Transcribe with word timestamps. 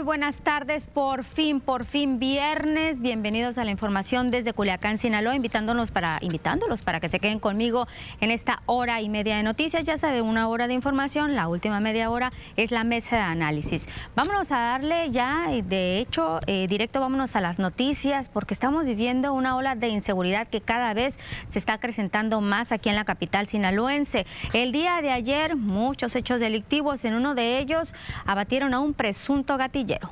Muy 0.00 0.06
buenas 0.06 0.36
tardes. 0.36 0.49
Por 0.92 1.24
fin, 1.24 1.58
por 1.60 1.86
fin 1.86 2.18
viernes. 2.18 3.00
Bienvenidos 3.00 3.56
a 3.56 3.64
la 3.64 3.70
información 3.70 4.30
desde 4.30 4.52
Culiacán, 4.52 4.98
Sinaloa, 4.98 5.34
invitándonos 5.34 5.90
para, 5.90 6.18
invitándolos 6.20 6.82
para 6.82 7.00
que 7.00 7.08
se 7.08 7.18
queden 7.18 7.38
conmigo 7.38 7.88
en 8.20 8.30
esta 8.30 8.60
hora 8.66 9.00
y 9.00 9.08
media 9.08 9.38
de 9.38 9.42
noticias. 9.42 9.86
Ya 9.86 9.96
sabe, 9.96 10.20
una 10.20 10.48
hora 10.48 10.68
de 10.68 10.74
información, 10.74 11.34
la 11.34 11.48
última 11.48 11.80
media 11.80 12.10
hora 12.10 12.30
es 12.56 12.72
la 12.72 12.84
mesa 12.84 13.16
de 13.16 13.22
análisis. 13.22 13.88
Vámonos 14.14 14.52
a 14.52 14.58
darle 14.58 15.10
ya, 15.10 15.46
de 15.48 15.98
hecho, 15.98 16.40
eh, 16.46 16.66
directo 16.68 17.00
vámonos 17.00 17.36
a 17.36 17.40
las 17.40 17.58
noticias, 17.58 18.28
porque 18.28 18.52
estamos 18.52 18.84
viviendo 18.84 19.32
una 19.32 19.56
ola 19.56 19.76
de 19.76 19.88
inseguridad 19.88 20.46
que 20.46 20.60
cada 20.60 20.92
vez 20.92 21.18
se 21.48 21.58
está 21.58 21.72
acrecentando 21.74 22.42
más 22.42 22.70
aquí 22.70 22.90
en 22.90 22.96
la 22.96 23.06
capital 23.06 23.46
sinaloense. 23.46 24.26
El 24.52 24.72
día 24.72 25.00
de 25.00 25.10
ayer, 25.10 25.56
muchos 25.56 26.14
hechos 26.16 26.38
delictivos, 26.38 27.06
en 27.06 27.14
uno 27.14 27.34
de 27.34 27.60
ellos 27.60 27.94
abatieron 28.26 28.74
a 28.74 28.80
un 28.80 28.92
presunto 28.92 29.56
gatillero. 29.56 30.10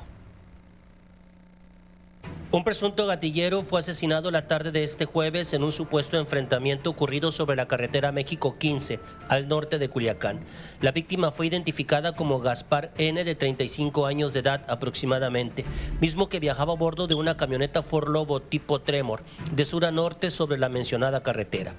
Un 2.51 2.63
presunto 2.63 3.05
gatillero 3.05 3.61
fue 3.61 3.79
asesinado 3.79 4.31
la 4.31 4.47
tarde 4.47 4.71
de 4.71 4.83
este 4.83 5.05
jueves 5.05 5.53
en 5.53 5.61
un 5.61 5.71
supuesto 5.71 6.17
enfrentamiento 6.17 6.89
ocurrido 6.89 7.31
sobre 7.31 7.55
la 7.55 7.67
carretera 7.67 8.11
México 8.11 8.57
15, 8.57 8.99
al 9.27 9.47
norte 9.47 9.77
de 9.77 9.87
Culiacán. 9.87 10.39
La 10.81 10.91
víctima 10.91 11.29
fue 11.29 11.45
identificada 11.45 12.15
como 12.15 12.39
Gaspar 12.39 12.91
N, 12.97 13.23
de 13.23 13.35
35 13.35 14.07
años 14.07 14.33
de 14.33 14.39
edad 14.39 14.65
aproximadamente, 14.67 15.63
mismo 16.01 16.27
que 16.27 16.39
viajaba 16.39 16.73
a 16.73 16.77
bordo 16.77 17.05
de 17.05 17.13
una 17.13 17.37
camioneta 17.37 17.83
Ford 17.83 18.09
Lobo 18.09 18.41
tipo 18.41 18.81
Tremor, 18.81 19.21
de 19.53 19.63
sur 19.63 19.85
a 19.85 19.91
norte 19.91 20.31
sobre 20.31 20.57
la 20.57 20.69
mencionada 20.69 21.21
carretera. 21.21 21.75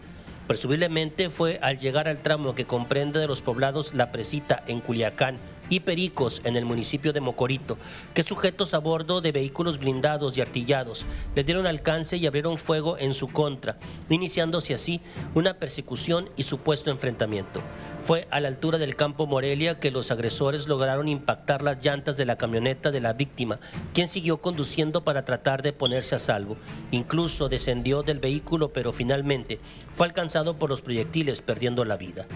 Presumiblemente 0.46 1.30
fue 1.30 1.58
al 1.62 1.78
llegar 1.78 2.06
al 2.06 2.22
tramo 2.22 2.54
que 2.54 2.64
comprende 2.64 3.18
de 3.18 3.26
los 3.26 3.42
poblados 3.42 3.92
La 3.92 4.12
Presita 4.12 4.62
en 4.68 4.80
Culiacán 4.80 5.36
y 5.70 5.80
Pericos 5.80 6.42
en 6.44 6.56
el 6.56 6.66
municipio 6.66 7.14
de 7.14 7.22
Mocorito, 7.22 7.78
que 8.12 8.22
sujetos 8.22 8.74
a 8.74 8.78
bordo 8.78 9.22
de 9.22 9.32
vehículos 9.32 9.78
blindados 9.78 10.36
y 10.36 10.42
artillados 10.42 11.06
le 11.34 11.44
dieron 11.44 11.66
alcance 11.66 12.18
y 12.18 12.26
abrieron 12.26 12.58
fuego 12.58 12.98
en 12.98 13.14
su 13.14 13.28
contra, 13.28 13.78
iniciándose 14.10 14.74
así 14.74 15.00
una 15.34 15.54
persecución 15.54 16.28
y 16.36 16.42
supuesto 16.42 16.90
enfrentamiento. 16.90 17.62
Fue 18.02 18.26
a 18.30 18.40
la 18.40 18.48
altura 18.48 18.78
del 18.78 18.96
campo 18.96 19.26
Morelia 19.26 19.78
que 19.78 19.90
los 19.90 20.10
agresores 20.10 20.66
lograron 20.66 21.06
impactar 21.06 21.62
las 21.62 21.84
llantas 21.84 22.16
de 22.16 22.24
la 22.24 22.38
camioneta 22.38 22.90
de 22.90 23.00
la 23.00 23.12
víctima, 23.12 23.60
quien 23.92 24.08
siguió 24.08 24.40
conduciendo 24.40 25.04
para 25.04 25.26
tratar 25.26 25.62
de 25.62 25.74
ponerse 25.74 26.14
a 26.14 26.18
salvo. 26.18 26.56
Incluso 26.90 27.50
descendió 27.50 28.02
del 28.02 28.18
vehículo, 28.18 28.72
pero 28.72 28.92
finalmente 28.92 29.60
fue 29.92 30.06
alcanzado 30.06 30.58
por 30.58 30.70
los 30.70 30.80
proyectiles, 30.80 31.42
perdiendo 31.42 31.84
la 31.84 31.98
vida. 31.98 32.26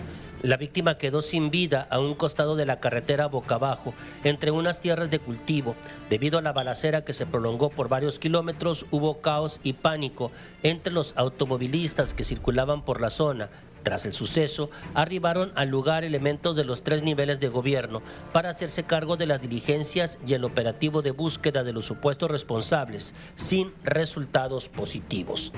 La 0.42 0.58
víctima 0.58 0.98
quedó 0.98 1.22
sin 1.22 1.50
vida 1.50 1.88
a 1.91 1.98
un 1.98 2.14
costado 2.14 2.54
de 2.54 2.66
la 2.66 2.78
carretera 2.78 3.26
boca 3.26 3.54
abajo, 3.54 3.94
entre 4.22 4.50
unas 4.50 4.82
tierras 4.82 5.08
de 5.08 5.19
cultivo. 5.19 5.75
Debido 6.10 6.38
a 6.38 6.42
la 6.42 6.52
balacera 6.52 7.02
que 7.02 7.14
se 7.14 7.25
prolongó 7.25 7.70
por 7.70 7.88
varios 7.88 8.19
kilómetros, 8.19 8.84
hubo 8.91 9.22
caos 9.22 9.58
y 9.62 9.72
pánico 9.72 10.31
entre 10.62 10.92
los 10.92 11.14
automovilistas 11.16 12.12
que 12.12 12.25
circulaban 12.25 12.84
por 12.84 13.00
la 13.00 13.08
zona. 13.08 13.48
Tras 13.84 14.06
el 14.06 14.14
suceso, 14.14 14.70
arribaron 14.94 15.52
al 15.56 15.68
lugar 15.68 16.04
elementos 16.04 16.56
de 16.56 16.64
los 16.64 16.82
tres 16.82 17.02
niveles 17.02 17.38
de 17.38 17.48
gobierno 17.48 18.02
para 18.32 18.48
hacerse 18.48 18.84
cargo 18.84 19.18
de 19.18 19.26
las 19.26 19.42
diligencias 19.42 20.18
y 20.26 20.32
el 20.32 20.44
operativo 20.44 21.02
de 21.02 21.10
búsqueda 21.10 21.62
de 21.64 21.74
los 21.74 21.84
supuestos 21.84 22.30
responsables, 22.30 23.14
sin 23.34 23.74
resultados 23.82 24.70
positivos. 24.70 25.52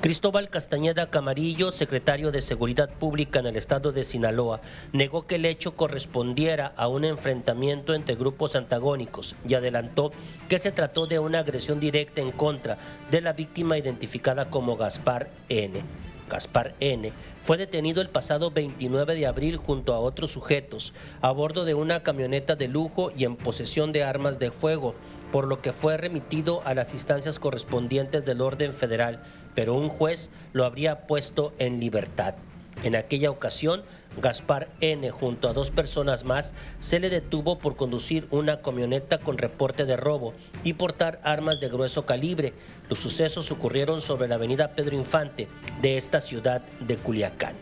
Cristóbal 0.00 0.50
Castañeda 0.50 1.10
Camarillo, 1.10 1.70
secretario 1.70 2.32
de 2.32 2.40
Seguridad 2.40 2.90
Pública 2.90 3.38
en 3.38 3.46
el 3.46 3.56
estado 3.56 3.92
de 3.92 4.02
Sinaloa, 4.02 4.60
negó 4.92 5.28
que 5.28 5.36
el 5.36 5.44
hecho 5.44 5.76
correspondiera 5.76 6.72
a 6.76 6.88
un 6.88 7.04
enfrentamiento 7.04 7.94
entre 7.94 8.16
grupos 8.16 8.56
antagónicos 8.56 9.36
y 9.46 9.54
adelantó 9.54 10.10
que 10.48 10.58
se 10.58 10.72
trató 10.72 11.06
de 11.06 11.20
una 11.20 11.38
agresión 11.38 11.78
directa 11.78 12.20
en 12.20 12.32
contra 12.32 12.78
de 13.12 13.20
la 13.20 13.32
víctima 13.32 13.78
identificada 13.78 14.50
como 14.50 14.76
Gaspar 14.76 15.30
N. 15.48 15.84
Gaspar 16.30 16.74
N., 16.80 17.12
fue 17.42 17.58
detenido 17.58 18.00
el 18.00 18.08
pasado 18.08 18.50
29 18.50 19.14
de 19.14 19.26
abril 19.26 19.56
junto 19.58 19.92
a 19.92 19.98
otros 19.98 20.30
sujetos 20.30 20.94
a 21.20 21.30
bordo 21.30 21.66
de 21.66 21.74
una 21.74 22.02
camioneta 22.02 22.56
de 22.56 22.68
lujo 22.68 23.12
y 23.14 23.24
en 23.24 23.36
posesión 23.36 23.92
de 23.92 24.04
armas 24.04 24.38
de 24.38 24.50
fuego, 24.50 24.94
por 25.30 25.46
lo 25.46 25.60
que 25.60 25.72
fue 25.72 25.98
remitido 25.98 26.62
a 26.64 26.72
las 26.72 26.94
instancias 26.94 27.38
correspondientes 27.38 28.24
del 28.24 28.40
orden 28.40 28.72
federal, 28.72 29.22
pero 29.54 29.74
un 29.74 29.90
juez 29.90 30.30
lo 30.54 30.64
habría 30.64 31.06
puesto 31.06 31.52
en 31.58 31.80
libertad. 31.80 32.36
En 32.82 32.96
aquella 32.96 33.30
ocasión, 33.30 33.82
Gaspar 34.16 34.68
N., 34.80 35.10
junto 35.10 35.48
a 35.48 35.52
dos 35.52 35.70
personas 35.70 36.24
más, 36.24 36.54
se 36.80 36.98
le 37.00 37.10
detuvo 37.10 37.58
por 37.58 37.76
conducir 37.76 38.26
una 38.30 38.60
camioneta 38.60 39.18
con 39.18 39.38
reporte 39.38 39.86
de 39.86 39.96
robo 39.96 40.34
y 40.64 40.74
portar 40.74 41.20
armas 41.22 41.60
de 41.60 41.68
grueso 41.68 42.06
calibre. 42.06 42.52
Los 42.88 42.98
sucesos 42.98 43.50
ocurrieron 43.50 44.00
sobre 44.00 44.28
la 44.28 44.34
avenida 44.34 44.74
Pedro 44.74 44.96
Infante 44.96 45.48
de 45.80 45.96
esta 45.96 46.20
ciudad 46.20 46.62
de 46.80 46.96
Culiacán. 46.96 47.54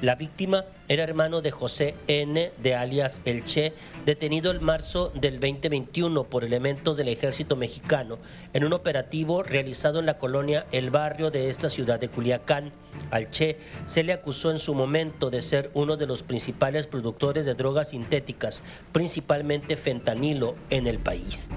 La 0.00 0.14
víctima 0.14 0.64
era 0.86 1.02
hermano 1.02 1.40
de 1.40 1.50
José 1.50 1.96
N. 2.06 2.52
de 2.62 2.74
alias 2.76 3.20
El 3.24 3.42
Che, 3.42 3.72
detenido 4.06 4.52
en 4.52 4.62
marzo 4.62 5.10
del 5.16 5.40
2021 5.40 6.22
por 6.30 6.44
elementos 6.44 6.96
del 6.96 7.08
ejército 7.08 7.56
mexicano 7.56 8.18
en 8.52 8.64
un 8.64 8.74
operativo 8.74 9.42
realizado 9.42 9.98
en 9.98 10.06
la 10.06 10.18
colonia 10.18 10.68
El 10.70 10.90
Barrio 10.90 11.32
de 11.32 11.48
esta 11.48 11.68
ciudad 11.68 11.98
de 11.98 12.08
Culiacán. 12.08 12.72
Al 13.10 13.28
Che 13.30 13.58
se 13.86 14.04
le 14.04 14.12
acusó 14.12 14.52
en 14.52 14.60
su 14.60 14.72
momento 14.72 15.30
de 15.30 15.42
ser 15.42 15.68
uno 15.74 15.96
de 15.96 16.06
los 16.06 16.22
principales 16.22 16.86
productores 16.86 17.44
de 17.44 17.54
drogas 17.54 17.88
sintéticas, 17.88 18.62
principalmente 18.92 19.74
fentanilo, 19.74 20.54
en 20.70 20.86
el 20.86 21.00
país. 21.00 21.50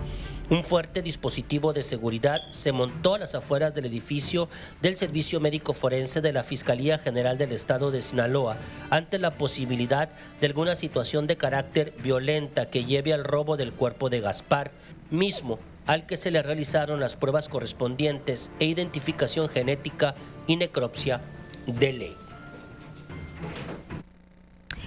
Un 0.52 0.66
fuerte 0.66 1.02
dispositivo 1.02 1.72
de 1.72 1.82
seguridad 1.82 2.42
se 2.50 2.74
montó 2.74 3.16
a 3.16 3.20
las 3.20 3.36
afueras 3.36 3.74
del 3.74 3.86
edificio 3.86 4.50
del 4.82 4.98
Servicio 4.98 5.40
Médico 5.40 5.72
Forense 5.72 6.20
de 6.20 6.34
la 6.34 6.44
Fiscalía 6.44 6.98
General 6.98 7.38
del 7.38 7.54
Estado 7.54 7.90
de 7.90 8.02
Sinaloa 8.02 8.58
ante 8.90 9.18
la 9.18 9.38
posibilidad 9.38 10.10
de 10.42 10.48
alguna 10.48 10.76
situación 10.76 11.26
de 11.26 11.38
carácter 11.38 11.94
violenta 12.04 12.70
que 12.70 12.84
lleve 12.84 13.14
al 13.14 13.24
robo 13.24 13.56
del 13.56 13.72
cuerpo 13.72 14.10
de 14.10 14.20
Gaspar, 14.20 14.74
mismo 15.10 15.58
al 15.86 16.06
que 16.06 16.18
se 16.18 16.32
le 16.32 16.44
realizaron 16.44 17.00
las 17.00 17.16
pruebas 17.16 17.48
correspondientes 17.48 18.52
e 18.60 18.66
identificación 18.66 19.48
genética 19.48 20.16
y 20.48 20.58
necropsia 20.58 21.22
de 21.66 21.94
ley. 21.94 22.31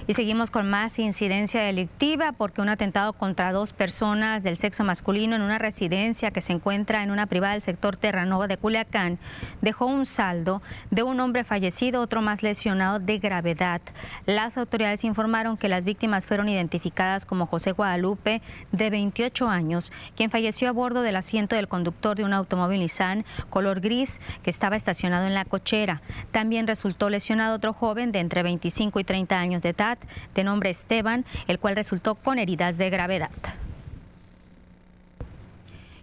Y 0.06 0.12
seguimos 0.12 0.50
con 0.50 0.68
más 0.68 0.98
incidencia 0.98 1.62
delictiva 1.62 2.32
porque 2.32 2.60
un 2.60 2.68
atentado 2.68 3.14
contra 3.14 3.52
dos 3.52 3.72
personas 3.72 4.42
del 4.42 4.58
sexo 4.58 4.84
masculino 4.84 5.34
en 5.34 5.40
una 5.40 5.56
residencia 5.56 6.30
que 6.30 6.42
se 6.42 6.52
encuentra 6.52 7.02
en 7.02 7.10
una 7.10 7.24
privada 7.24 7.54
del 7.54 7.62
sector 7.62 7.96
Terranova 7.96 8.46
de 8.46 8.58
Culiacán 8.58 9.18
dejó 9.62 9.86
un 9.86 10.04
saldo 10.04 10.60
de 10.90 11.02
un 11.02 11.20
hombre 11.20 11.42
fallecido, 11.42 12.02
otro 12.02 12.20
más 12.20 12.42
lesionado 12.42 12.98
de 12.98 13.18
gravedad. 13.18 13.80
Las 14.26 14.58
autoridades 14.58 15.04
informaron 15.04 15.56
que 15.56 15.70
las 15.70 15.86
víctimas 15.86 16.26
fueron 16.26 16.50
identificadas 16.50 17.24
como 17.24 17.46
José 17.46 17.72
Guadalupe, 17.72 18.42
de 18.72 18.90
28 18.90 19.48
años, 19.48 19.90
quien 20.16 20.30
falleció 20.30 20.68
a 20.68 20.72
bordo 20.72 21.00
del 21.00 21.16
asiento 21.16 21.56
del 21.56 21.68
conductor 21.68 22.14
de 22.14 22.24
un 22.24 22.34
automóvil 22.34 22.80
Nissan 22.80 23.24
color 23.48 23.80
gris 23.80 24.20
que 24.42 24.50
estaba 24.50 24.76
estacionado 24.76 25.26
en 25.26 25.32
la 25.32 25.46
cochera. 25.46 26.02
También 26.30 26.66
resultó 26.66 27.08
lesionado 27.08 27.56
otro 27.56 27.72
joven 27.72 28.12
de 28.12 28.20
entre 28.20 28.42
25 28.42 29.00
y 29.00 29.04
30 29.04 29.38
años 29.38 29.62
de 29.62 29.70
edad 29.70 29.93
de 30.34 30.44
nombre 30.44 30.70
Esteban, 30.70 31.24
el 31.48 31.58
cual 31.58 31.76
resultó 31.76 32.14
con 32.14 32.38
heridas 32.38 32.78
de 32.78 32.90
gravedad 32.90 33.30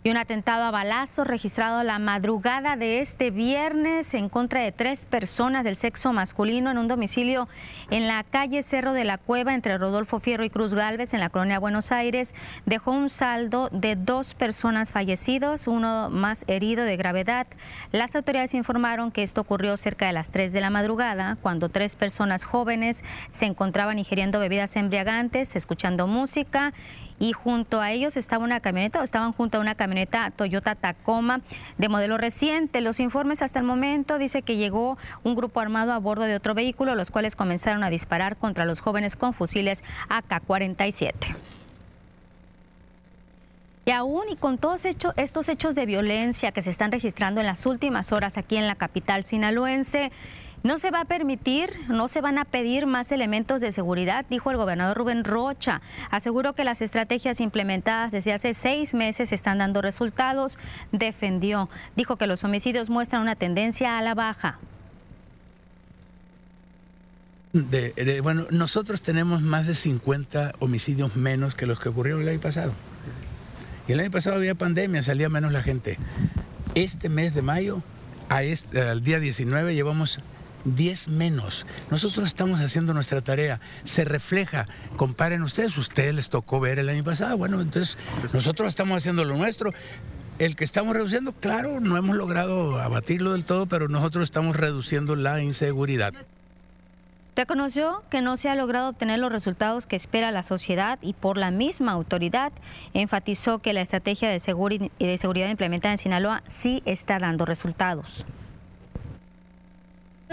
y 0.04 0.10
un 0.10 0.18
atentado 0.18 0.64
a 0.64 0.72
balazo 0.72 1.24
registrado 1.24 1.84
la 1.84 2.00
madrugada 2.00 2.76
de 2.76 3.02
este 3.02 3.30
viernes 3.30 4.16
en 4.16 4.30
contra 4.30 4.62
de 4.62 4.72
tres 4.72 5.06
personas 5.06 5.64
del 5.64 5.76
sexo 5.76 6.12
masculino 6.12 6.72
en 6.72 6.80
un 6.80 6.88
domicilio 6.88 7.48
en 7.92 8.08
la 8.08 8.24
calle 8.24 8.64
Cerro 8.64 8.94
de 8.94 9.04
la 9.04 9.20
Cueva 9.20 9.54
entre 9.54 9.78
Rodolfo 9.78 10.20
Fierro 10.20 10.44
y 10.44 10.50
Cruz 10.50 10.74
Galvez 10.74 11.14
en 11.14 11.20
la 11.20 11.30
colonia 11.30 11.60
Buenos 11.60 11.92
Aires 11.92 12.34
dejó 12.66 12.92
un 12.92 13.10
saldo 13.10 13.70
de 13.72 13.96
dos 13.96 14.34
personas 14.34 14.90
fallecidos, 14.92 15.68
uno 15.68 16.10
más 16.10 16.46
herido 16.48 16.84
de 16.84 16.98
gravedad. 16.98 17.46
Las 17.92 18.16
autoridades 18.16 18.56
informaron 18.56 19.12
que 19.12 19.22
esto 19.22 19.42
ocurrió 19.42 19.78
cerca 19.78 20.08
de 20.08 20.14
las 20.14 20.32
3 20.32 20.52
de 20.52 20.62
la 20.62 20.72
madrugada 20.72 21.38
cuando 21.42 21.70
tres 21.70 21.96
personas 21.96 22.44
jóvenes 22.44 23.04
se 23.30 23.46
encontraban 23.46 24.00
ingiriendo 24.00 24.40
bebidas 24.40 24.76
embriagantes, 24.76 25.56
escuchando 25.56 26.08
música 26.08 26.74
y 27.20 27.34
junto 27.34 27.82
a 27.82 27.92
ellos 27.92 28.18
estaba 28.18 28.44
una 28.44 28.60
camioneta 28.60 29.00
o 29.00 29.04
estaban 29.04 29.34
junto 29.34 29.58
a 29.58 29.62
una 29.62 29.76
camioneta 29.76 30.32
Toyota 30.32 30.76
Tacoma 30.76 31.42
de 31.78 31.90
modelo 31.90 32.18
reciente. 32.18 32.82
Los 32.82 33.00
informes 33.00 33.42
hasta 33.42 33.60
el 33.60 33.66
momento 33.66 34.18
dice 34.18 34.42
que 34.42 34.58
llegó 34.58 34.98
un 35.24 35.36
grupo 35.36 35.60
armado 35.60 35.92
a 35.92 36.00
bordo 36.00 36.24
de 36.24 36.36
otro 36.36 36.54
vehículo, 36.54 36.96
los 36.96 37.12
cuales 37.12 37.36
comenzaron 37.36 37.84
a 37.84 37.90
disparar 37.90 38.38
contra 38.38 38.66
los 38.66 38.82
jóvenes 38.82 39.16
con 39.16 39.34
fusiles 39.34 39.84
AK-47. 40.10 41.36
Y 43.84 43.92
aún 43.92 44.30
y 44.30 44.36
con 44.36 44.60
todos 44.60 44.86
estos 44.86 45.50
hechos 45.50 45.74
de 45.74 45.88
violencia 45.88 46.52
que 46.52 46.62
se 46.62 46.70
están 46.70 46.92
registrando 46.92 47.42
en 47.42 47.48
las 47.48 47.66
últimas 47.66 48.12
horas 48.12 48.38
aquí 48.38 48.58
en 48.58 48.68
la 48.68 48.76
capital 48.76 49.24
sinaloense, 49.24 50.12
No 50.64 50.78
se 50.78 50.92
va 50.92 51.02
a 51.02 51.06
permitir, 51.06 51.72
no 51.88 52.08
se 52.08 52.22
van 52.22 52.38
a 52.38 52.46
pedir 52.46 52.86
más 52.86 53.12
elementos 53.12 53.62
de 53.62 53.72
seguridad, 53.72 54.26
dijo 54.30 54.52
el 54.52 54.58
gobernador 54.58 54.96
Rubén 54.96 55.24
Rocha. 55.24 55.82
Aseguró 56.12 56.54
que 56.54 56.64
las 56.64 56.82
estrategias 56.82 57.42
implementadas 57.42 58.12
desde 58.12 58.34
hace 58.34 58.54
seis 58.54 58.94
meses 58.94 59.32
están 59.32 59.58
dando 59.58 59.82
resultados. 59.82 60.60
Defendió, 60.92 61.70
dijo 61.96 62.16
que 62.18 62.28
los 62.28 62.44
homicidios 62.44 62.92
muestran 62.92 63.24
una 63.24 63.36
tendencia 63.36 63.98
a 63.98 64.02
la 64.04 64.14
baja. 64.14 64.60
bueno, 68.22 68.46
nosotros 68.52 69.02
tenemos 69.02 69.42
más 69.42 69.66
de 69.66 69.74
50 69.74 70.54
homicidios 70.60 71.16
menos 71.16 71.56
que 71.56 71.66
los 71.66 71.80
que 71.80 71.90
ocurrieron 71.90 72.22
el 72.22 72.30
año 72.30 72.40
pasado. 72.40 72.74
Y 73.88 73.94
el 73.94 74.00
año 74.00 74.12
pasado 74.12 74.36
había 74.36 74.54
pandemia, 74.54 75.02
salía 75.02 75.28
menos 75.28 75.52
la 75.52 75.64
gente. 75.64 75.98
Este 76.76 77.10
mes 77.10 77.34
de 77.34 77.42
mayo, 77.42 77.82
al 78.30 79.02
día 79.02 79.20
19, 79.20 79.74
llevamos 79.74 80.22
10 80.66 81.10
menos. 81.10 81.66
Nosotros 81.90 82.26
estamos 82.28 82.60
haciendo 82.62 82.94
nuestra 82.94 83.22
tarea. 83.22 83.60
Se 83.84 84.06
refleja, 84.06 84.68
comparen 84.96 85.44
ustedes, 85.44 85.78
ustedes 85.78 86.14
les 86.14 86.30
tocó 86.30 86.60
ver 86.60 86.80
el 86.80 86.90
año 86.90 87.04
pasado. 87.04 87.38
Bueno, 87.38 87.62
entonces 87.62 87.98
nosotros 88.34 88.68
estamos 88.68 88.98
haciendo 88.98 89.26
lo 89.26 89.38
nuestro. 89.38 89.72
El 90.40 90.56
que 90.56 90.64
estamos 90.64 90.96
reduciendo, 90.96 91.34
claro, 91.34 91.80
no 91.80 91.98
hemos 91.98 92.16
logrado 92.16 92.80
abatirlo 92.82 93.34
del 93.34 93.46
todo, 93.46 93.68
pero 93.68 93.88
nosotros 93.88 94.24
estamos 94.24 94.56
reduciendo 94.56 95.16
la 95.16 95.42
inseguridad. 95.42 96.14
Reconoció 97.36 98.04
que 98.10 98.22
no 98.22 98.36
se 98.36 98.50
ha 98.50 98.56
logrado 98.56 98.90
obtener 98.90 99.18
los 99.20 99.32
resultados 99.32 99.86
que 99.86 99.96
espera 99.96 100.32
la 100.32 100.44
sociedad 100.44 101.00
y 101.02 101.14
por 101.14 101.38
la 101.38 101.50
misma 101.50 101.94
autoridad 101.94 102.52
enfatizó 102.94 103.60
que 103.60 103.72
la 103.72 103.82
estrategia 103.82 104.30
de, 104.30 104.92
de 105.00 105.18
seguridad 105.18 105.50
implementada 105.50 105.94
en 105.94 105.98
Sinaloa 105.98 106.44
sí 106.48 106.84
está 106.86 107.20
dando 107.20 107.46
resultados. 107.46 108.26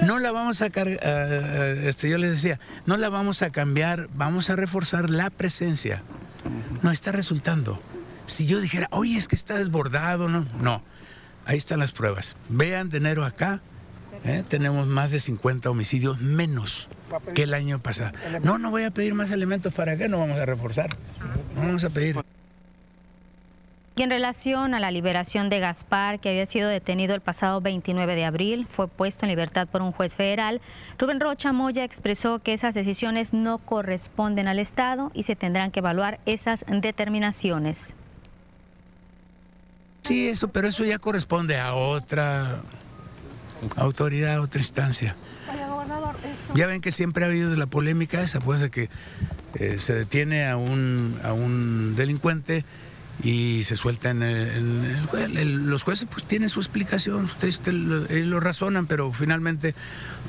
No 0.02 0.18
la 0.18 0.30
vamos 0.32 0.62
a 0.62 0.70
cargar, 0.70 1.00
eh, 1.02 1.84
este, 1.86 2.08
yo 2.08 2.18
les 2.18 2.30
decía, 2.30 2.60
no 2.86 2.96
la 2.96 3.08
vamos 3.08 3.42
a 3.42 3.50
cambiar, 3.50 4.08
vamos 4.14 4.50
a 4.50 4.56
reforzar 4.56 5.10
la 5.10 5.30
presencia. 5.30 6.02
No 6.82 6.90
está 6.90 7.12
resultando. 7.12 7.80
Si 8.26 8.46
yo 8.46 8.60
dijera, 8.60 8.88
oye, 8.90 9.16
es 9.16 9.26
que 9.28 9.36
está 9.36 9.58
desbordado, 9.58 10.28
no, 10.28 10.46
no. 10.60 10.82
Ahí 11.46 11.56
están 11.56 11.78
las 11.80 11.92
pruebas. 11.92 12.36
Vean 12.48 12.90
de 12.90 12.98
enero 12.98 13.24
acá, 13.24 13.60
¿eh? 14.24 14.44
tenemos 14.46 14.86
más 14.86 15.10
de 15.10 15.20
50 15.20 15.70
homicidios 15.70 16.20
menos 16.20 16.88
que 17.34 17.44
el 17.44 17.54
año 17.54 17.78
pasado. 17.78 18.12
No, 18.42 18.58
no 18.58 18.70
voy 18.70 18.84
a 18.84 18.90
pedir 18.90 19.14
más 19.14 19.30
elementos 19.30 19.72
para 19.72 19.96
qué, 19.96 20.08
no 20.08 20.18
vamos 20.18 20.38
a 20.38 20.46
reforzar. 20.46 20.96
No 21.54 21.62
vamos 21.62 21.84
a 21.84 21.90
pedir. 21.90 22.16
Y 23.98 24.02
en 24.04 24.10
relación 24.10 24.74
a 24.74 24.78
la 24.78 24.92
liberación 24.92 25.50
de 25.50 25.58
Gaspar, 25.58 26.20
que 26.20 26.28
había 26.28 26.46
sido 26.46 26.68
detenido 26.68 27.16
el 27.16 27.20
pasado 27.20 27.60
29 27.60 28.14
de 28.14 28.24
abril, 28.26 28.68
fue 28.70 28.86
puesto 28.86 29.26
en 29.26 29.30
libertad 29.30 29.66
por 29.66 29.82
un 29.82 29.90
juez 29.90 30.14
federal, 30.14 30.60
Rubén 30.98 31.18
Rocha 31.18 31.52
Moya 31.52 31.82
expresó 31.82 32.38
que 32.38 32.52
esas 32.52 32.74
decisiones 32.74 33.32
no 33.32 33.58
corresponden 33.58 34.46
al 34.46 34.60
Estado 34.60 35.10
y 35.14 35.24
se 35.24 35.34
tendrán 35.34 35.72
que 35.72 35.80
evaluar 35.80 36.20
esas 36.26 36.64
determinaciones. 36.68 37.94
Sí, 40.02 40.28
eso, 40.28 40.46
pero 40.46 40.68
eso 40.68 40.84
ya 40.84 41.00
corresponde 41.00 41.58
a 41.58 41.74
otra 41.74 42.60
autoridad, 43.74 44.36
a 44.36 44.42
otra 44.42 44.60
instancia. 44.60 45.16
Ya 46.54 46.68
ven 46.68 46.80
que 46.80 46.92
siempre 46.92 47.24
ha 47.24 47.26
habido 47.26 47.52
la 47.56 47.66
polémica 47.66 48.22
esa, 48.22 48.38
pues 48.38 48.60
de 48.60 48.70
que 48.70 48.90
eh, 49.54 49.78
se 49.78 49.92
detiene 49.92 50.46
a 50.46 50.56
un, 50.56 51.18
a 51.24 51.32
un 51.32 51.96
delincuente 51.96 52.64
y 53.22 53.64
se 53.64 53.76
suelta 53.76 54.10
en, 54.10 54.22
el, 54.22 55.66
los 55.66 55.82
jueces 55.82 56.08
pues 56.10 56.24
tienen 56.24 56.48
su 56.48 56.60
explicación, 56.60 57.24
ustedes 57.24 57.60
lo, 57.66 58.40
razonan, 58.40 58.86
pero 58.86 59.12
finalmente 59.12 59.74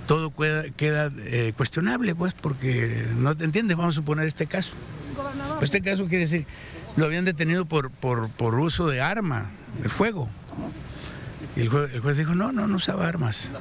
todo 0.08 0.32
queda, 0.32 1.12
eh, 1.20 1.54
cuestionable, 1.56 2.16
pues, 2.16 2.34
porque 2.34 3.06
no 3.16 3.36
te 3.36 3.44
entiendes, 3.44 3.78
vamos 3.78 3.96
a 3.96 4.00
suponer 4.00 4.26
este 4.26 4.48
caso. 4.48 4.72
Pues 5.58 5.70
este 5.70 5.82
caso 5.82 6.08
quiere 6.08 6.24
decir, 6.24 6.46
lo 6.96 7.06
habían 7.06 7.26
detenido 7.26 7.66
por, 7.66 7.92
por, 7.92 8.30
por 8.30 8.56
uso 8.56 8.88
de 8.88 9.02
arma, 9.02 9.52
de 9.82 9.90
fuego. 9.90 10.30
Y 11.56 11.62
el 11.62 11.70
juez, 11.70 11.94
el 11.94 12.00
juez 12.00 12.18
dijo, 12.18 12.34
no, 12.34 12.52
no, 12.52 12.68
no 12.68 12.78
usaba 12.78 13.08
armas. 13.08 13.52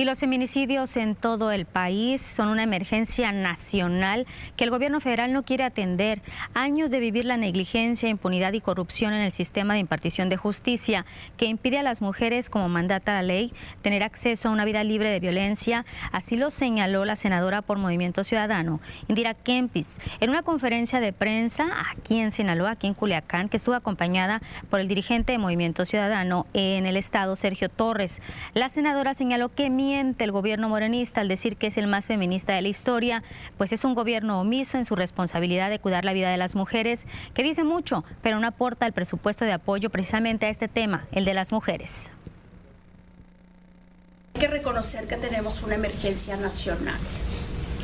Y 0.00 0.04
los 0.04 0.20
feminicidios 0.20 0.96
en 0.96 1.16
todo 1.16 1.50
el 1.50 1.66
país 1.66 2.22
son 2.22 2.50
una 2.50 2.62
emergencia 2.62 3.32
nacional 3.32 4.28
que 4.54 4.62
el 4.62 4.70
gobierno 4.70 5.00
federal 5.00 5.32
no 5.32 5.42
quiere 5.42 5.64
atender. 5.64 6.22
Años 6.54 6.92
de 6.92 7.00
vivir 7.00 7.24
la 7.24 7.36
negligencia, 7.36 8.08
impunidad 8.08 8.52
y 8.52 8.60
corrupción 8.60 9.12
en 9.12 9.22
el 9.22 9.32
sistema 9.32 9.74
de 9.74 9.80
impartición 9.80 10.28
de 10.28 10.36
justicia 10.36 11.04
que 11.36 11.46
impide 11.46 11.80
a 11.80 11.82
las 11.82 12.00
mujeres, 12.00 12.48
como 12.48 12.68
mandata 12.68 13.12
la 13.12 13.24
ley, 13.24 13.52
tener 13.82 14.04
acceso 14.04 14.48
a 14.48 14.52
una 14.52 14.64
vida 14.64 14.84
libre 14.84 15.10
de 15.10 15.18
violencia. 15.18 15.84
Así 16.12 16.36
lo 16.36 16.50
señaló 16.50 17.04
la 17.04 17.16
senadora 17.16 17.60
por 17.60 17.78
Movimiento 17.78 18.22
Ciudadano, 18.22 18.78
Indira 19.08 19.34
Kempis, 19.34 20.00
en 20.20 20.30
una 20.30 20.44
conferencia 20.44 21.00
de 21.00 21.12
prensa 21.12 21.66
aquí 21.90 22.20
en 22.20 22.30
Sinaloa, 22.30 22.70
aquí 22.70 22.86
en 22.86 22.94
Culiacán, 22.94 23.48
que 23.48 23.56
estuvo 23.56 23.74
acompañada 23.74 24.42
por 24.70 24.78
el 24.78 24.86
dirigente 24.86 25.32
de 25.32 25.38
Movimiento 25.38 25.84
Ciudadano 25.84 26.46
en 26.52 26.86
el 26.86 26.96
estado, 26.96 27.34
Sergio 27.34 27.68
Torres. 27.68 28.22
La 28.54 28.68
senadora 28.68 29.12
señaló 29.12 29.52
que 29.52 29.70
mi 29.70 29.87
el 29.94 30.32
gobierno 30.32 30.68
morenista 30.68 31.20
al 31.20 31.28
decir 31.28 31.56
que 31.56 31.68
es 31.68 31.78
el 31.78 31.86
más 31.86 32.06
feminista 32.06 32.52
de 32.52 32.62
la 32.62 32.68
historia, 32.68 33.22
pues 33.56 33.72
es 33.72 33.84
un 33.84 33.94
gobierno 33.94 34.40
omiso 34.40 34.76
en 34.78 34.84
su 34.84 34.94
responsabilidad 34.96 35.70
de 35.70 35.78
cuidar 35.78 36.04
la 36.04 36.12
vida 36.12 36.30
de 36.30 36.36
las 36.36 36.54
mujeres, 36.54 37.06
que 37.34 37.42
dice 37.42 37.64
mucho, 37.64 38.04
pero 38.22 38.38
no 38.38 38.46
aporta 38.46 38.86
el 38.86 38.92
presupuesto 38.92 39.44
de 39.44 39.52
apoyo 39.52 39.90
precisamente 39.90 40.46
a 40.46 40.50
este 40.50 40.68
tema, 40.68 41.06
el 41.12 41.24
de 41.24 41.34
las 41.34 41.52
mujeres. 41.52 42.10
Hay 44.34 44.42
que 44.42 44.48
reconocer 44.48 45.08
que 45.08 45.16
tenemos 45.16 45.62
una 45.62 45.74
emergencia 45.74 46.36
nacional 46.36 46.98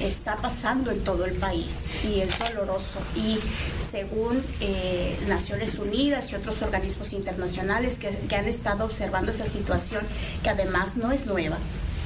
está 0.01 0.37
pasando 0.37 0.91
en 0.91 1.03
todo 1.05 1.25
el 1.25 1.35
país 1.35 1.93
y 2.05 2.21
es 2.21 2.39
doloroso. 2.39 2.99
Y 3.17 3.39
según 3.79 4.45
eh, 4.61 5.19
Naciones 5.29 5.79
Unidas 5.79 6.33
y 6.33 6.35
otros 6.35 6.63
organismos 6.63 7.13
internacionales 7.13 7.99
que, 7.99 8.11
que, 8.29 8.37
han 8.37 8.47
estado 8.47 8.85
observando 8.85 9.31
esa 9.31 9.47
situación, 9.47 10.05
que 10.43 10.51
además 10.51 10.97
no 10.97 11.13
es 11.13 11.27
nueva, 11.27 11.59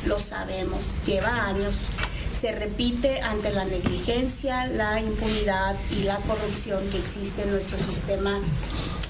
lo 0.09 0.19
sabemos, 0.19 0.87
lleva 1.07 1.47
años, 1.47 1.77
se 2.33 2.53
repite 2.53 3.21
ante 3.21 3.53
la 3.53 3.65
negligencia, 3.65 4.67
la 4.67 5.01
impunidad 5.01 5.77
y 5.91 6.05
la 6.05 6.17
corrupción 6.17 6.81
que 6.91 6.99
existe 6.99 7.43
en 7.43 7.51
nuestro 7.51 7.79
sistema 7.79 8.41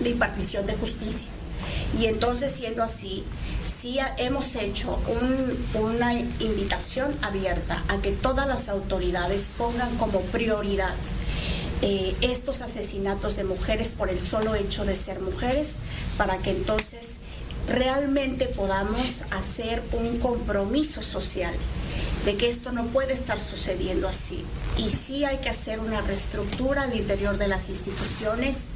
de 0.00 0.10
impartición 0.10 0.66
de 0.66 0.74
justicia. 0.74 1.28
Y 1.98 2.06
entonces, 2.06 2.52
siendo 2.52 2.82
así, 2.82 3.24
sí 3.64 3.98
hemos 4.18 4.54
hecho 4.56 4.98
una 5.74 6.12
invitación 6.12 7.16
abierta 7.22 7.82
a 7.88 7.98
que 7.98 8.12
todas 8.12 8.46
las 8.46 8.68
autoridades 8.68 9.50
pongan 9.56 9.96
como 9.96 10.20
prioridad 10.20 10.94
eh, 11.80 12.16
estos 12.22 12.60
asesinatos 12.60 13.36
de 13.36 13.44
mujeres 13.44 13.90
por 13.90 14.10
el 14.10 14.20
solo 14.20 14.56
hecho 14.56 14.84
de 14.84 14.96
ser 14.96 15.20
mujeres, 15.20 15.78
para 16.16 16.38
que 16.38 16.50
entonces 16.50 17.17
realmente 17.68 18.46
podamos 18.46 19.22
hacer 19.30 19.82
un 19.92 20.18
compromiso 20.18 21.02
social 21.02 21.54
de 22.24 22.36
que 22.36 22.48
esto 22.48 22.72
no 22.72 22.84
puede 22.86 23.12
estar 23.12 23.38
sucediendo 23.38 24.08
así. 24.08 24.44
Y 24.76 24.90
sí 24.90 25.24
hay 25.24 25.38
que 25.38 25.48
hacer 25.48 25.80
una 25.80 26.00
reestructura 26.00 26.82
al 26.82 26.94
interior 26.94 27.38
de 27.38 27.48
las 27.48 27.68
instituciones. 27.68 28.70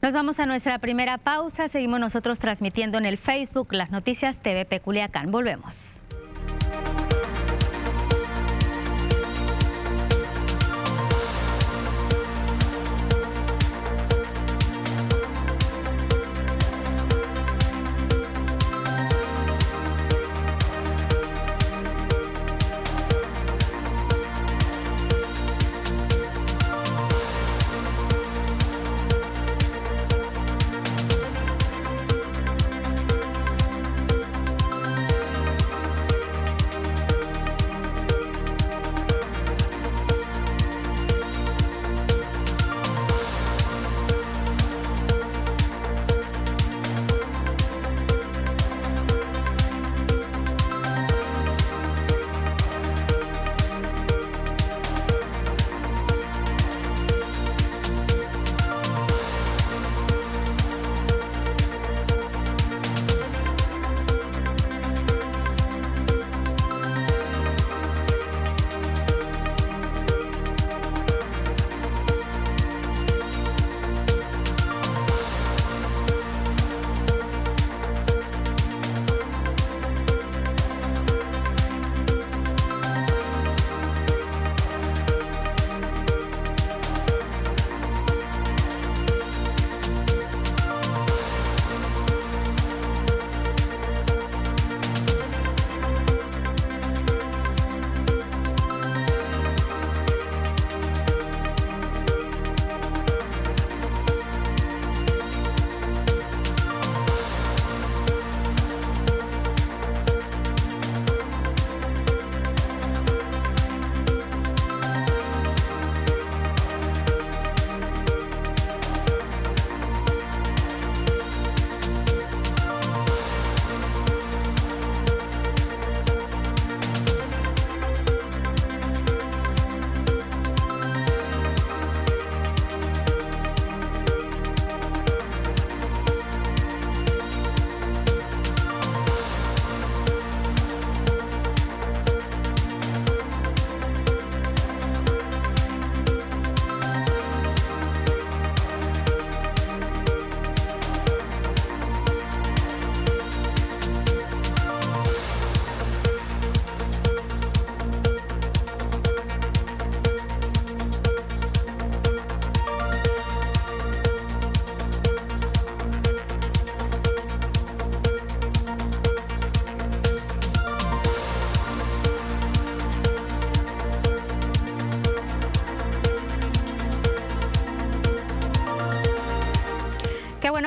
Nos 0.00 0.12
vamos 0.12 0.38
a 0.38 0.46
nuestra 0.46 0.78
primera 0.78 1.18
pausa. 1.18 1.68
Seguimos 1.68 2.00
nosotros 2.00 2.38
transmitiendo 2.38 2.98
en 2.98 3.06
el 3.06 3.18
Facebook 3.18 3.72
las 3.72 3.90
noticias 3.90 4.38
TVP 4.38 4.80
Culiacán. 4.80 5.30
Volvemos. 5.30 5.97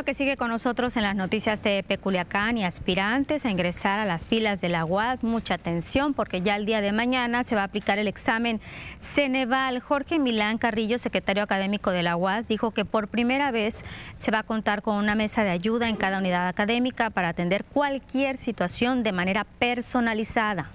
Que 0.03 0.13
sigue 0.13 0.37
con 0.37 0.49
nosotros 0.49 0.97
en 0.97 1.03
las 1.03 1.15
noticias 1.15 1.61
de 1.63 1.83
Peculiacán 1.83 2.57
y 2.57 2.65
aspirantes 2.65 3.45
a 3.45 3.51
ingresar 3.51 3.99
a 3.99 4.05
las 4.05 4.25
filas 4.25 4.61
de 4.61 4.69
la 4.69 4.85
UAS, 4.85 5.23
mucha 5.23 5.55
atención 5.55 6.13
porque 6.13 6.41
ya 6.41 6.55
el 6.55 6.65
día 6.65 6.81
de 6.81 6.91
mañana 6.91 7.43
se 7.43 7.55
va 7.55 7.61
a 7.61 7.65
aplicar 7.65 7.99
el 7.99 8.07
examen 8.07 8.61
Ceneval. 8.99 9.79
Jorge 9.79 10.17
Milán 10.17 10.57
Carrillo, 10.57 10.97
secretario 10.97 11.43
académico 11.43 11.91
de 11.91 12.03
la 12.03 12.15
UAS, 12.15 12.47
dijo 12.47 12.71
que 12.71 12.85
por 12.85 13.09
primera 13.09 13.51
vez 13.51 13.83
se 14.17 14.31
va 14.31 14.39
a 14.39 14.43
contar 14.43 14.81
con 14.81 14.95
una 14.95 15.15
mesa 15.15 15.43
de 15.43 15.51
ayuda 15.51 15.89
en 15.89 15.95
cada 15.95 16.17
unidad 16.17 16.47
académica 16.47 17.09
para 17.09 17.29
atender 17.29 17.63
cualquier 17.65 18.37
situación 18.37 19.03
de 19.03 19.11
manera 19.11 19.43
personalizada 19.59 20.69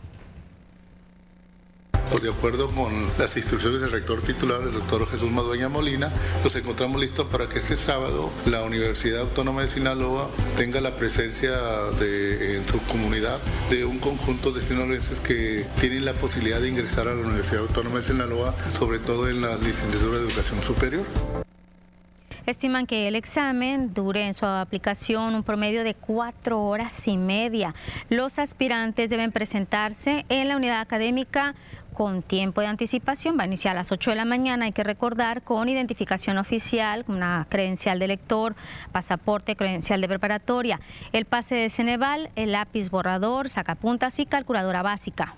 de 2.15 2.31
acuerdo 2.31 2.71
con 2.71 2.93
las 3.19 3.37
instrucciones 3.37 3.81
del 3.81 3.91
rector 3.91 4.23
titular, 4.23 4.63
el 4.63 4.73
doctor 4.73 5.07
Jesús 5.07 5.31
Madueña 5.31 5.69
Molina, 5.69 6.11
nos 6.43 6.55
encontramos 6.57 7.01
listos 7.01 7.27
para 7.27 7.49
que 7.49 7.59
este 7.59 7.77
sábado 7.77 8.31
la 8.47 8.63
Universidad 8.63 9.23
Autónoma 9.23 9.63
de 9.63 9.69
Sinaloa 9.69 10.31
tenga 10.57 10.81
la 10.81 10.97
presencia 10.97 11.53
de, 11.99 12.57
en 12.57 12.67
su 12.69 12.81
comunidad 12.85 13.41
de 13.71 13.85
un 13.85 13.99
conjunto 13.99 14.53
de 14.53 14.63
sinaloenses 14.63 15.21
que 15.21 15.67
tienen 15.81 16.05
la 16.05 16.15
posibilidad 16.15 16.61
de 16.61 16.69
ingresar 16.69 17.09
a 17.09 17.15
la 17.15 17.23
Universidad 17.23 17.63
Autónoma 17.63 17.99
de 17.99 18.05
Sinaloa, 18.05 18.55
sobre 18.71 18.99
todo 18.99 19.29
en 19.29 19.43
las 19.43 19.63
licenciaturas 19.63 20.21
de 20.21 20.27
educación 20.29 20.63
superior. 20.63 21.05
Estiman 22.47 22.87
que 22.87 23.09
el 23.09 23.17
examen 23.17 23.93
dure 23.93 24.25
en 24.25 24.33
su 24.33 24.47
aplicación 24.47 25.35
un 25.35 25.43
promedio 25.43 25.83
de 25.83 25.95
cuatro 25.95 26.63
horas 26.63 27.09
y 27.09 27.17
media. 27.17 27.75
Los 28.09 28.39
aspirantes 28.39 29.11
deben 29.11 29.33
presentarse 29.33 30.25
en 30.29 30.47
la 30.47 30.57
unidad 30.57 30.81
académica 30.81 31.57
con 31.97 32.23
tiempo 32.23 32.61
de 32.61 32.67
anticipación. 32.67 33.39
Va 33.39 33.45
a 33.45 33.47
iniciar 33.47 33.75
a 33.75 33.81
las 33.81 33.91
8 33.91 34.11
de 34.11 34.17
la 34.17 34.27
mañana, 34.27 34.67
hay 34.67 34.73
que 34.73 34.85
recordar, 34.85 35.43
con 35.43 35.69
identificación 35.69 36.37
oficial, 36.37 37.05
una 37.09 37.47
credencial 37.49 37.99
de 37.99 38.07
lector, 38.07 38.55
pasaporte, 38.93 39.57
credencial 39.57 40.03
de 40.03 40.09
preparatoria, 40.09 40.81
el 41.13 41.25
pase 41.25 41.55
de 41.55 41.71
Ceneval, 41.71 42.31
el 42.37 42.53
lápiz 42.53 42.91
borrador, 42.91 43.49
sacapuntas 43.49 44.19
y 44.19 44.27
calculadora 44.27 44.83
básica 44.83 45.35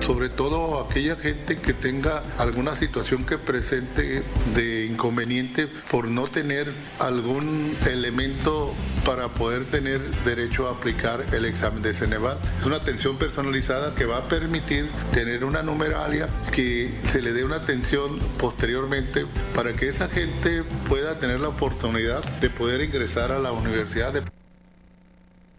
sobre 0.00 0.28
todo 0.28 0.80
aquella 0.80 1.16
gente 1.16 1.58
que 1.58 1.72
tenga 1.72 2.22
alguna 2.38 2.74
situación 2.74 3.24
que 3.24 3.38
presente 3.38 4.22
de 4.54 4.86
inconveniente 4.86 5.68
por 5.90 6.08
no 6.08 6.24
tener 6.24 6.72
algún 6.98 7.76
elemento 7.86 8.74
para 9.04 9.28
poder 9.28 9.64
tener 9.66 10.00
derecho 10.24 10.68
a 10.68 10.72
aplicar 10.72 11.24
el 11.32 11.44
examen 11.44 11.82
de 11.82 11.94
Ceneval. 11.94 12.38
Es 12.60 12.66
una 12.66 12.76
atención 12.76 13.16
personalizada 13.16 13.94
que 13.94 14.04
va 14.04 14.18
a 14.18 14.28
permitir 14.28 14.88
tener 15.12 15.44
una 15.44 15.62
numeralia 15.62 16.28
que 16.52 16.92
se 17.04 17.22
le 17.22 17.32
dé 17.32 17.44
una 17.44 17.56
atención 17.56 18.18
posteriormente 18.38 19.26
para 19.54 19.74
que 19.74 19.88
esa 19.88 20.08
gente 20.08 20.64
pueda 20.88 21.18
tener 21.18 21.40
la 21.40 21.48
oportunidad 21.48 22.22
de 22.40 22.50
poder 22.50 22.80
ingresar 22.80 23.32
a 23.32 23.38
la 23.38 23.52
universidad. 23.52 24.12
De 24.12 24.22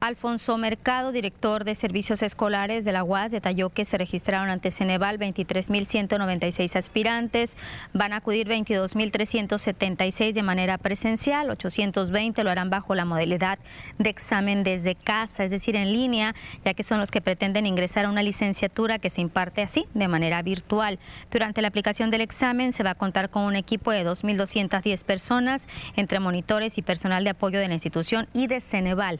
Alfonso 0.01 0.57
Mercado, 0.57 1.11
director 1.11 1.63
de 1.63 1.75
servicios 1.75 2.23
escolares 2.23 2.83
de 2.85 2.91
la 2.91 3.03
UAS, 3.03 3.31
detalló 3.31 3.69
que 3.69 3.85
se 3.85 3.99
registraron 3.99 4.49
ante 4.49 4.71
Ceneval 4.71 5.19
23.196 5.19 6.75
aspirantes, 6.75 7.55
van 7.93 8.11
a 8.11 8.15
acudir 8.15 8.47
22.376 8.47 10.33
de 10.33 10.41
manera 10.41 10.79
presencial, 10.79 11.51
820 11.51 12.43
lo 12.43 12.49
harán 12.49 12.71
bajo 12.71 12.95
la 12.95 13.05
modalidad 13.05 13.59
de 13.99 14.09
examen 14.09 14.63
desde 14.63 14.95
casa, 14.95 15.43
es 15.43 15.51
decir, 15.51 15.75
en 15.75 15.93
línea, 15.93 16.33
ya 16.65 16.73
que 16.73 16.81
son 16.81 16.99
los 16.99 17.11
que 17.11 17.21
pretenden 17.21 17.67
ingresar 17.67 18.05
a 18.05 18.09
una 18.09 18.23
licenciatura 18.23 18.97
que 18.97 19.11
se 19.11 19.21
imparte 19.21 19.61
así, 19.61 19.85
de 19.93 20.07
manera 20.07 20.41
virtual. 20.41 20.97
Durante 21.29 21.61
la 21.61 21.67
aplicación 21.67 22.09
del 22.09 22.21
examen 22.21 22.73
se 22.73 22.81
va 22.81 22.89
a 22.89 22.95
contar 22.95 23.29
con 23.29 23.43
un 23.43 23.55
equipo 23.55 23.91
de 23.91 24.03
2.210 24.03 25.03
personas, 25.03 25.67
entre 25.95 26.19
monitores 26.19 26.79
y 26.79 26.81
personal 26.81 27.23
de 27.23 27.29
apoyo 27.29 27.59
de 27.59 27.67
la 27.67 27.75
institución 27.75 28.27
y 28.33 28.47
de 28.47 28.61
Ceneval. 28.61 29.19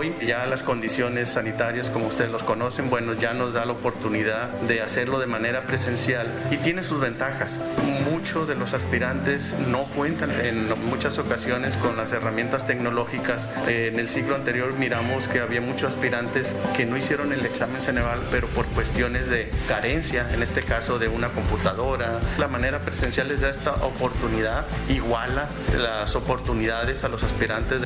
Hoy 0.00 0.14
ya 0.26 0.46
las 0.46 0.62
condiciones 0.62 1.28
sanitarias, 1.28 1.90
como 1.90 2.06
ustedes 2.06 2.30
los 2.30 2.42
conocen, 2.42 2.88
bueno, 2.88 3.12
ya 3.12 3.34
nos 3.34 3.52
da 3.52 3.66
la 3.66 3.72
oportunidad 3.72 4.48
de 4.62 4.80
hacerlo 4.80 5.20
de 5.20 5.26
manera 5.26 5.64
presencial 5.64 6.26
y 6.50 6.56
tiene 6.56 6.82
sus 6.82 7.00
ventajas. 7.00 7.60
Muchos 8.10 8.48
de 8.48 8.54
los 8.54 8.72
aspirantes 8.72 9.54
no 9.68 9.82
cuentan 9.84 10.30
en 10.40 10.68
muchas 10.88 11.18
ocasiones 11.18 11.76
con 11.76 11.98
las 11.98 12.12
herramientas 12.12 12.66
tecnológicas. 12.66 13.50
en 13.68 14.00
el 14.00 14.08
ciclo 14.08 14.36
anterior 14.36 14.72
miramos 14.72 15.28
que 15.28 15.40
había 15.40 15.60
muchos 15.60 15.90
aspirantes 15.90 16.56
que 16.74 16.86
no 16.86 16.96
hicieron 16.96 17.34
el 17.34 17.44
examen 17.44 17.82
Ceneval, 17.82 18.20
pero 18.30 18.46
por 18.48 18.64
cuestiones 18.68 19.28
de 19.28 19.50
carencia, 19.68 20.32
en 20.32 20.42
este 20.42 20.62
caso 20.62 20.98
de 20.98 21.08
una 21.08 21.28
computadora. 21.28 22.20
La 22.38 22.48
manera 22.48 22.78
presencial 22.78 23.28
les 23.28 23.42
da 23.42 23.50
esta 23.50 23.74
oportunidad, 23.84 24.64
iguala 24.88 25.50
las 25.76 26.16
oportunidades 26.16 27.04
a 27.04 27.10
los 27.10 27.22
aspirantes. 27.22 27.82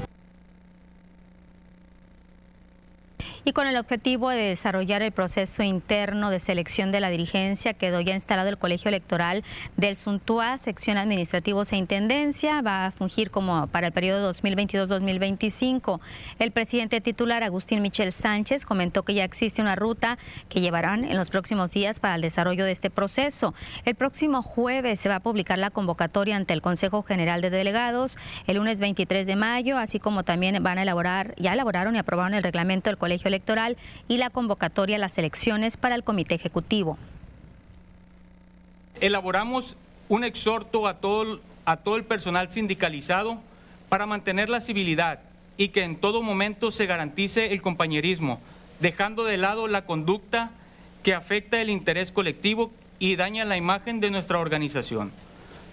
Y 3.44 3.52
con 3.52 3.66
el 3.66 3.76
objetivo 3.76 4.30
de 4.30 4.36
desarrollar 4.36 5.02
el 5.02 5.12
proceso 5.12 5.62
interno 5.62 6.30
de 6.30 6.40
selección 6.40 6.92
de 6.92 7.00
la 7.00 7.10
dirigencia 7.10 7.74
quedó 7.74 8.00
ya 8.00 8.14
instalado 8.14 8.48
el 8.48 8.58
Colegio 8.58 8.88
Electoral 8.88 9.44
del 9.76 9.96
Suntua, 9.96 10.56
sección 10.56 10.96
administrativos 10.96 11.72
e 11.72 11.76
intendencia, 11.76 12.62
va 12.62 12.86
a 12.86 12.90
fungir 12.90 13.30
como 13.30 13.66
para 13.66 13.88
el 13.88 13.92
periodo 13.92 14.32
2022-2025. 14.32 16.00
El 16.38 16.52
presidente 16.52 17.00
titular 17.00 17.42
Agustín 17.42 17.82
Michel 17.82 18.12
Sánchez 18.12 18.64
comentó 18.64 19.02
que 19.02 19.14
ya 19.14 19.24
existe 19.24 19.60
una 19.60 19.76
ruta 19.76 20.18
que 20.48 20.60
llevarán 20.60 21.04
en 21.04 21.16
los 21.16 21.30
próximos 21.30 21.72
días 21.72 22.00
para 22.00 22.14
el 22.14 22.22
desarrollo 22.22 22.64
de 22.64 22.72
este 22.72 22.88
proceso. 22.88 23.54
El 23.84 23.94
próximo 23.94 24.42
jueves 24.42 25.00
se 25.00 25.08
va 25.08 25.16
a 25.16 25.20
publicar 25.20 25.58
la 25.58 25.70
convocatoria 25.70 26.36
ante 26.36 26.54
el 26.54 26.62
Consejo 26.62 27.02
General 27.02 27.42
de 27.42 27.50
Delegados, 27.50 28.16
el 28.46 28.56
lunes 28.56 28.80
23 28.80 29.26
de 29.26 29.36
mayo, 29.36 29.76
así 29.76 29.98
como 30.00 30.22
también 30.22 30.62
van 30.62 30.78
a 30.78 30.82
elaborar, 30.82 31.34
ya 31.36 31.52
elaboraron 31.52 31.94
y 31.94 31.98
aprobaron 31.98 32.34
el 32.34 32.42
reglamento 32.42 32.88
del 32.88 32.96
Colegio 32.96 33.33
electoral 33.34 33.76
y 34.08 34.16
la 34.18 34.30
convocatoria 34.30 34.96
a 34.96 35.00
las 35.00 35.18
elecciones 35.18 35.76
para 35.76 35.94
el 35.94 36.04
Comité 36.04 36.34
Ejecutivo. 36.34 36.96
Elaboramos 39.00 39.76
un 40.08 40.24
exhorto 40.24 40.86
a 40.86 40.98
todo, 40.98 41.40
a 41.64 41.76
todo 41.78 41.96
el 41.96 42.04
personal 42.04 42.50
sindicalizado 42.50 43.40
para 43.88 44.06
mantener 44.06 44.48
la 44.48 44.60
civilidad 44.60 45.20
y 45.56 45.68
que 45.68 45.84
en 45.84 45.96
todo 45.96 46.22
momento 46.22 46.70
se 46.70 46.86
garantice 46.86 47.52
el 47.52 47.62
compañerismo, 47.62 48.40
dejando 48.80 49.24
de 49.24 49.36
lado 49.36 49.68
la 49.68 49.84
conducta 49.84 50.50
que 51.02 51.14
afecta 51.14 51.60
el 51.60 51.70
interés 51.70 52.12
colectivo 52.12 52.72
y 52.98 53.16
daña 53.16 53.44
la 53.44 53.56
imagen 53.56 54.00
de 54.00 54.10
nuestra 54.10 54.38
organización. 54.38 55.12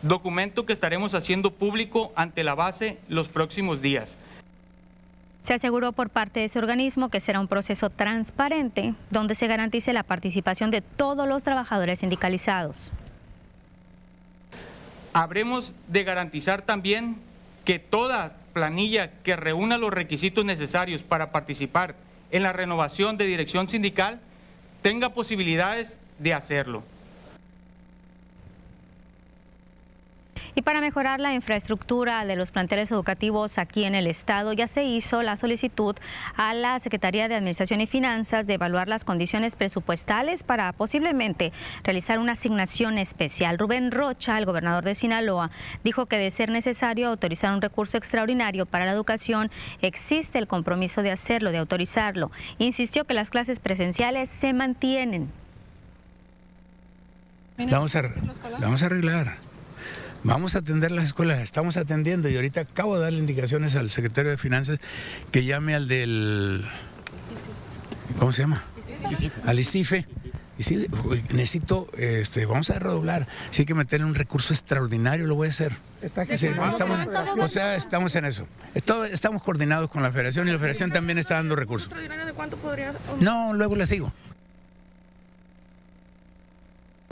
Documento 0.01 0.65
que 0.65 0.73
estaremos 0.73 1.13
haciendo 1.13 1.51
público 1.51 2.11
ante 2.15 2.43
la 2.43 2.55
base 2.55 2.97
los 3.07 3.29
próximos 3.29 3.81
días. 3.81 4.17
Se 5.41 5.55
aseguró 5.55 5.91
por 5.91 6.09
parte 6.09 6.41
de 6.41 6.45
ese 6.45 6.59
organismo 6.59 7.09
que 7.09 7.19
será 7.19 7.39
un 7.39 7.47
proceso 7.47 7.89
transparente 7.89 8.93
donde 9.09 9.35
se 9.35 9.47
garantice 9.47 9.91
la 9.91 10.03
participación 10.03 10.69
de 10.69 10.81
todos 10.81 11.27
los 11.27 11.43
trabajadores 11.43 11.99
sindicalizados. 11.99 12.91
Habremos 15.13 15.73
de 15.87 16.03
garantizar 16.03 16.61
también 16.61 17.17
que 17.65 17.79
toda 17.79 18.35
planilla 18.53 19.11
que 19.23 19.35
reúna 19.35 19.77
los 19.77 19.91
requisitos 19.91 20.45
necesarios 20.45 21.03
para 21.03 21.31
participar 21.31 21.95
en 22.31 22.43
la 22.43 22.53
renovación 22.53 23.17
de 23.17 23.25
dirección 23.25 23.67
sindical 23.67 24.19
tenga 24.81 25.09
posibilidades 25.09 25.99
de 26.19 26.33
hacerlo. 26.33 26.83
Y 30.55 30.63
para 30.63 30.81
mejorar 30.81 31.19
la 31.19 31.33
infraestructura 31.33 32.25
de 32.25 32.35
los 32.35 32.51
planteles 32.51 32.91
educativos 32.91 33.57
aquí 33.57 33.85
en 33.85 33.95
el 33.95 34.07
estado, 34.07 34.53
ya 34.53 34.67
se 34.67 34.83
hizo 34.83 35.21
la 35.21 35.37
solicitud 35.37 35.95
a 36.35 36.53
la 36.53 36.79
Secretaría 36.79 37.27
de 37.27 37.35
Administración 37.35 37.81
y 37.81 37.87
Finanzas 37.87 38.47
de 38.47 38.55
evaluar 38.55 38.87
las 38.87 39.05
condiciones 39.05 39.55
presupuestales 39.55 40.43
para 40.43 40.71
posiblemente 40.73 41.53
realizar 41.83 42.19
una 42.19 42.33
asignación 42.33 42.97
especial. 42.97 43.57
Rubén 43.57 43.91
Rocha, 43.91 44.37
el 44.37 44.45
gobernador 44.45 44.83
de 44.83 44.95
Sinaloa, 44.95 45.51
dijo 45.83 46.05
que 46.05 46.17
de 46.17 46.31
ser 46.31 46.49
necesario 46.49 47.09
autorizar 47.09 47.53
un 47.53 47.61
recurso 47.61 47.97
extraordinario 47.97 48.65
para 48.65 48.85
la 48.85 48.91
educación, 48.91 49.51
existe 49.81 50.37
el 50.37 50.47
compromiso 50.47 51.01
de 51.01 51.11
hacerlo, 51.11 51.51
de 51.51 51.59
autorizarlo. 51.59 52.31
Insistió 52.57 53.05
que 53.05 53.13
las 53.13 53.29
clases 53.29 53.59
presenciales 53.59 54.29
se 54.29 54.53
mantienen. 54.53 55.31
Vamos 57.57 57.95
a, 57.95 58.01
vamos 58.59 58.81
a 58.81 58.85
arreglar. 58.87 59.50
Vamos 60.23 60.55
a 60.55 60.59
atender 60.59 60.91
las 60.91 61.05
escuelas, 61.05 61.39
estamos 61.39 61.77
atendiendo 61.77 62.29
y 62.29 62.35
ahorita 62.35 62.61
acabo 62.61 62.95
de 62.95 63.03
darle 63.03 63.19
indicaciones 63.19 63.75
al 63.75 63.89
secretario 63.89 64.29
de 64.29 64.37
Finanzas 64.37 64.79
que 65.31 65.43
llame 65.43 65.73
al 65.73 65.87
del... 65.87 66.63
¿Cómo 68.19 68.31
se 68.31 68.43
llama? 68.43 68.63
Al 69.45 69.59
ICIFE. 69.59 70.05
Y 70.59 70.63
si 70.63 70.87
necesito, 71.33 71.89
este, 71.97 72.45
vamos 72.45 72.69
a 72.69 72.77
redoblar. 72.77 73.27
Si 73.49 73.63
hay 73.63 73.65
que 73.65 73.73
meterle 73.73 74.05
un 74.05 74.13
recurso 74.13 74.53
extraordinario, 74.53 75.25
lo 75.25 75.33
voy 75.33 75.47
a 75.47 75.49
hacer. 75.49 75.71
estamos, 76.01 77.07
o 77.39 77.47
sea, 77.47 77.75
estamos 77.75 78.15
en 78.15 78.25
eso. 78.25 78.45
estamos 78.75 79.41
coordinados 79.41 79.89
con 79.89 80.03
la 80.03 80.11
federación 80.11 80.47
y 80.47 80.51
la 80.51 80.59
federación 80.59 80.91
también 80.91 81.17
está 81.17 81.35
dando 81.35 81.55
recursos. 81.55 81.89
¿De 81.89 82.33
cuánto 82.33 82.57
podría? 82.57 82.93
No, 83.19 83.53
luego 83.53 83.75
les 83.75 83.89
digo. 83.89 84.13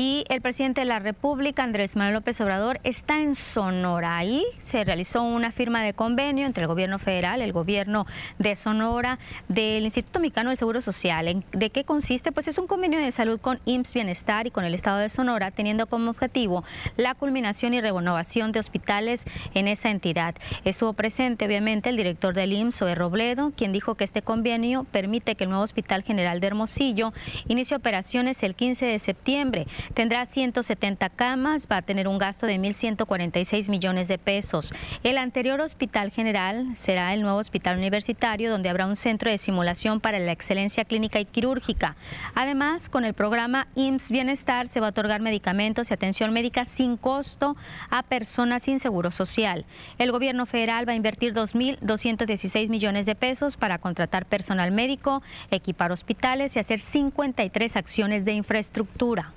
Y 0.02 0.24
el 0.30 0.40
presidente 0.40 0.80
de 0.80 0.86
la 0.86 1.00
República, 1.00 1.62
Andrés 1.62 1.98
Manuel 1.98 2.14
López 2.14 2.40
Obrador, 2.40 2.80
está 2.86 3.20
en 3.20 3.36
Sonora. 3.36 4.16
Ahí 4.16 4.46
se 4.60 4.86
realizó 4.86 5.24
una 5.24 5.52
firma 5.52 5.84
de 5.84 5.94
convenio 5.94 6.46
entre 6.46 6.62
el 6.62 6.70
gobierno 6.70 7.00
federal, 7.00 7.42
el 7.42 7.52
gobierno 7.52 8.08
de 8.38 8.56
Sonora, 8.56 9.20
del 9.50 9.84
Instituto 9.84 10.22
Mexicano 10.22 10.52
del 10.52 10.58
Seguro 10.58 10.80
Social. 10.80 11.44
¿De 11.52 11.70
qué 11.70 11.84
consiste? 11.84 12.32
Pues 12.32 12.48
es 12.48 12.58
un 12.58 12.66
convenio 12.66 12.98
de 13.02 13.12
salud 13.12 13.42
con 13.42 13.60
IMSS 13.66 13.94
Bienestar 13.94 14.48
y 14.48 14.52
con 14.52 14.64
el 14.64 14.74
Estado 14.74 15.00
de 15.00 15.10
Sonora, 15.10 15.52
teniendo 15.52 15.86
como 15.88 16.12
objetivo 16.12 16.64
la 16.96 17.14
culminación 17.14 17.74
y 17.74 17.82
renovación 17.82 18.54
de 18.54 18.62
hospitales 18.62 19.26
en 19.54 19.68
esa 19.68 19.90
entidad. 19.90 20.34
Estuvo 20.64 20.94
presente, 20.94 21.46
obviamente, 21.46 21.90
el 21.90 21.98
director 21.98 22.34
del 22.34 22.54
IMSS, 22.54 22.84
Oe 22.84 22.96
Robledo, 22.96 23.52
quien 23.54 23.74
dijo 23.74 23.96
que 23.96 24.06
este 24.06 24.22
convenio 24.22 24.86
permite 24.94 25.36
que 25.36 25.44
el 25.44 25.50
nuevo 25.50 25.66
Hospital 25.66 26.04
General 26.04 26.40
de 26.40 26.48
Hermosillo 26.48 27.12
inicie 27.50 27.76
operaciones 27.76 28.42
el 28.44 28.56
15 28.56 28.86
de 28.86 29.00
septiembre. 29.00 29.68
Tendrá 29.93 30.25
170 30.25 31.10
camas, 31.10 31.67
va 31.69 31.78
a 31.78 31.82
tener 31.82 32.08
un 32.08 32.17
gasto 32.17 32.45
de 32.45 32.60
1.146 32.60 33.69
millones 33.69 34.08
de 34.08 34.17
pesos. 34.17 34.73
El 35.04 35.17
anterior 35.17 35.60
Hospital 35.62 36.12
General 36.12 36.75
será 36.75 37.13
el 37.13 37.21
nuevo 37.21 37.38
Hospital 37.38 37.78
Universitario, 37.78 38.52
donde 38.52 38.69
habrá 38.69 38.86
un 38.86 38.95
centro 38.95 39.30
de 39.32 39.38
simulación 39.38 39.99
para 39.99 40.19
la 40.19 40.32
excelencia 40.32 40.86
clínica 40.86 41.19
y 41.19 41.25
quirúrgica. 41.25 41.95
Además, 42.36 42.89
con 42.89 43.04
el 43.06 43.13
programa 43.13 43.67
IMSS 43.75 44.12
Bienestar 44.12 44.67
se 44.67 44.80
va 44.80 44.88
a 44.88 44.89
otorgar 44.91 45.21
medicamentos 45.21 45.89
y 45.89 45.93
atención 45.93 46.32
médica 46.34 46.65
sin 46.65 46.97
costo 46.97 47.56
a 47.89 48.04
personas 48.04 48.63
sin 48.63 48.80
seguro 48.80 49.12
social. 49.12 49.65
El 49.97 50.12
gobierno 50.12 50.45
federal 50.45 50.88
va 50.88 50.93
a 50.93 50.95
invertir 50.95 51.34
2.216 51.34 52.69
millones 52.69 53.06
de 53.06 53.15
pesos 53.15 53.58
para 53.58 53.80
contratar 53.80 54.25
personal 54.25 54.71
médico, 54.71 55.23
equipar 55.52 55.91
hospitales 55.91 56.56
y 56.56 56.60
hacer 56.60 56.80
53 56.80 57.75
acciones 57.75 58.25
de 58.25 58.34
infraestructura 58.34 59.34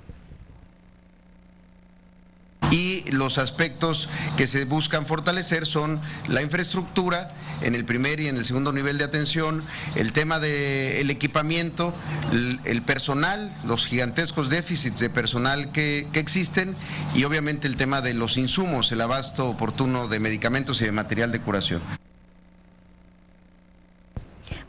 y 2.71 3.03
los 3.11 3.37
aspectos 3.37 4.09
que 4.37 4.47
se 4.47 4.65
buscan 4.65 5.05
fortalecer 5.05 5.65
son 5.65 5.99
la 6.27 6.41
infraestructura 6.41 7.29
en 7.61 7.75
el 7.75 7.85
primer 7.85 8.19
y 8.19 8.27
en 8.27 8.37
el 8.37 8.45
segundo 8.45 8.71
nivel 8.73 8.97
de 8.97 9.03
atención, 9.03 9.63
el 9.95 10.13
tema 10.13 10.39
del 10.39 11.09
equipamiento, 11.09 11.93
el, 12.31 12.81
personal, 12.81 13.55
los 13.65 13.85
gigantescos 13.87 14.49
déficits 14.49 14.99
de 14.99 15.09
personal 15.09 15.71
que, 15.71 16.07
que 16.11 16.19
existen 16.19 16.75
y 17.15 17.23
obviamente 17.23 17.67
el 17.67 17.77
tema 17.77 18.01
de 18.01 18.13
los 18.13 18.37
insumos, 18.37 18.91
el 18.91 19.01
abasto 19.01 19.49
oportuno 19.49 20.07
de 20.07 20.19
medicamentos 20.19 20.81
y 20.81 20.85
de 20.85 20.91
material 20.91 21.31
de 21.31 21.41
curación. 21.41 22.02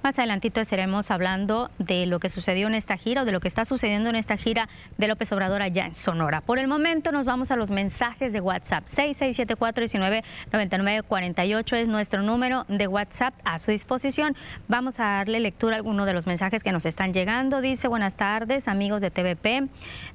Más 0.04 0.16
adelantito 0.18 0.60
estaremos 0.60 1.10
hablando 1.10 1.70
de 1.78 2.04
lo 2.04 2.20
que 2.20 2.28
sucedió 2.28 2.66
en 2.66 2.74
esta 2.74 2.98
gira 2.98 3.22
o 3.22 3.24
de 3.24 3.32
lo 3.32 3.40
que 3.40 3.48
está 3.48 3.64
sucediendo 3.64 4.10
en 4.10 4.16
esta 4.16 4.36
gira 4.36 4.68
de 4.98 5.08
López 5.08 5.32
Obrador 5.32 5.62
allá 5.62 5.86
en 5.86 5.94
Sonora. 5.94 6.42
Por 6.42 6.58
el 6.58 6.68
momento 6.68 7.10
nos 7.10 7.24
vamos 7.24 7.50
a 7.50 7.56
los 7.56 7.70
mensajes 7.70 8.34
de 8.34 8.42
WhatsApp. 8.42 8.84
6674-199948 8.88 11.76
es 11.78 11.88
nuestro 11.88 12.20
número 12.20 12.66
de 12.68 12.86
WhatsApp 12.86 13.32
a 13.44 13.58
su 13.58 13.70
disposición. 13.70 14.36
Vamos 14.68 15.00
a 15.00 15.04
darle 15.04 15.40
lectura 15.40 15.76
a 15.76 15.78
algunos 15.78 16.04
de 16.04 16.12
los 16.12 16.26
mensajes 16.26 16.62
que 16.62 16.72
nos 16.72 16.84
están 16.84 17.14
llegando. 17.14 17.62
Dice, 17.62 17.88
buenas 17.88 18.14
tardes, 18.14 18.68
amigos 18.68 19.00
de 19.00 19.10
TVP. 19.10 19.68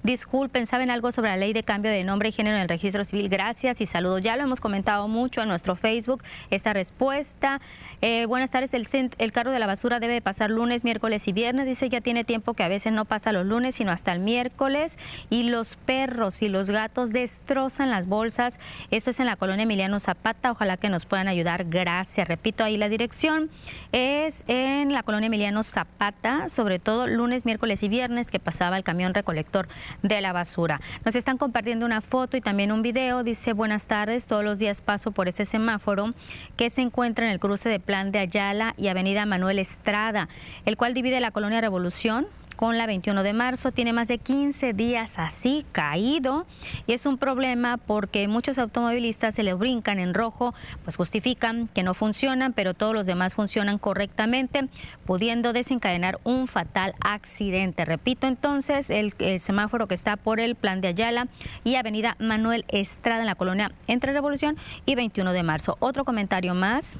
Disculpen, 0.03 0.67
¿saben 0.67 0.91
algo 0.91 1.11
sobre 1.11 1.31
la 1.31 1.37
ley 1.37 1.51
de 1.51 1.63
cambio 1.63 1.89
de 1.89 2.03
nombre 2.03 2.29
y 2.29 2.31
género 2.31 2.57
en 2.57 2.61
el 2.61 2.69
registro 2.69 3.05
civil? 3.05 3.27
Gracias 3.27 3.81
y 3.81 3.87
saludos. 3.87 4.21
Ya 4.21 4.37
lo 4.37 4.43
hemos 4.43 4.59
comentado 4.59 5.07
mucho 5.07 5.41
en 5.41 5.47
nuestro 5.47 5.75
Facebook, 5.75 6.23
esta 6.51 6.73
respuesta. 6.73 7.59
Eh, 8.01 8.27
buenas 8.27 8.51
tardes, 8.51 8.71
el, 8.75 8.87
el 9.17 9.31
carro 9.31 9.51
de 9.51 9.57
la 9.57 9.65
basura 9.65 9.78
debe 9.87 10.21
pasar 10.21 10.49
lunes, 10.49 10.83
miércoles 10.83 11.27
y 11.27 11.31
viernes. 11.31 11.65
Dice 11.65 11.89
ya 11.89 12.01
tiene 12.01 12.23
tiempo 12.25 12.53
que 12.53 12.63
a 12.63 12.67
veces 12.67 12.91
no 12.91 13.05
pasa 13.05 13.31
los 13.31 13.45
lunes, 13.45 13.75
sino 13.75 13.91
hasta 13.91 14.11
el 14.11 14.19
miércoles. 14.19 14.97
Y 15.29 15.43
los 15.43 15.77
perros 15.77 16.41
y 16.41 16.49
los 16.49 16.69
gatos 16.69 17.11
destrozan 17.11 17.89
las 17.89 18.07
bolsas. 18.07 18.59
Esto 18.91 19.11
es 19.11 19.19
en 19.19 19.25
la 19.25 19.37
colonia 19.37 19.63
Emiliano 19.63 19.99
Zapata. 19.99 20.51
Ojalá 20.51 20.77
que 20.77 20.89
nos 20.89 21.05
puedan 21.05 21.27
ayudar. 21.27 21.65
Gracias. 21.65 22.27
Repito, 22.27 22.63
ahí 22.63 22.77
la 22.77 22.89
dirección 22.89 23.49
es 23.91 24.43
en 24.47 24.91
la 24.91 25.03
colonia 25.03 25.27
Emiliano 25.27 25.63
Zapata, 25.63 26.49
sobre 26.49 26.79
todo 26.79 27.07
lunes, 27.07 27.45
miércoles 27.45 27.83
y 27.83 27.87
viernes 27.87 28.31
que 28.31 28.39
pasaba 28.39 28.77
el 28.77 28.83
camión 28.83 29.13
recolector 29.13 29.67
de 30.03 30.19
la 30.21 30.33
basura. 30.33 30.81
Nos 31.05 31.15
están 31.15 31.37
compartiendo 31.37 31.85
una 31.85 32.01
foto 32.01 32.35
y 32.35 32.41
también 32.41 32.71
un 32.71 32.81
video. 32.81 33.23
Dice, 33.23 33.53
buenas 33.53 33.85
tardes, 33.85 34.27
todos 34.27 34.43
los 34.43 34.59
días 34.59 34.81
paso 34.81 35.11
por 35.11 35.27
este 35.27 35.45
semáforo 35.45 36.13
que 36.57 36.69
se 36.69 36.81
encuentra 36.81 37.25
en 37.25 37.31
el 37.31 37.39
cruce 37.39 37.69
de 37.69 37.79
Plan 37.79 38.11
de 38.11 38.19
Ayala 38.19 38.73
y 38.77 38.87
Avenida 38.87 39.25
Manuel 39.25 39.59
Estrada, 39.69 40.29
el 40.65 40.77
cual 40.77 40.93
divide 40.93 41.19
la 41.19 41.31
colonia 41.31 41.61
Revolución 41.61 42.27
con 42.59 42.77
la 42.77 42.87
21 42.87 43.23
de 43.23 43.31
marzo. 43.31 43.71
Tiene 43.71 43.93
más 43.93 44.09
de 44.09 44.17
15 44.17 44.73
días 44.73 45.17
así 45.17 45.65
caído 45.71 46.45
y 46.87 46.91
es 46.91 47.05
un 47.05 47.17
problema 47.17 47.77
porque 47.77 48.27
muchos 48.27 48.59
automovilistas 48.59 49.35
se 49.35 49.43
le 49.43 49.53
brincan 49.53 49.97
en 49.97 50.13
rojo, 50.13 50.53
pues 50.83 50.97
justifican 50.97 51.69
que 51.69 51.83
no 51.83 51.93
funcionan, 51.93 52.51
pero 52.51 52.73
todos 52.73 52.93
los 52.93 53.05
demás 53.05 53.33
funcionan 53.33 53.77
correctamente, 53.77 54.67
pudiendo 55.05 55.53
desencadenar 55.53 56.19
un 56.25 56.49
fatal 56.49 56.95
accidente. 56.99 57.85
Repito 57.85 58.27
entonces, 58.27 58.89
el, 58.89 59.13
el 59.19 59.39
semáforo 59.39 59.87
que 59.87 59.95
está 59.95 60.17
por 60.17 60.41
el 60.41 60.55
plan 60.55 60.81
de 60.81 60.89
Ayala 60.89 61.29
y 61.63 61.75
Avenida 61.75 62.17
Manuel 62.19 62.65
Estrada 62.67 63.21
en 63.21 63.27
la 63.27 63.35
colonia 63.35 63.71
Entre 63.87 64.11
Revolución 64.11 64.57
y 64.85 64.95
21 64.95 65.31
de 65.31 65.43
marzo. 65.43 65.77
Otro 65.79 66.03
comentario 66.03 66.53
más. 66.55 66.97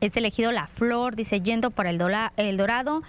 Es 0.00 0.16
elegido 0.16 0.52
La 0.52 0.66
Flor, 0.66 1.16
dice, 1.16 1.40
yendo 1.40 1.70
por 1.70 1.86
el, 1.86 2.00
el 2.36 2.56
Dorado. 2.56 3.02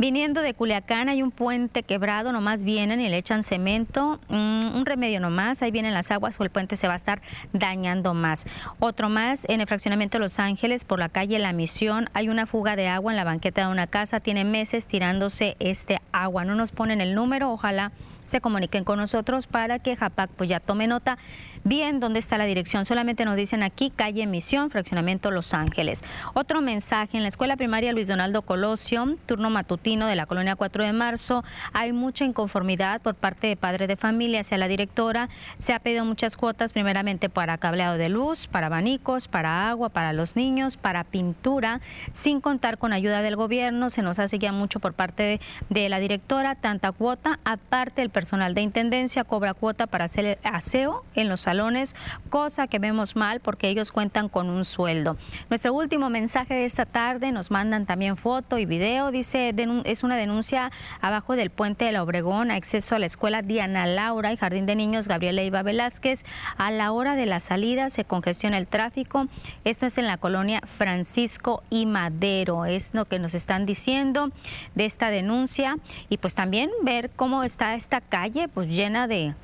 Viniendo 0.00 0.40
de 0.40 0.54
Culiacán 0.54 1.10
hay 1.10 1.22
un 1.22 1.30
puente 1.30 1.82
quebrado, 1.82 2.32
nomás 2.32 2.64
vienen 2.64 3.02
y 3.02 3.10
le 3.10 3.18
echan 3.18 3.42
cemento, 3.42 4.18
mm, 4.30 4.74
un 4.74 4.86
remedio 4.86 5.20
nomás, 5.20 5.60
ahí 5.60 5.70
vienen 5.70 5.92
las 5.92 6.10
aguas 6.10 6.40
o 6.40 6.42
el 6.42 6.48
puente 6.48 6.76
se 6.76 6.88
va 6.88 6.94
a 6.94 6.96
estar 6.96 7.20
dañando 7.52 8.14
más. 8.14 8.46
Otro 8.78 9.10
más, 9.10 9.44
en 9.48 9.60
el 9.60 9.66
fraccionamiento 9.66 10.18
Los 10.18 10.38
Ángeles, 10.38 10.84
por 10.84 11.00
la 11.00 11.10
calle 11.10 11.38
La 11.38 11.52
Misión, 11.52 12.08
hay 12.14 12.30
una 12.30 12.46
fuga 12.46 12.76
de 12.76 12.88
agua 12.88 13.12
en 13.12 13.16
la 13.16 13.24
banqueta 13.24 13.66
de 13.66 13.70
una 13.70 13.88
casa, 13.88 14.20
tiene 14.20 14.44
meses 14.44 14.86
tirándose 14.86 15.56
este 15.58 16.00
agua, 16.12 16.46
no 16.46 16.54
nos 16.54 16.72
ponen 16.72 17.02
el 17.02 17.14
número, 17.14 17.50
ojalá 17.50 17.92
se 18.24 18.40
comuniquen 18.40 18.84
con 18.84 18.98
nosotros 18.98 19.46
para 19.46 19.80
que 19.80 19.96
Japac 19.96 20.30
pues 20.30 20.48
ya 20.48 20.60
tome 20.60 20.86
nota 20.86 21.18
bien 21.64 22.00
dónde 22.00 22.18
está 22.18 22.38
la 22.38 22.44
dirección. 22.44 22.84
Solamente 22.84 23.24
nos 23.24 23.36
dicen 23.36 23.62
aquí 23.62 23.90
calle 23.94 24.26
Misión, 24.26 24.70
fraccionamiento 24.70 25.30
Los 25.30 25.54
Ángeles. 25.54 26.02
Otro 26.34 26.60
mensaje 26.60 27.16
en 27.16 27.22
la 27.22 27.28
escuela 27.28 27.56
primaria 27.56 27.92
Luis 27.92 28.08
Donaldo 28.08 28.42
Colosio, 28.42 29.16
turno 29.26 29.50
matutino 29.50 30.06
de 30.06 30.16
la 30.16 30.26
colonia 30.26 30.56
4 30.56 30.84
de 30.84 30.92
marzo, 30.92 31.44
hay 31.72 31.92
mucha 31.92 32.24
inconformidad 32.24 33.00
por 33.02 33.14
parte 33.14 33.46
de 33.46 33.56
padres 33.56 33.88
de 33.88 33.96
familia 33.96 34.40
hacia 34.40 34.58
la 34.58 34.68
directora. 34.68 35.28
Se 35.58 35.72
ha 35.72 35.78
pedido 35.80 36.04
muchas 36.04 36.36
cuotas, 36.36 36.72
primeramente 36.72 37.28
para 37.28 37.58
cableado 37.58 37.98
de 37.98 38.08
luz, 38.08 38.46
para 38.46 38.66
abanicos, 38.66 39.28
para 39.28 39.68
agua, 39.68 39.88
para 39.88 40.12
los 40.12 40.36
niños, 40.36 40.76
para 40.76 41.04
pintura, 41.04 41.80
sin 42.12 42.40
contar 42.40 42.78
con 42.78 42.92
ayuda 42.92 43.22
del 43.22 43.36
gobierno. 43.36 43.90
Se 43.90 44.02
nos 44.02 44.18
hace 44.18 44.38
ya 44.38 44.52
mucho 44.52 44.80
por 44.80 44.94
parte 44.94 45.22
de, 45.22 45.40
de 45.68 45.88
la 45.88 45.98
directora, 45.98 46.54
tanta 46.54 46.92
cuota. 46.92 47.38
Aparte, 47.44 48.02
el 48.02 48.10
personal 48.10 48.54
de 48.54 48.62
intendencia 48.62 49.24
cobra 49.24 49.54
cuota 49.54 49.86
para 49.86 50.06
hacer 50.06 50.38
aseo 50.42 51.04
en 51.14 51.28
los 51.28 51.46
salones, 51.50 51.96
cosa 52.28 52.68
que 52.68 52.78
vemos 52.78 53.16
mal 53.16 53.40
porque 53.40 53.68
ellos 53.68 53.90
cuentan 53.90 54.28
con 54.28 54.48
un 54.50 54.64
sueldo. 54.64 55.16
Nuestro 55.48 55.74
último 55.74 56.08
mensaje 56.08 56.54
de 56.54 56.64
esta 56.64 56.86
tarde 56.86 57.32
nos 57.32 57.50
mandan 57.50 57.86
también 57.86 58.16
foto 58.16 58.56
y 58.56 58.66
video. 58.66 59.10
Dice, 59.10 59.52
es 59.84 60.04
una 60.04 60.16
denuncia 60.16 60.70
abajo 61.00 61.34
del 61.34 61.50
puente 61.50 61.86
de 61.86 61.92
la 61.92 62.04
Obregón, 62.04 62.52
acceso 62.52 62.94
a 62.94 63.00
la 63.00 63.06
escuela 63.06 63.42
Diana 63.42 63.84
Laura 63.86 64.32
y 64.32 64.36
Jardín 64.36 64.64
de 64.64 64.76
Niños 64.76 65.08
Gabriela 65.08 65.42
Iba 65.42 65.62
Velázquez. 65.62 66.24
A 66.56 66.70
la 66.70 66.92
hora 66.92 67.16
de 67.16 67.26
la 67.26 67.40
salida 67.40 67.90
se 67.90 68.04
congestiona 68.04 68.56
el 68.56 68.68
tráfico. 68.68 69.26
Esto 69.64 69.86
es 69.86 69.98
en 69.98 70.06
la 70.06 70.18
colonia 70.18 70.60
Francisco 70.78 71.64
y 71.68 71.86
Madero. 71.86 72.64
Es 72.64 72.90
lo 72.92 73.06
que 73.06 73.18
nos 73.18 73.34
están 73.34 73.66
diciendo 73.66 74.30
de 74.76 74.84
esta 74.84 75.10
denuncia. 75.10 75.78
Y 76.08 76.18
pues 76.18 76.36
también 76.36 76.70
ver 76.82 77.10
cómo 77.16 77.42
está 77.42 77.74
esta 77.74 78.00
calle, 78.00 78.46
pues 78.46 78.68
llena 78.68 79.08
de, 79.08 79.34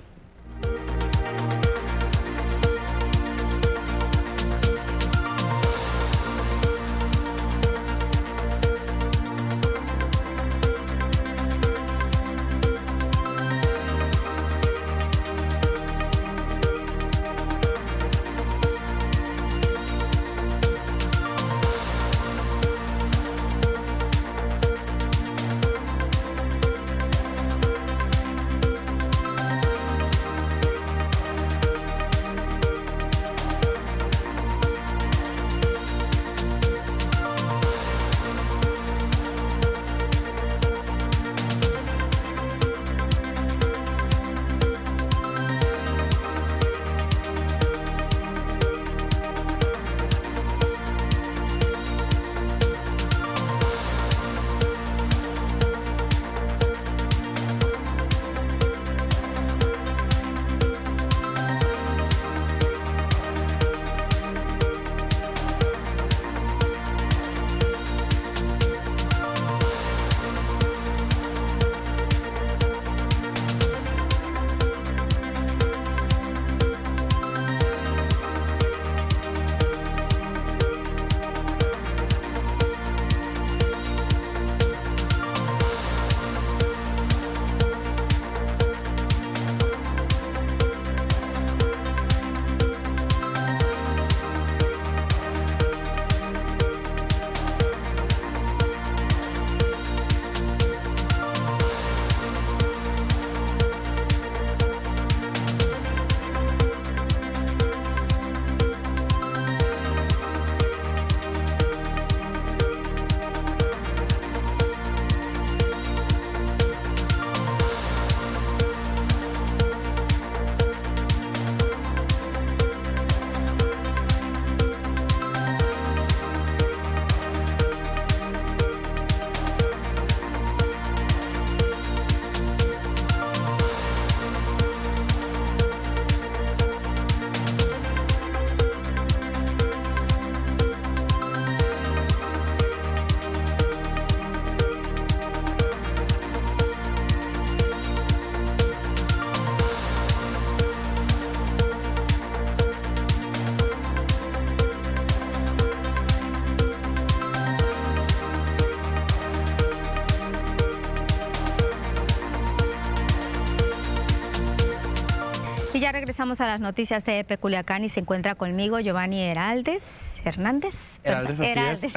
Regresamos 166.15 166.41
a 166.41 166.47
las 166.47 166.61
noticias 166.61 167.05
de 167.05 167.25
Peculiacán 167.25 167.83
y 167.83 167.89
se 167.89 167.99
encuentra 167.99 168.37
conmigo 168.37 168.79
Giovanni 168.79 169.21
Heraldes 169.21 170.04
Hernández. 170.25 171.01
Heraldes, 171.05 171.41
así 171.41 171.87
es. 171.87 171.93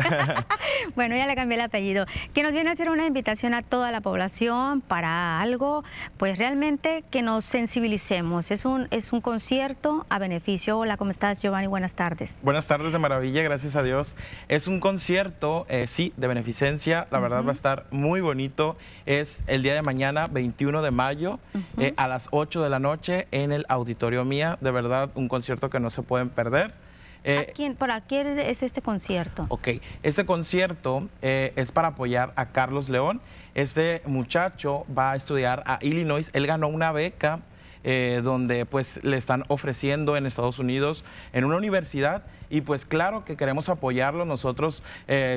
bueno, 0.95 1.15
ya 1.15 1.27
le 1.27 1.35
cambié 1.35 1.55
el 1.55 1.61
apellido. 1.61 2.05
Que 2.33 2.43
nos 2.43 2.51
viene 2.51 2.69
a 2.69 2.73
hacer 2.73 2.89
una 2.89 3.05
invitación 3.05 3.53
a 3.53 3.61
toda 3.61 3.91
la 3.91 4.01
población 4.01 4.81
para 4.81 5.39
algo, 5.41 5.83
pues 6.17 6.37
realmente 6.37 7.03
que 7.09 7.21
nos 7.21 7.45
sensibilicemos. 7.45 8.51
Es 8.51 8.65
un, 8.65 8.87
es 8.91 9.13
un 9.13 9.21
concierto 9.21 10.05
a 10.09 10.19
beneficio. 10.19 10.77
Hola, 10.77 10.97
¿cómo 10.97 11.11
estás, 11.11 11.41
Giovanni? 11.41 11.67
Buenas 11.67 11.95
tardes. 11.95 12.37
Buenas 12.43 12.67
tardes 12.67 12.93
de 12.93 12.99
maravilla, 12.99 13.41
gracias 13.43 13.75
a 13.75 13.83
Dios. 13.83 14.15
Es 14.47 14.67
un 14.67 14.79
concierto, 14.79 15.65
eh, 15.69 15.87
sí, 15.87 16.13
de 16.17 16.27
beneficencia. 16.27 17.07
La 17.11 17.19
verdad 17.19 17.43
va 17.43 17.51
a 17.51 17.53
estar 17.53 17.85
muy 17.91 18.21
bonito. 18.21 18.77
Es 19.05 19.43
el 19.47 19.63
día 19.63 19.73
de 19.73 19.81
mañana, 19.81 20.27
21 20.27 20.81
de 20.81 20.91
mayo, 20.91 21.39
eh, 21.77 21.93
a 21.97 22.07
las 22.07 22.27
8 22.31 22.61
de 22.61 22.69
la 22.69 22.79
noche 22.79 23.27
en 23.31 23.51
el 23.51 23.65
Auditorio 23.69 24.25
Mía. 24.25 24.57
De 24.61 24.71
verdad, 24.71 25.09
un 25.15 25.27
concierto 25.27 25.69
que 25.69 25.79
no 25.79 25.89
se 25.89 26.01
pueden 26.01 26.29
perder. 26.29 26.86
Eh, 27.29 27.51
quién, 27.53 27.75
¿Para 27.75 27.99
quién 27.99 28.39
es 28.39 28.63
este 28.63 28.81
concierto? 28.81 29.45
Ok, 29.49 29.67
este 30.01 30.25
concierto 30.25 31.09
eh, 31.21 31.51
es 31.57 31.73
para 31.73 31.89
apoyar 31.89 32.31
a 32.37 32.47
Carlos 32.47 32.87
León. 32.87 33.19
Este 33.53 34.01
muchacho 34.05 34.85
va 34.97 35.11
a 35.11 35.17
estudiar 35.17 35.61
a 35.65 35.77
Illinois. 35.81 36.29
Él 36.31 36.47
ganó 36.47 36.69
una 36.69 36.93
beca 36.93 37.41
eh, 37.83 38.21
donde 38.23 38.65
pues 38.65 39.03
le 39.03 39.17
están 39.17 39.43
ofreciendo 39.49 40.15
en 40.15 40.25
Estados 40.25 40.57
Unidos 40.59 41.03
en 41.33 41.43
una 41.43 41.57
universidad 41.57 42.23
y 42.49 42.61
pues 42.61 42.85
claro 42.85 43.25
que 43.25 43.35
queremos 43.35 43.67
apoyarlo 43.67 44.23
nosotros 44.23 44.81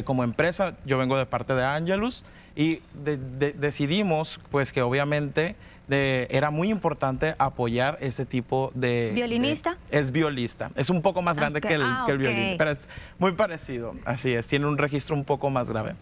como 0.04 0.22
empresa. 0.22 0.76
Yo 0.86 0.96
vengo 0.96 1.18
de 1.18 1.26
parte 1.26 1.56
de 1.56 1.64
Angelus 1.64 2.22
y 2.54 2.82
decidimos 2.94 4.38
pues 4.52 4.72
que 4.72 4.82
obviamente 4.82 5.56
era 5.90 6.50
muy 6.50 6.70
importante 6.70 7.34
apoyar 7.38 7.98
ese 8.00 8.26
tipo 8.26 8.70
de... 8.74 9.12
¿Violinista? 9.14 9.76
es 9.90 10.12
violista. 10.12 10.70
Es 10.74 10.90
un 10.90 11.02
poco 11.02 11.22
más 11.22 11.36
grande 11.36 11.60
que, 11.60 11.74
el, 11.74 11.82
ah, 11.82 12.04
violín, 12.06 12.56
pero 12.58 12.70
es 12.70 12.88
muy 13.18 13.32
parecido. 13.32 13.94
Así 14.04 14.32
es, 14.32 14.46
tiene 14.46 14.66
un 14.66 14.78
registro 14.78 15.14
un 15.16 15.24
poco 15.24 15.50
más 15.50 15.70
grave. 15.70 15.94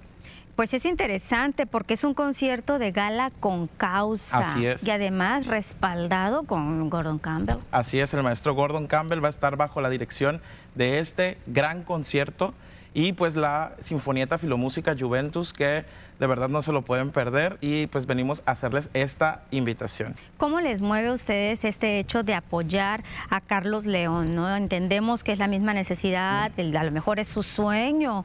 Pues 0.58 0.74
es 0.74 0.84
interesante 0.86 1.66
porque 1.66 1.94
es 1.94 2.02
un 2.02 2.14
concierto 2.14 2.80
de 2.80 2.90
gala 2.90 3.30
con 3.38 3.68
causa. 3.68 4.38
Así 4.38 4.66
es. 4.66 4.82
Y 4.82 4.90
además 4.90 5.46
respaldado 5.46 6.42
con 6.42 6.90
Gordon 6.90 7.20
Campbell. 7.20 7.58
Así 7.70 8.00
es, 8.00 8.12
el 8.12 8.24
maestro 8.24 8.54
Gordon 8.54 8.88
Campbell 8.88 9.22
va 9.22 9.28
a 9.28 9.30
estar 9.30 9.56
bajo 9.56 9.80
la 9.80 9.88
dirección 9.88 10.40
de 10.74 10.98
este 10.98 11.38
gran 11.46 11.84
concierto 11.84 12.54
y 12.92 13.12
pues 13.12 13.36
la 13.36 13.74
Sinfonieta 13.78 14.38
Filomúsica 14.38 14.96
Juventus 14.98 15.52
que 15.52 15.84
de 16.18 16.26
verdad 16.26 16.48
no 16.48 16.62
se 16.62 16.72
lo 16.72 16.82
pueden 16.82 17.10
perder 17.10 17.58
y 17.60 17.86
pues 17.86 18.06
venimos 18.06 18.42
a 18.46 18.52
hacerles 18.52 18.90
esta 18.94 19.42
invitación. 19.50 20.16
¿Cómo 20.36 20.60
les 20.60 20.82
mueve 20.82 21.08
a 21.08 21.12
ustedes 21.12 21.64
este 21.64 21.98
hecho 21.98 22.22
de 22.22 22.34
apoyar 22.34 23.04
a 23.30 23.40
Carlos 23.40 23.86
León? 23.86 24.34
¿no? 24.34 24.54
Entendemos 24.54 25.24
que 25.24 25.32
es 25.32 25.38
la 25.38 25.48
misma 25.48 25.74
necesidad, 25.74 26.52
a 26.58 26.84
lo 26.84 26.90
mejor 26.90 27.18
es 27.18 27.28
su 27.28 27.42
sueño. 27.42 28.24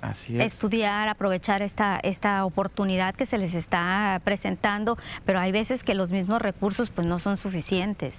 Así 0.00 0.36
es. 0.36 0.52
estudiar, 0.52 1.08
aprovechar 1.08 1.62
esta, 1.62 2.00
esta 2.02 2.44
oportunidad 2.44 3.14
que 3.14 3.24
se 3.24 3.38
les 3.38 3.54
está 3.54 4.20
presentando, 4.24 4.98
pero 5.24 5.38
hay 5.38 5.52
veces 5.52 5.84
que 5.84 5.94
los 5.94 6.10
mismos 6.10 6.42
recursos 6.42 6.90
pues 6.90 7.06
no 7.06 7.20
son 7.20 7.36
suficientes. 7.36 8.12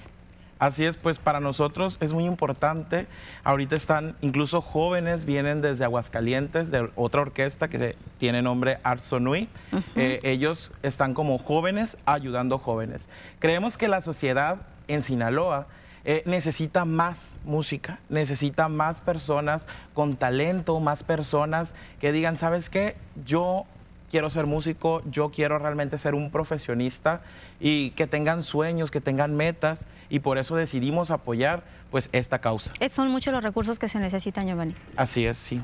Así 0.60 0.86
es, 0.86 0.98
pues 0.98 1.20
para 1.20 1.40
nosotros 1.40 1.98
es 2.00 2.14
muy 2.14 2.26
importante. 2.26 3.08
Ahorita 3.44 3.76
están, 3.76 4.16
incluso 4.22 4.62
jóvenes 4.62 5.26
vienen 5.26 5.62
desde 5.62 5.84
Aguascalientes, 5.84 6.72
de 6.72 6.90
otra 6.96 7.22
orquesta 7.22 7.68
que 7.68 7.96
tiene 8.18 8.42
nombre 8.42 8.80
Arsonui. 8.84 9.50
Eh, 9.96 10.20
ellos 10.24 10.72
están 10.82 11.14
como 11.14 11.38
jóvenes 11.38 11.98
ayudando 12.06 12.58
jóvenes. 12.60 13.08
Creemos 13.40 13.78
que 13.78 13.88
la 13.88 14.02
sociedad 14.02 14.58
en 14.88 15.04
Sinaloa 15.04 15.68
eh, 16.06 16.22
necesita 16.26 16.84
más 16.84 17.40
música, 17.46 18.00
necesita 18.10 18.68
más 18.68 19.00
personas 19.00 19.68
con 19.94 20.18
talento, 20.18 20.80
más 20.82 21.04
personas 21.04 21.74
que 22.02 22.12
digan, 22.12 22.38
¿sabes 22.38 22.70
qué? 22.70 22.98
Yo 23.26 23.66
quiero 24.14 24.30
ser 24.30 24.46
músico, 24.46 25.02
yo 25.10 25.32
quiero 25.32 25.58
realmente 25.58 25.98
ser 25.98 26.14
un 26.14 26.30
profesionista 26.30 27.22
y 27.60 27.90
que 27.92 28.06
tengan 28.06 28.44
sueños, 28.44 28.92
que 28.92 29.02
tengan 29.02 29.36
metas 29.36 29.88
y 30.08 30.20
por 30.20 30.38
eso 30.38 30.56
decidimos 30.56 31.10
apoyar 31.10 31.64
pues 31.90 32.10
esta 32.12 32.38
causa. 32.38 32.72
Son 32.90 33.10
muchos 33.10 33.34
los 33.34 33.42
recursos 33.42 33.80
que 33.80 33.90
se 33.90 33.98
necesitan, 33.98 34.46
Giovanni. 34.46 34.76
Así 34.98 35.26
es, 35.26 35.40
sí. 35.40 35.60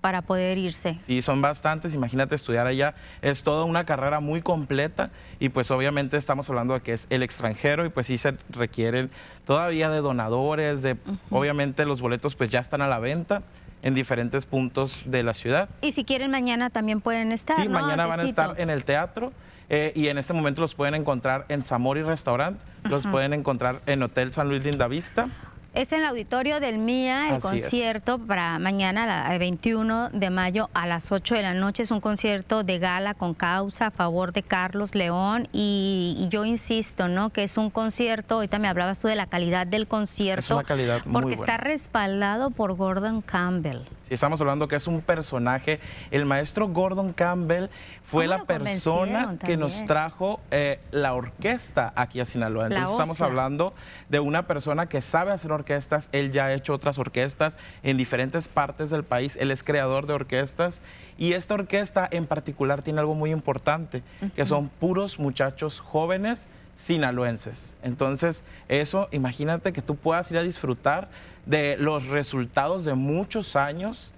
Para 0.00 0.22
poder 0.22 0.58
irse. 0.58 0.94
Sí, 0.94 1.22
son 1.22 1.42
bastantes. 1.42 1.92
Imagínate 1.92 2.36
estudiar 2.36 2.68
allá. 2.68 2.94
Es 3.20 3.42
toda 3.42 3.64
una 3.64 3.84
carrera 3.84 4.20
muy 4.20 4.42
completa 4.42 5.10
y 5.40 5.48
pues 5.48 5.72
obviamente 5.72 6.16
estamos 6.18 6.48
hablando 6.48 6.74
de 6.74 6.82
que 6.82 6.92
es 6.92 7.08
el 7.10 7.24
extranjero 7.24 7.84
y 7.84 7.88
pues 7.88 8.06
sí 8.06 8.16
se 8.16 8.36
requieren 8.48 9.10
todavía 9.44 9.90
de 9.90 9.98
donadores, 10.02 10.82
de 10.82 10.98
obviamente 11.30 11.84
los 11.84 12.00
boletos 12.00 12.36
pues 12.36 12.48
ya 12.48 12.60
están 12.60 12.80
a 12.80 12.86
la 12.86 13.00
venta 13.00 13.42
en 13.82 13.94
diferentes 13.94 14.46
puntos 14.46 15.02
de 15.06 15.22
la 15.22 15.34
ciudad. 15.34 15.68
Y 15.80 15.92
si 15.92 16.04
quieren 16.04 16.30
mañana 16.30 16.70
también 16.70 17.00
pueden 17.00 17.32
estar. 17.32 17.56
Sí, 17.56 17.68
mañana 17.68 18.06
van 18.06 18.20
a 18.20 18.24
estar 18.24 18.60
en 18.60 18.70
el 18.70 18.84
teatro 18.84 19.32
eh, 19.68 19.92
y 19.94 20.08
en 20.08 20.18
este 20.18 20.32
momento 20.32 20.60
los 20.60 20.74
pueden 20.74 20.94
encontrar 20.94 21.44
en 21.48 21.62
Zamori 21.62 22.02
Restaurant, 22.02 22.58
los 22.84 23.06
pueden 23.06 23.32
encontrar 23.32 23.80
en 23.86 24.02
Hotel 24.02 24.32
San 24.32 24.48
Luis 24.48 24.64
Lindavista 24.64 25.28
es 25.76 25.92
en 25.92 26.00
el 26.00 26.06
auditorio 26.06 26.58
del 26.58 26.78
MIA, 26.78 27.36
el 27.36 27.42
concierto 27.42 28.18
para 28.18 28.58
mañana, 28.58 29.30
el 29.30 29.38
21 29.38 30.08
de 30.10 30.30
mayo 30.30 30.70
a 30.72 30.86
las 30.86 31.12
8 31.12 31.34
de 31.34 31.42
la 31.42 31.52
noche. 31.52 31.82
Es 31.82 31.90
un 31.90 32.00
concierto 32.00 32.64
de 32.64 32.78
gala 32.78 33.12
con 33.12 33.34
causa 33.34 33.88
a 33.88 33.90
favor 33.90 34.32
de 34.32 34.42
Carlos 34.42 34.94
León. 34.94 35.48
Y, 35.52 36.26
yo 36.30 36.46
insisto, 36.46 37.08
¿no? 37.08 37.30
Que 37.30 37.44
es 37.44 37.58
un 37.58 37.68
concierto, 37.68 38.36
ahorita 38.36 38.58
me 38.58 38.68
hablabas 38.68 39.00
tú 39.00 39.08
de 39.08 39.16
la 39.16 39.26
calidad 39.26 39.66
del 39.66 39.86
concierto. 39.86 40.40
Es 40.40 40.50
una 40.50 40.64
calidad 40.64 41.04
muy 41.04 41.12
Porque 41.12 41.34
está 41.34 41.58
respaldado 41.58 42.50
por 42.50 42.74
Gordon 42.74 43.20
Campbell. 43.20 43.80
Sí, 44.06 44.14
estamos 44.14 44.40
hablando 44.40 44.68
que 44.68 44.76
es 44.76 44.86
un 44.86 45.00
personaje. 45.00 45.80
El 46.12 46.26
maestro 46.26 46.68
Gordon 46.68 47.12
Campbell 47.12 47.70
fue 48.04 48.28
la 48.28 48.44
persona 48.44 49.36
que 49.44 49.56
nos 49.56 49.84
trajo 49.84 50.38
eh, 50.52 50.78
la 50.92 51.12
orquesta 51.12 51.92
aquí 51.96 52.20
a 52.20 52.24
Sinaloa. 52.24 52.66
Entonces 52.66 52.92
estamos 52.92 53.20
hablando 53.20 53.74
de 54.08 54.20
una 54.20 54.46
persona 54.46 54.86
que 54.86 55.00
sabe 55.00 55.32
hacer 55.32 55.50
orquestas. 55.50 56.08
Él 56.12 56.30
ya 56.30 56.44
ha 56.44 56.52
hecho 56.52 56.72
otras 56.72 56.98
orquestas 56.98 57.58
en 57.82 57.96
diferentes 57.96 58.46
partes 58.48 58.90
del 58.90 59.02
país. 59.02 59.36
Él 59.40 59.50
es 59.50 59.64
creador 59.64 60.06
de 60.06 60.12
orquestas. 60.12 60.82
Y 61.18 61.32
esta 61.32 61.54
orquesta 61.54 62.08
en 62.08 62.26
particular 62.26 62.82
tiene 62.82 63.00
algo 63.00 63.16
muy 63.16 63.32
importante, 63.32 64.04
que 64.36 64.46
son 64.46 64.68
puros 64.68 65.18
muchachos 65.18 65.80
jóvenes 65.80 66.46
sinaloenses. 66.76 67.74
Entonces, 67.82 68.44
eso, 68.68 69.08
imagínate 69.10 69.72
que 69.72 69.82
tú 69.82 69.96
puedas 69.96 70.30
ir 70.30 70.38
a 70.38 70.42
disfrutar 70.42 71.08
de 71.46 71.76
los 71.78 72.06
resultados 72.06 72.84
de 72.84 72.94
muchos 72.94 73.56
años 73.56 74.12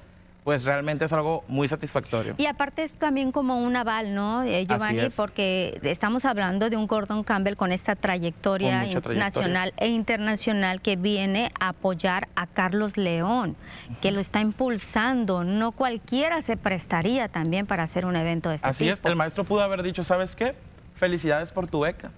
pues 0.48 0.64
realmente 0.64 1.04
es 1.04 1.12
algo 1.12 1.44
muy 1.46 1.68
satisfactorio. 1.68 2.34
Y 2.38 2.46
aparte 2.46 2.82
es 2.82 2.94
también 2.94 3.32
como 3.32 3.62
un 3.62 3.76
aval, 3.76 4.14
¿no, 4.14 4.44
eh, 4.44 4.64
Giovanni? 4.64 5.10
Porque 5.14 5.78
estamos 5.82 6.24
hablando 6.24 6.70
de 6.70 6.76
un 6.78 6.86
Gordon 6.86 7.22
Campbell 7.22 7.54
con 7.54 7.70
esta 7.70 7.96
trayectoria, 7.96 8.82
nacional 9.14 9.74
e 9.76 9.88
internacional 9.88 10.80
que 10.80 10.96
viene 10.96 11.52
a 11.60 11.68
apoyar 11.68 12.28
a 12.34 12.46
Carlos 12.46 12.96
León, 12.96 13.56
que 14.00 14.10
lo 14.10 14.20
está 14.20 14.40
impulsando. 14.40 15.44
No 15.44 15.72
cualquiera 15.72 16.40
se 16.40 16.56
prestaría 16.56 17.28
también 17.28 17.66
para 17.66 17.82
hacer 17.82 18.06
un 18.06 18.16
evento 18.16 18.48
de 18.48 18.54
este 18.54 18.68
Así 18.68 18.88
es, 18.88 19.02
el 19.04 19.16
maestro 19.16 19.44
pudo 19.44 19.60
haber 19.60 19.82
dicho, 19.82 20.02
¿sabes 20.02 20.34
qué? 20.34 20.54
Felicidades 20.94 21.52
por 21.52 21.66
tu 21.68 21.80
beca. 21.80 22.10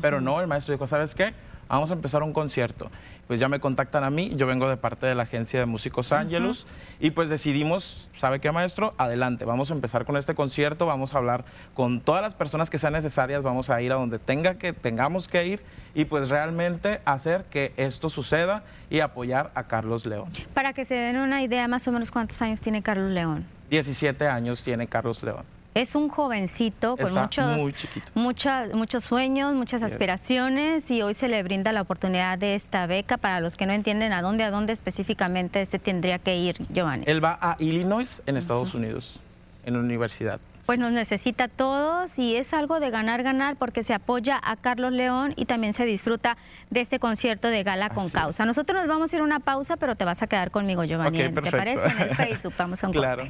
Pero 0.00 0.20
no, 0.20 0.40
el 0.40 0.46
maestro 0.46 0.72
dijo, 0.72 0.86
¿sabes 0.86 1.14
qué? 1.14 1.34
Vamos 1.68 1.90
a 1.90 1.94
empezar 1.94 2.22
un 2.22 2.32
concierto 2.32 2.90
pues 3.32 3.40
ya 3.40 3.48
me 3.48 3.60
contactan 3.60 4.04
a 4.04 4.10
mí, 4.10 4.32
yo 4.36 4.46
vengo 4.46 4.68
de 4.68 4.76
parte 4.76 5.06
de 5.06 5.14
la 5.14 5.22
agencia 5.22 5.58
de 5.60 5.64
músicos 5.64 6.12
Ángelus 6.12 6.66
y 7.00 7.12
pues 7.12 7.28
decidimos, 7.28 8.10
¿sabe 8.14 8.40
qué 8.40 8.52
maestro? 8.52 8.92
Adelante, 8.98 9.46
vamos 9.46 9.70
a 9.70 9.74
empezar 9.74 10.04
con 10.04 10.18
este 10.18 10.34
concierto, 10.34 10.84
vamos 10.84 11.14
a 11.14 11.18
hablar 11.18 11.46
con 11.72 12.00
todas 12.00 12.20
las 12.20 12.34
personas 12.34 12.68
que 12.68 12.78
sean 12.78 12.92
necesarias, 12.92 13.42
vamos 13.42 13.70
a 13.70 13.80
ir 13.80 13.92
a 13.92 13.94
donde 13.94 14.18
tenga 14.18 14.56
que, 14.56 14.72
tengamos 14.72 15.28
que 15.28 15.46
ir 15.46 15.62
y 15.94 16.04
pues 16.04 16.28
realmente 16.28 17.00
hacer 17.04 17.44
que 17.44 17.72
esto 17.78 18.10
suceda 18.10 18.64
y 18.90 19.00
apoyar 19.00 19.50
a 19.54 19.62
Carlos 19.64 20.04
León. 20.04 20.30
Para 20.52 20.72
que 20.72 20.84
se 20.84 20.94
den 20.94 21.16
una 21.16 21.42
idea 21.42 21.68
más 21.68 21.88
o 21.88 21.92
menos 21.92 22.10
cuántos 22.10 22.42
años 22.42 22.60
tiene 22.60 22.82
Carlos 22.82 23.10
León. 23.12 23.46
17 23.70 24.28
años 24.28 24.62
tiene 24.62 24.88
Carlos 24.88 25.22
León. 25.22 25.44
Es 25.74 25.94
un 25.94 26.10
jovencito 26.10 26.98
con 26.98 27.14
muchos, 27.14 28.74
muchos 28.74 29.04
sueños, 29.04 29.54
muchas 29.54 29.82
aspiraciones 29.82 30.90
y 30.90 31.00
hoy 31.00 31.14
se 31.14 31.28
le 31.28 31.42
brinda 31.42 31.72
la 31.72 31.80
oportunidad 31.80 32.36
de 32.36 32.54
esta 32.54 32.86
beca 32.86 33.16
para 33.16 33.40
los 33.40 33.56
que 33.56 33.64
no 33.64 33.72
entienden 33.72 34.12
a 34.12 34.20
dónde, 34.20 34.44
a 34.44 34.50
dónde 34.50 34.74
específicamente 34.74 35.64
se 35.64 35.78
tendría 35.78 36.18
que 36.18 36.36
ir, 36.36 36.56
Giovanni. 36.68 37.04
Él 37.06 37.24
va 37.24 37.38
a 37.40 37.56
Illinois, 37.58 38.20
en 38.26 38.36
Estados 38.36 38.74
Unidos, 38.74 39.18
en 39.64 39.74
la 39.74 39.80
universidad. 39.80 40.40
Pues 40.66 40.78
nos 40.78 40.92
necesita 40.92 41.44
a 41.44 41.48
todos 41.48 42.18
y 42.18 42.36
es 42.36 42.52
algo 42.52 42.78
de 42.78 42.90
ganar, 42.90 43.22
ganar 43.22 43.56
porque 43.56 43.82
se 43.82 43.94
apoya 43.94 44.38
a 44.42 44.56
Carlos 44.56 44.92
León 44.92 45.32
y 45.36 45.46
también 45.46 45.72
se 45.72 45.84
disfruta 45.86 46.36
de 46.70 46.82
este 46.82 46.98
concierto 46.98 47.48
de 47.48 47.62
gala 47.62 47.88
con 47.90 48.10
causa. 48.10 48.44
Nosotros 48.44 48.78
nos 48.78 48.88
vamos 48.88 49.12
a 49.12 49.16
ir 49.16 49.22
a 49.22 49.24
una 49.24 49.40
pausa, 49.40 49.76
pero 49.76 49.96
te 49.96 50.04
vas 50.04 50.22
a 50.22 50.26
quedar 50.26 50.50
conmigo, 50.50 50.84
Giovanni. 50.84 51.18
¿Te 51.18 51.50
parece? 51.50 51.86
En 51.86 52.08
el 52.08 52.14
Facebook, 52.14 52.54
vamos 52.58 52.84
a 52.84 52.86
un 52.88 52.92
Claro. 52.92 53.28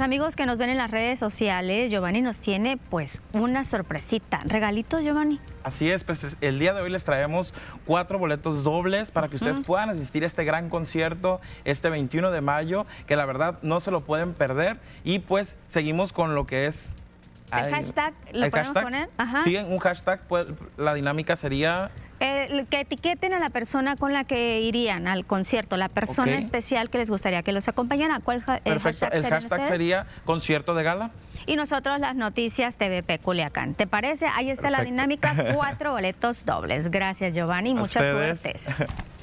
Nuestros 0.00 0.04
amigos 0.06 0.34
que 0.34 0.46
nos 0.46 0.56
ven 0.56 0.70
en 0.70 0.78
las 0.78 0.90
redes 0.90 1.18
sociales, 1.18 1.90
Giovanni 1.90 2.22
nos 2.22 2.40
tiene 2.40 2.78
pues 2.78 3.20
una 3.34 3.66
sorpresita. 3.66 4.40
¿Regalitos, 4.46 5.02
Giovanni? 5.02 5.38
Así 5.62 5.90
es, 5.90 6.04
pues 6.04 6.38
el 6.40 6.58
día 6.58 6.72
de 6.72 6.80
hoy 6.80 6.88
les 6.88 7.04
traemos 7.04 7.52
cuatro 7.84 8.18
boletos 8.18 8.64
dobles 8.64 9.12
para 9.12 9.28
que 9.28 9.36
ustedes 9.36 9.60
puedan 9.60 9.90
asistir 9.90 10.22
a 10.24 10.26
este 10.26 10.44
gran 10.44 10.70
concierto 10.70 11.42
este 11.66 11.90
21 11.90 12.30
de 12.30 12.40
mayo, 12.40 12.86
que 13.06 13.14
la 13.14 13.26
verdad 13.26 13.58
no 13.60 13.80
se 13.80 13.90
lo 13.90 14.00
pueden 14.00 14.32
perder. 14.32 14.78
Y 15.04 15.18
pues 15.18 15.56
seguimos 15.68 16.14
con 16.14 16.34
lo 16.34 16.46
que 16.46 16.66
es 16.66 16.94
el 17.52 17.70
hashtag, 17.70 18.14
¿lo 18.32 18.50
podemos 18.50 18.72
poner? 18.72 19.10
Ajá. 19.18 19.44
Siguen 19.44 19.70
un 19.70 19.80
hashtag, 19.80 20.22
pues 20.28 20.46
la 20.78 20.94
dinámica 20.94 21.36
sería... 21.36 21.90
que 22.20 22.80
etiqueten 22.80 23.32
a 23.32 23.38
la 23.38 23.48
persona 23.48 23.96
con 23.96 24.12
la 24.12 24.24
que 24.24 24.60
irían 24.60 25.08
al 25.08 25.24
concierto, 25.24 25.78
la 25.78 25.88
persona 25.88 26.38
especial 26.38 26.90
que 26.90 26.98
les 26.98 27.08
gustaría 27.08 27.42
que 27.42 27.52
los 27.52 27.66
acompañara. 27.66 28.20
¿Cuál 28.20 28.42
Perfecto, 28.42 29.06
el 29.10 29.24
hashtag, 29.24 29.68
sería 29.68 30.06
concierto 30.24 30.74
de 30.74 30.82
gala. 30.82 31.10
Y 31.46 31.56
nosotros 31.56 31.98
las 31.98 32.14
noticias 32.14 32.76
TVP 32.76 33.18
Culiacán. 33.20 33.74
¿Te 33.74 33.86
parece? 33.86 34.26
Ahí 34.26 34.50
está 34.50 34.68
la 34.68 34.84
dinámica, 34.84 35.34
cuatro 35.54 35.92
boletos 35.92 36.44
dobles. 36.44 36.90
Gracias 36.90 37.34
Giovanni, 37.34 37.74
muchas 37.74 38.10
suertes. 38.10 38.66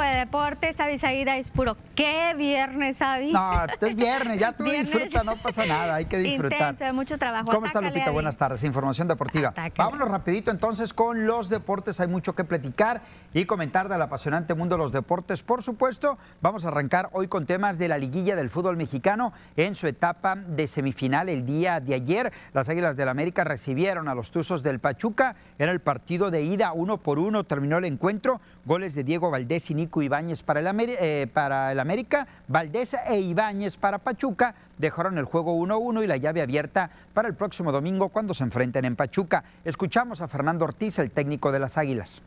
deportes, 0.00 0.78
Avi 0.80 0.98
Saída 0.98 1.36
es 1.36 1.50
puro. 1.50 1.76
¿Qué 1.94 2.34
viernes, 2.36 3.00
Avi? 3.00 3.32
No, 3.32 3.64
es 3.80 3.96
viernes, 3.96 4.38
ya 4.38 4.52
tú 4.52 4.64
disfruta, 4.70 5.22
no 5.24 5.36
pasa 5.36 5.64
nada, 5.66 5.96
hay 5.96 6.06
que 6.06 6.18
disfrutar. 6.18 6.72
Intenso, 6.72 6.94
mucho 6.94 7.18
trabajo. 7.18 7.50
¿Cómo 7.50 7.66
está 7.66 7.80
Lupita? 7.80 8.10
Buenas 8.10 8.36
tardes, 8.36 8.64
información 8.64 9.08
deportiva. 9.08 9.54
Vámonos 9.76 10.08
rapidito 10.08 10.50
entonces 10.50 10.92
con 10.92 11.26
los 11.26 11.48
deportes, 11.48 12.00
hay 12.00 12.08
mucho 12.08 12.34
que 12.34 12.44
platicar 12.44 13.02
y 13.34 13.44
comentar 13.44 13.88
del 13.88 14.00
apasionante 14.00 14.54
mundo 14.54 14.76
de 14.76 14.82
los 14.82 14.92
deportes. 14.92 15.42
Por 15.42 15.62
supuesto, 15.62 16.18
vamos 16.40 16.64
a 16.64 16.68
arrancar 16.68 17.10
hoy 17.12 17.28
con 17.28 17.46
temas 17.46 17.78
de 17.78 17.88
la 17.88 17.98
liguilla 17.98 18.36
del 18.36 18.50
fútbol 18.50 18.76
mexicano 18.76 19.32
en 19.56 19.74
su 19.74 19.86
etapa 19.86 20.36
de 20.36 20.66
semifinal 20.66 21.28
el 21.28 21.44
día 21.44 21.80
de 21.80 21.94
ayer. 21.94 22.32
Las 22.52 22.68
Águilas 22.68 22.96
del 22.96 23.08
América 23.08 23.44
recibieron 23.44 24.08
a 24.08 24.14
los 24.14 24.30
Tuzos 24.30 24.62
del 24.62 24.80
Pachuca. 24.80 25.36
Era 25.58 25.72
el 25.72 25.80
partido 25.80 26.30
de 26.30 26.42
ida, 26.42 26.72
uno 26.72 26.98
por 26.98 27.18
uno 27.18 27.44
terminó 27.44 27.78
el 27.78 27.84
encuentro. 27.84 28.40
Goles 28.66 28.96
de 28.96 29.04
Diego 29.04 29.30
Valdés 29.30 29.70
y 29.70 29.74
Nico 29.74 30.02
Ibáñez 30.02 30.42
para 30.42 30.58
el, 30.58 30.66
eh, 30.80 31.28
para 31.32 31.70
el 31.70 31.78
América, 31.78 32.26
Valdés 32.48 32.96
e 33.06 33.20
Ibáñez 33.20 33.76
para 33.76 33.98
Pachuca 33.98 34.56
dejaron 34.76 35.18
el 35.18 35.24
juego 35.24 35.56
1-1 35.56 36.02
y 36.02 36.06
la 36.08 36.16
llave 36.16 36.42
abierta 36.42 36.90
para 37.14 37.28
el 37.28 37.34
próximo 37.34 37.70
domingo 37.70 38.08
cuando 38.08 38.34
se 38.34 38.42
enfrenten 38.42 38.84
en 38.84 38.96
Pachuca. 38.96 39.44
Escuchamos 39.64 40.20
a 40.20 40.26
Fernando 40.26 40.64
Ortiz, 40.64 40.98
el 40.98 41.12
técnico 41.12 41.52
de 41.52 41.60
las 41.60 41.78
Águilas. 41.78 42.22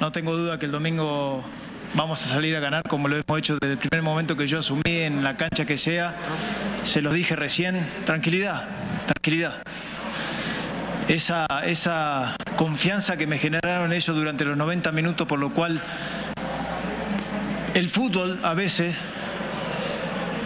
No 0.00 0.12
tengo 0.12 0.36
duda 0.36 0.60
que 0.60 0.66
el 0.66 0.72
domingo 0.72 1.42
vamos 1.94 2.24
a 2.24 2.28
salir 2.28 2.54
a 2.54 2.60
ganar 2.60 2.84
como 2.88 3.08
lo 3.08 3.16
hemos 3.16 3.38
hecho 3.38 3.58
desde 3.60 3.72
el 3.72 3.78
primer 3.78 4.04
momento 4.04 4.36
que 4.36 4.46
yo 4.46 4.60
asumí 4.60 4.82
en 4.86 5.24
la 5.24 5.36
cancha 5.36 5.66
que 5.66 5.76
sea. 5.76 6.14
Se 6.84 7.02
los 7.02 7.12
dije 7.12 7.34
recién, 7.34 7.84
tranquilidad, 8.04 8.68
tranquilidad. 9.06 9.62
Esa, 11.08 11.46
esa 11.64 12.36
confianza 12.56 13.16
que 13.16 13.26
me 13.26 13.38
generaron 13.38 13.92
ellos 13.92 14.14
durante 14.14 14.44
los 14.44 14.56
90 14.56 14.92
minutos, 14.92 15.26
por 15.26 15.38
lo 15.38 15.54
cual 15.54 15.80
el 17.72 17.88
fútbol 17.88 18.40
a 18.42 18.52
veces 18.52 18.94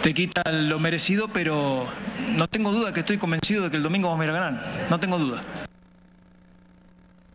te 0.01 0.13
quita 0.13 0.41
lo 0.51 0.79
merecido, 0.79 1.27
pero 1.27 1.87
no 2.29 2.47
tengo 2.47 2.71
duda 2.71 2.93
que 2.93 3.01
estoy 3.01 3.17
convencido 3.17 3.63
de 3.63 3.71
que 3.71 3.77
el 3.77 3.83
domingo 3.83 4.07
vamos 4.07 4.21
a 4.21 4.25
ir 4.25 4.29
a 4.29 4.33
ganar. 4.33 4.87
No 4.89 4.99
tengo 4.99 5.17
duda. 5.17 5.41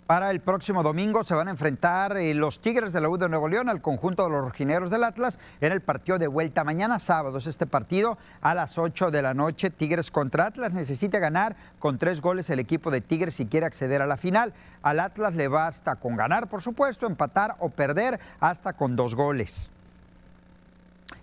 Para 0.09 0.31
el 0.31 0.41
próximo 0.41 0.83
domingo 0.83 1.23
se 1.23 1.35
van 1.35 1.49
a 1.49 1.51
enfrentar 1.51 2.17
eh, 2.17 2.33
los 2.33 2.63
Tigres 2.63 2.95
de 2.95 3.01
la 3.03 3.11
U 3.11 3.19
de 3.19 3.29
Nuevo 3.29 3.47
León 3.47 3.69
al 3.69 3.83
conjunto 3.83 4.25
de 4.25 4.31
los 4.31 4.41
rojineros 4.41 4.91
del 4.91 5.05
Atlas 5.05 5.39
en 5.61 5.71
el 5.71 5.83
partido 5.83 6.19
de 6.19 6.29
vuelta. 6.29 6.65
Mañana 6.65 6.99
sábado 6.99 7.37
es 7.37 7.47
este 7.47 7.67
partido 7.67 8.17
a 8.41 8.55
las 8.55 8.79
8 8.79 9.11
de 9.11 9.21
la 9.21 9.35
noche. 9.35 9.69
Tigres 9.69 10.11
contra 10.11 10.47
Atlas 10.47 10.73
necesita 10.73 11.19
ganar 11.19 11.57
con 11.79 11.99
tres 11.99 12.23
goles 12.23 12.49
el 12.49 12.59
equipo 12.59 12.91
de 12.91 13.03
Tigres 13.03 13.35
si 13.35 13.45
quiere 13.45 13.67
acceder 13.67 14.01
a 14.01 14.07
la 14.07 14.17
final. 14.17 14.55
Al 14.81 15.01
Atlas 15.01 15.35
le 15.35 15.47
basta 15.49 15.97
con 15.97 16.17
ganar, 16.17 16.49
por 16.49 16.63
supuesto, 16.63 17.07
empatar 17.07 17.57
o 17.59 17.69
perder 17.69 18.19
hasta 18.41 18.73
con 18.73 18.97
dos 18.97 19.15
goles. 19.15 19.73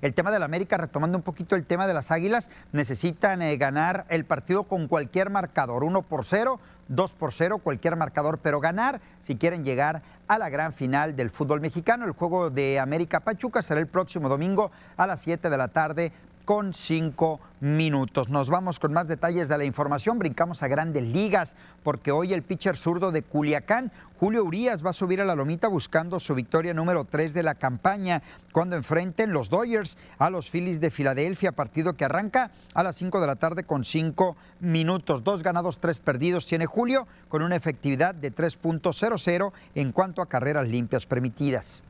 El 0.01 0.13
tema 0.13 0.29
del 0.29 0.43
América, 0.43 0.77
retomando 0.77 1.17
un 1.17 1.23
poquito 1.23 1.55
el 1.55 1.65
tema 1.65 1.87
de 1.87 1.93
las 1.93 2.11
Águilas, 2.11 2.51
necesitan 2.71 3.41
eh, 3.41 3.57
ganar 3.57 4.05
el 4.09 4.25
partido 4.25 4.63
con 4.65 4.87
cualquier 4.87 5.29
marcador, 5.29 5.83
1 5.83 6.01
por 6.03 6.25
0, 6.25 6.59
2 6.87 7.13
por 7.13 7.33
0, 7.33 7.59
cualquier 7.59 7.95
marcador, 7.95 8.39
pero 8.39 8.59
ganar 8.59 9.01
si 9.21 9.35
quieren 9.35 9.63
llegar 9.63 10.01
a 10.27 10.37
la 10.37 10.49
gran 10.49 10.73
final 10.73 11.15
del 11.15 11.29
fútbol 11.29 11.61
mexicano. 11.61 12.05
El 12.05 12.11
juego 12.11 12.49
de 12.49 12.79
América 12.79 13.19
Pachuca 13.19 13.61
será 13.61 13.79
el 13.79 13.87
próximo 13.87 14.29
domingo 14.29 14.71
a 14.97 15.07
las 15.07 15.21
7 15.21 15.49
de 15.49 15.57
la 15.57 15.67
tarde 15.69 16.11
con 16.45 16.73
cinco 16.73 17.39
minutos. 17.59 18.29
Nos 18.29 18.49
vamos 18.49 18.79
con 18.79 18.93
más 18.93 19.07
detalles 19.07 19.49
de 19.49 19.57
la 19.57 19.65
información. 19.65 20.19
Brincamos 20.19 20.61
a 20.61 20.67
grandes 20.67 21.03
ligas 21.03 21.55
porque 21.83 22.11
hoy 22.11 22.33
el 22.33 22.43
pitcher 22.43 22.77
zurdo 22.77 23.11
de 23.11 23.23
Culiacán, 23.23 23.91
Julio 24.19 24.45
Urias, 24.45 24.85
va 24.85 24.91
a 24.91 24.93
subir 24.93 25.19
a 25.19 25.25
la 25.25 25.35
lomita 25.35 25.67
buscando 25.67 26.19
su 26.19 26.35
victoria 26.35 26.73
número 26.73 27.03
3 27.05 27.33
de 27.33 27.43
la 27.43 27.55
campaña 27.55 28.21
cuando 28.51 28.75
enfrenten 28.75 29.33
los 29.33 29.49
Dodgers 29.49 29.97
a 30.19 30.29
los 30.29 30.49
Phillies 30.49 30.79
de 30.79 30.91
Filadelfia, 30.91 31.51
partido 31.51 31.95
que 31.95 32.05
arranca 32.05 32.51
a 32.73 32.83
las 32.83 32.95
5 32.95 33.19
de 33.19 33.27
la 33.27 33.35
tarde 33.35 33.63
con 33.63 33.83
cinco 33.83 34.37
minutos. 34.59 35.23
Dos 35.23 35.43
ganados, 35.43 35.79
tres 35.79 35.99
perdidos 35.99 36.45
tiene 36.45 36.67
Julio 36.67 37.07
con 37.27 37.41
una 37.41 37.55
efectividad 37.55 38.13
de 38.13 38.33
3.00 38.33 39.51
en 39.73 39.91
cuanto 39.91 40.21
a 40.21 40.29
carreras 40.29 40.67
limpias 40.67 41.05
permitidas. 41.05 41.83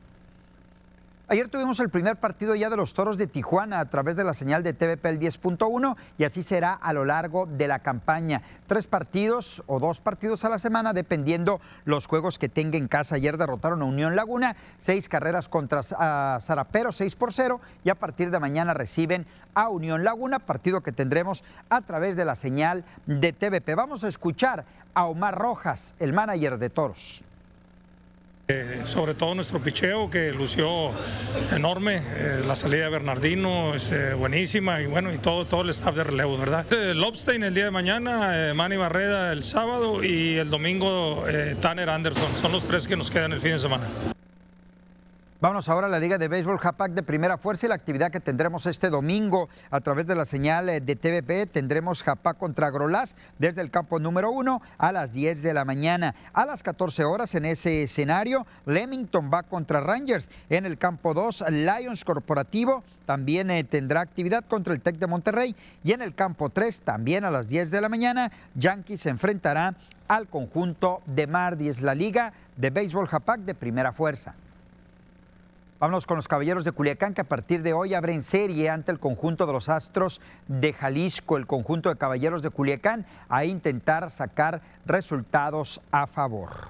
Ayer 1.28 1.48
tuvimos 1.48 1.80
el 1.80 1.90
primer 1.90 2.14
partido 2.18 2.54
ya 2.54 2.70
de 2.70 2.76
los 2.76 2.94
Toros 2.94 3.18
de 3.18 3.26
Tijuana 3.26 3.80
a 3.80 3.90
través 3.90 4.14
de 4.14 4.22
la 4.22 4.32
señal 4.32 4.62
de 4.62 4.72
TVP 4.72 5.08
el 5.08 5.18
10.1 5.18 5.96
y 6.18 6.22
así 6.22 6.44
será 6.44 6.72
a 6.72 6.92
lo 6.92 7.04
largo 7.04 7.46
de 7.46 7.66
la 7.66 7.80
campaña. 7.80 8.42
Tres 8.68 8.86
partidos 8.86 9.60
o 9.66 9.80
dos 9.80 9.98
partidos 9.98 10.44
a 10.44 10.48
la 10.48 10.60
semana 10.60 10.92
dependiendo 10.92 11.60
los 11.84 12.06
juegos 12.06 12.38
que 12.38 12.48
tenga 12.48 12.78
en 12.78 12.86
casa. 12.86 13.16
Ayer 13.16 13.38
derrotaron 13.38 13.82
a 13.82 13.86
Unión 13.86 14.14
Laguna, 14.14 14.54
seis 14.78 15.08
carreras 15.08 15.48
contra 15.48 15.82
Zarapero, 15.82 16.92
seis 16.92 17.16
por 17.16 17.32
cero 17.32 17.60
y 17.82 17.90
a 17.90 17.96
partir 17.96 18.30
de 18.30 18.38
mañana 18.38 18.72
reciben 18.72 19.26
a 19.52 19.68
Unión 19.68 20.04
Laguna, 20.04 20.38
partido 20.38 20.82
que 20.82 20.92
tendremos 20.92 21.42
a 21.70 21.80
través 21.80 22.14
de 22.14 22.24
la 22.24 22.36
señal 22.36 22.84
de 23.06 23.32
TVP. 23.32 23.74
Vamos 23.74 24.04
a 24.04 24.08
escuchar 24.08 24.64
a 24.94 25.06
Omar 25.06 25.36
Rojas, 25.36 25.96
el 25.98 26.12
manager 26.12 26.58
de 26.58 26.70
Toros. 26.70 27.24
Eh, 28.48 28.82
sobre 28.84 29.14
todo 29.14 29.34
nuestro 29.34 29.60
picheo 29.60 30.08
que 30.08 30.30
lució 30.30 30.92
enorme, 31.50 31.96
eh, 31.96 32.44
la 32.46 32.54
salida 32.54 32.84
de 32.84 32.90
Bernardino 32.90 33.74
es 33.74 33.90
este, 33.90 34.14
buenísima 34.14 34.80
y 34.80 34.86
bueno, 34.86 35.12
y 35.12 35.18
todo, 35.18 35.46
todo 35.46 35.62
el 35.62 35.70
staff 35.70 35.96
de 35.96 36.04
relevo, 36.04 36.38
¿verdad? 36.38 36.64
Eh, 36.72 36.94
Lobstein 36.94 37.42
el 37.42 37.54
día 37.54 37.64
de 37.64 37.72
mañana, 37.72 38.52
Manny 38.54 38.76
Barreda 38.76 39.32
el 39.32 39.42
sábado 39.42 40.04
y 40.04 40.36
el 40.36 40.48
domingo 40.48 41.24
Tanner 41.60 41.90
Anderson, 41.90 42.36
son 42.40 42.52
los 42.52 42.62
tres 42.62 42.86
que 42.86 42.96
nos 42.96 43.10
quedan 43.10 43.32
el 43.32 43.40
fin 43.40 43.50
de 43.50 43.58
semana. 43.58 43.84
Vamos 45.38 45.68
ahora 45.68 45.86
a 45.86 45.90
la 45.90 46.00
Liga 46.00 46.16
de 46.16 46.28
Béisbol 46.28 46.58
Japac 46.58 46.92
de 46.92 47.02
primera 47.02 47.36
fuerza 47.36 47.66
y 47.66 47.68
la 47.68 47.74
actividad 47.74 48.10
que 48.10 48.20
tendremos 48.20 48.64
este 48.64 48.88
domingo 48.88 49.50
a 49.70 49.82
través 49.82 50.06
de 50.06 50.14
la 50.14 50.24
señal 50.24 50.70
eh, 50.70 50.80
de 50.80 50.96
TVP. 50.96 51.44
Tendremos 51.44 52.02
Japac 52.02 52.38
contra 52.38 52.70
Grolás 52.70 53.16
desde 53.38 53.60
el 53.60 53.70
campo 53.70 54.00
número 54.00 54.30
uno 54.30 54.62
a 54.78 54.92
las 54.92 55.12
10 55.12 55.42
de 55.42 55.52
la 55.52 55.66
mañana. 55.66 56.14
A 56.32 56.46
las 56.46 56.62
14 56.62 57.04
horas 57.04 57.34
en 57.34 57.44
ese 57.44 57.82
escenario, 57.82 58.46
Leamington 58.64 59.30
va 59.30 59.42
contra 59.42 59.82
Rangers. 59.82 60.30
En 60.48 60.64
el 60.64 60.78
campo 60.78 61.12
2, 61.12 61.44
Lions 61.50 62.06
Corporativo 62.06 62.82
también 63.04 63.50
eh, 63.50 63.62
tendrá 63.62 64.00
actividad 64.00 64.42
contra 64.42 64.72
el 64.72 64.80
Tec 64.80 64.96
de 64.96 65.06
Monterrey. 65.06 65.54
Y 65.84 65.92
en 65.92 66.00
el 66.00 66.14
campo 66.14 66.48
3, 66.48 66.80
también 66.80 67.26
a 67.26 67.30
las 67.30 67.46
10 67.46 67.70
de 67.70 67.82
la 67.82 67.90
mañana, 67.90 68.32
Yankees 68.54 69.04
enfrentará 69.04 69.74
al 70.08 70.28
conjunto 70.28 71.02
de 71.04 71.26
Mardi. 71.26 71.68
Es 71.68 71.82
la 71.82 71.94
Liga 71.94 72.32
de 72.56 72.70
Béisbol 72.70 73.06
Japac 73.06 73.40
de 73.40 73.54
primera 73.54 73.92
fuerza. 73.92 74.34
Vámonos 75.78 76.06
con 76.06 76.16
los 76.16 76.26
Caballeros 76.26 76.64
de 76.64 76.72
Culiacán 76.72 77.12
que 77.12 77.20
a 77.20 77.24
partir 77.24 77.62
de 77.62 77.74
hoy 77.74 77.92
abren 77.92 78.22
serie 78.22 78.70
ante 78.70 78.92
el 78.92 78.98
conjunto 78.98 79.46
de 79.46 79.52
los 79.52 79.68
Astros 79.68 80.22
de 80.48 80.72
Jalisco, 80.72 81.36
el 81.36 81.46
conjunto 81.46 81.90
de 81.90 81.96
Caballeros 81.96 82.40
de 82.40 82.48
Culiacán, 82.48 83.04
a 83.28 83.44
intentar 83.44 84.10
sacar 84.10 84.62
resultados 84.86 85.82
a 85.90 86.06
favor. 86.06 86.68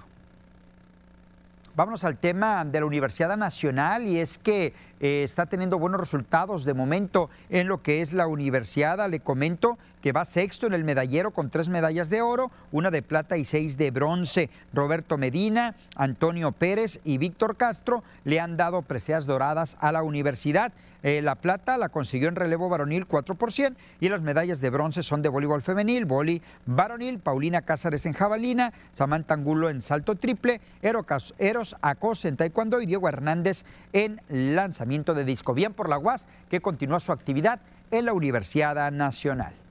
Vámonos 1.77 2.03
al 2.03 2.17
tema 2.17 2.65
de 2.65 2.81
la 2.81 2.87
Universidad 2.87 3.37
Nacional 3.37 4.09
y 4.09 4.19
es 4.19 4.39
que 4.39 4.75
eh, 4.99 5.23
está 5.23 5.47
teniendo 5.47 5.79
buenos 5.79 6.01
resultados 6.01 6.65
de 6.65 6.75
momento 6.75 7.31
en 7.49 7.69
lo 7.69 7.83
que 7.83 8.01
es 8.01 8.13
la 8.13 8.27
universidad. 8.27 9.09
Le 9.09 9.21
comento 9.21 9.79
que 10.07 10.13
va 10.13 10.25
sexto 10.25 10.69
en 10.69 10.73
el 10.73 10.85
medallero 10.85 11.33
con 11.33 11.51
tres 11.51 11.69
medallas 11.69 12.11
de 12.11 12.23
oro, 12.23 12.53
una 12.71 12.93
de 12.93 13.03
plata 13.03 13.39
y 13.39 13.45
seis 13.45 13.77
de 13.77 13.91
bronce. 13.91 14.51
Roberto 14.73 15.19
Medina, 15.19 15.75
Antonio 15.97 16.53
Pérez 16.53 17.01
y 17.03 17.19
Víctor 17.19 17.57
Castro 17.57 18.05
le 18.23 18.39
han 18.39 18.57
dado 18.57 18.83
preseas 18.83 19.27
doradas 19.27 19.77
a 19.81 19.91
la 19.91 20.05
universidad. 20.05 20.73
Eh, 21.03 21.23
la 21.23 21.35
plata 21.35 21.77
la 21.77 21.89
consiguió 21.89 22.29
en 22.29 22.37
relevo 22.37 22.69
varonil 22.69 23.09
4 23.09 23.37
y 23.99 24.09
las 24.09 24.23
medallas 24.23 24.61
de 24.61 24.71
bronce 24.71 25.03
son 25.03 25.23
de 25.23 25.29
voleibol 25.29 25.63
femenil, 25.63 26.05
boli 26.05 26.41
varonil, 26.67 27.19
Paulina 27.19 27.63
Cázares 27.63 28.07
en 28.07 28.13
jabalina, 28.13 28.73
Samantha 28.93 29.35
Angulo 29.35 29.71
en 29.71 29.83
salto 29.83 30.15
triple, 30.15 30.61
Eros 30.83 31.75
Acosta 31.83 32.29
en 32.29 32.37
taekwondo 32.37 32.81
y 32.81 32.87
Diego 32.87 33.09
Hernández 33.09 33.65
en 33.93 34.21
lanzamiento 34.29 35.15
de 35.15 35.25
disco. 35.25 35.53
Bien 35.53 35.75
por 35.75 35.89
la 35.89 35.99
UAS 35.99 36.29
que 36.49 36.61
continúa 36.61 37.01
su 37.01 37.11
actividad 37.11 37.59
en 37.91 38.05
la 38.05 38.13
Universidad 38.13 38.93
Nacional. 38.93 39.66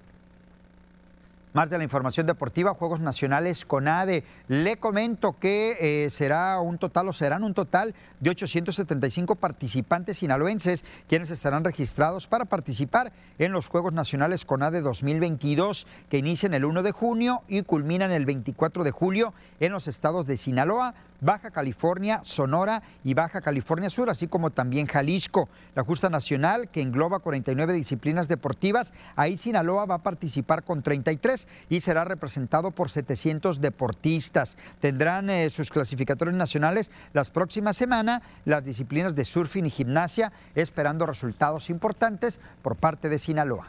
Más 1.56 1.70
de 1.70 1.78
la 1.78 1.86
información 1.86 2.28
deportiva, 2.28 2.74
Juegos 2.74 3.00
Nacionales 3.00 3.66
CONADE. 3.66 4.26
Le 4.50 4.76
comento 4.76 5.40
que 5.40 5.78
eh, 5.80 6.10
será 6.10 6.60
un 6.60 6.78
total 6.78 7.08
o 7.08 7.14
serán 7.14 7.46
un 7.46 7.54
total 7.54 7.96
de 8.20 8.32
875 8.32 9.36
participantes 9.36 10.18
sinaloenses 10.18 10.84
quienes 11.08 11.32
estarán 11.32 11.64
registrados 11.64 12.28
para 12.28 12.44
participar 12.44 13.14
en 13.40 13.54
los 13.54 13.68
Juegos 13.70 13.94
Nacionales 13.94 14.44
CONADE 14.44 14.82
2022 14.82 15.88
que 16.10 16.18
inician 16.18 16.54
el 16.54 16.66
1 16.66 16.84
de 16.84 16.92
junio 16.92 17.42
y 17.48 17.62
culminan 17.62 18.12
el 18.12 18.26
24 18.26 18.84
de 18.84 18.92
julio 18.92 19.34
en 19.62 19.72
los 19.72 19.88
estados 19.88 20.26
de 20.26 20.36
Sinaloa, 20.36 20.94
Baja 21.26 21.50
California, 21.50 22.22
Sonora 22.24 22.84
y 23.04 23.16
Baja 23.16 23.42
California 23.42 23.90
Sur, 23.90 24.12
así 24.12 24.28
como 24.28 24.52
también 24.52 24.86
Jalisco. 24.86 25.50
La 25.74 25.84
justa 25.84 26.08
nacional, 26.08 26.70
que 26.70 26.82
engloba 26.82 27.18
49 27.18 27.74
disciplinas 27.74 28.28
deportivas, 28.28 28.94
ahí 29.16 29.36
Sinaloa 29.36 29.88
va 29.88 29.96
a 29.96 30.04
participar 30.04 30.64
con 30.64 30.84
33 30.84 31.48
y 31.68 31.82
será 31.82 32.04
representado 32.04 32.70
por 32.70 32.92
700 32.92 33.60
deportistas. 33.60 34.56
Tendrán 34.80 35.32
eh, 35.32 35.50
sus 35.50 35.72
clasificatorios 35.72 36.36
nacionales 36.36 36.92
las 37.12 37.32
próximas 37.32 37.76
semanas 37.76 38.22
las 38.46 38.64
disciplinas 38.64 39.16
de 39.16 39.26
surfing 39.26 39.66
y 39.66 39.72
gimnasia, 39.72 40.32
esperando 40.54 41.08
resultados 41.08 41.72
importantes 41.72 42.40
por 42.62 42.76
parte 42.76 43.10
de 43.10 43.18
Sinaloa. 43.18 43.68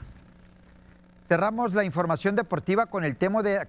Cerramos 1.26 1.74
la 1.74 1.82
información 1.82 2.36
deportiva 2.36 2.86
con 2.86 3.02
el, 3.02 3.16
tema 3.16 3.42
de, 3.42 3.66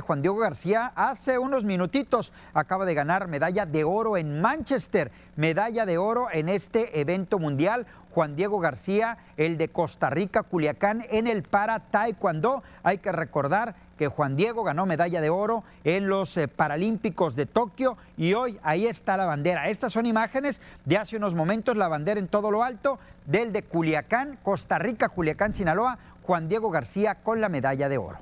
Juan 0.00 0.22
Diego 0.22 0.38
García. 0.38 0.90
Hace 0.96 1.38
unos 1.38 1.62
minutitos 1.62 2.32
acaba 2.52 2.84
de 2.84 2.94
ganar 2.94 3.28
medalla 3.28 3.64
de 3.64 3.84
oro 3.84 4.16
en 4.16 4.40
Manchester, 4.40 5.12
medalla 5.36 5.86
de 5.86 5.98
oro 5.98 6.26
en 6.32 6.48
este 6.48 7.00
evento 7.00 7.38
mundial. 7.38 7.86
Juan 8.10 8.34
Diego 8.34 8.58
García, 8.58 9.18
el 9.36 9.56
de 9.56 9.68
Costa 9.68 10.10
Rica, 10.10 10.42
Culiacán, 10.42 11.04
en 11.10 11.28
el 11.28 11.44
para 11.44 11.78
taekwondo. 11.78 12.64
Hay 12.82 12.98
que 12.98 13.12
recordar 13.12 13.76
que 13.96 14.08
Juan 14.08 14.36
Diego 14.36 14.64
ganó 14.64 14.84
medalla 14.84 15.20
de 15.20 15.30
oro 15.30 15.64
en 15.84 16.08
los 16.08 16.36
eh, 16.36 16.48
Paralímpicos 16.48 17.36
de 17.36 17.46
Tokio 17.46 17.96
y 18.16 18.34
hoy 18.34 18.58
ahí 18.62 18.86
está 18.86 19.16
la 19.16 19.26
bandera. 19.26 19.68
Estas 19.68 19.92
son 19.92 20.06
imágenes 20.06 20.60
de 20.84 20.98
hace 20.98 21.16
unos 21.16 21.34
momentos, 21.34 21.76
la 21.76 21.88
bandera 21.88 22.18
en 22.18 22.28
todo 22.28 22.50
lo 22.50 22.64
alto 22.64 22.98
del 23.26 23.52
de 23.52 23.62
Culiacán, 23.62 24.38
Costa 24.42 24.78
Rica, 24.78 25.08
Culiacán, 25.08 25.52
Sinaloa, 25.52 25.98
Juan 26.26 26.48
Diego 26.48 26.70
García 26.70 27.14
con 27.22 27.40
la 27.40 27.48
medalla 27.48 27.88
de 27.88 27.98
oro. 27.98 28.18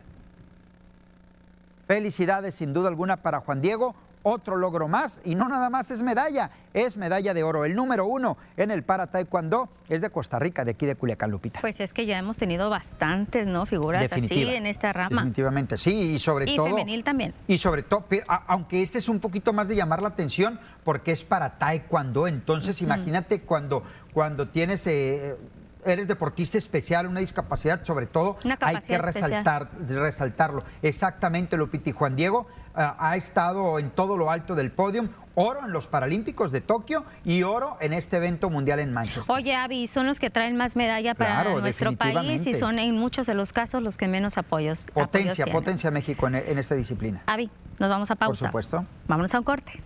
Felicidades 1.86 2.54
sin 2.54 2.74
duda 2.74 2.88
alguna 2.88 3.16
para 3.16 3.40
Juan 3.40 3.62
Diego, 3.62 3.94
otro 4.22 4.56
logro 4.56 4.88
más 4.88 5.20
y 5.24 5.34
no 5.34 5.48
nada 5.48 5.70
más 5.70 5.90
es 5.90 6.02
medalla, 6.02 6.50
es 6.74 6.96
medalla 6.96 7.32
de 7.32 7.42
oro. 7.42 7.64
El 7.64 7.74
número 7.74 8.06
uno 8.06 8.36
en 8.56 8.70
el 8.70 8.82
para 8.82 9.06
taekwondo 9.06 9.70
es 9.88 10.02
de 10.02 10.10
Costa 10.10 10.38
Rica, 10.38 10.64
de 10.64 10.72
aquí 10.72 10.84
de 10.84 10.96
Culiacán, 10.96 11.30
Lupita. 11.30 11.60
Pues 11.60 11.80
es 11.80 11.94
que 11.94 12.04
ya 12.04 12.18
hemos 12.18 12.36
tenido 12.36 12.68
bastantes, 12.68 13.46
¿no? 13.46 13.64
Figuras 13.64 14.10
así 14.12 14.48
en 14.48 14.66
esta 14.66 14.92
rama. 14.92 15.22
Definitivamente, 15.22 15.78
sí, 15.78 16.12
y 16.14 16.18
sobre 16.18 16.54
todo... 16.56 16.68
Y 16.68 16.70
femenil 16.70 17.04
también. 17.04 17.34
Y 17.46 17.56
sobre 17.56 17.82
todo, 17.82 18.04
aunque 18.46 18.82
este 18.82 18.98
es 18.98 19.08
un 19.08 19.20
poquito 19.20 19.52
más 19.54 19.68
de 19.68 19.76
llamar 19.76 20.02
la 20.02 20.08
atención 20.08 20.60
porque 20.84 21.12
es 21.12 21.24
para 21.24 21.58
taekwondo, 21.58 22.26
entonces 22.26 22.80
imagínate 22.82 23.40
cuando, 23.40 23.82
cuando 24.12 24.48
tienes... 24.48 24.86
Eh, 24.86 25.36
eres 25.84 26.08
deportista 26.08 26.58
especial, 26.58 27.06
una 27.06 27.20
discapacidad, 27.20 27.84
sobre 27.84 28.06
todo, 28.06 28.38
hay 28.60 28.76
que 28.78 28.98
resaltar, 28.98 29.70
resaltarlo. 29.88 30.64
Exactamente, 30.82 31.56
Lupita 31.56 31.90
y 31.90 31.92
Juan 31.92 32.16
Diego 32.16 32.46
ah, 32.74 32.96
ha 32.98 33.16
estado 33.16 33.78
en 33.78 33.90
todo 33.90 34.16
lo 34.16 34.30
alto 34.30 34.54
del 34.54 34.70
podio, 34.70 35.08
oro 35.34 35.64
en 35.64 35.72
los 35.72 35.86
Paralímpicos 35.86 36.52
de 36.52 36.60
Tokio 36.60 37.04
y 37.24 37.42
oro 37.42 37.76
en 37.80 37.92
este 37.92 38.16
evento 38.16 38.50
mundial 38.50 38.78
en 38.78 38.92
Manchester. 38.92 39.34
Oye, 39.34 39.54
Avi, 39.54 39.86
son 39.86 40.06
los 40.06 40.20
que 40.20 40.30
traen 40.30 40.56
más 40.56 40.76
medalla 40.76 41.14
para 41.14 41.44
nuestro 41.44 41.96
país 41.96 42.46
y 42.46 42.54
son 42.54 42.78
en 42.78 42.96
muchos 42.96 43.26
de 43.26 43.34
los 43.34 43.52
casos 43.52 43.82
los 43.82 43.96
que 43.96 44.08
menos 44.08 44.38
apoyos. 44.38 44.86
Potencia, 44.92 45.46
potencia 45.46 45.90
México 45.90 46.26
en, 46.26 46.36
en 46.36 46.58
esta 46.58 46.74
disciplina. 46.74 47.22
Avi, 47.26 47.50
nos 47.78 47.88
vamos 47.88 48.10
a 48.10 48.16
pausa. 48.16 48.40
Por 48.40 48.48
supuesto. 48.48 48.84
Vámonos 49.08 49.34
a 49.34 49.38
un 49.38 49.44
corte. 49.44 49.82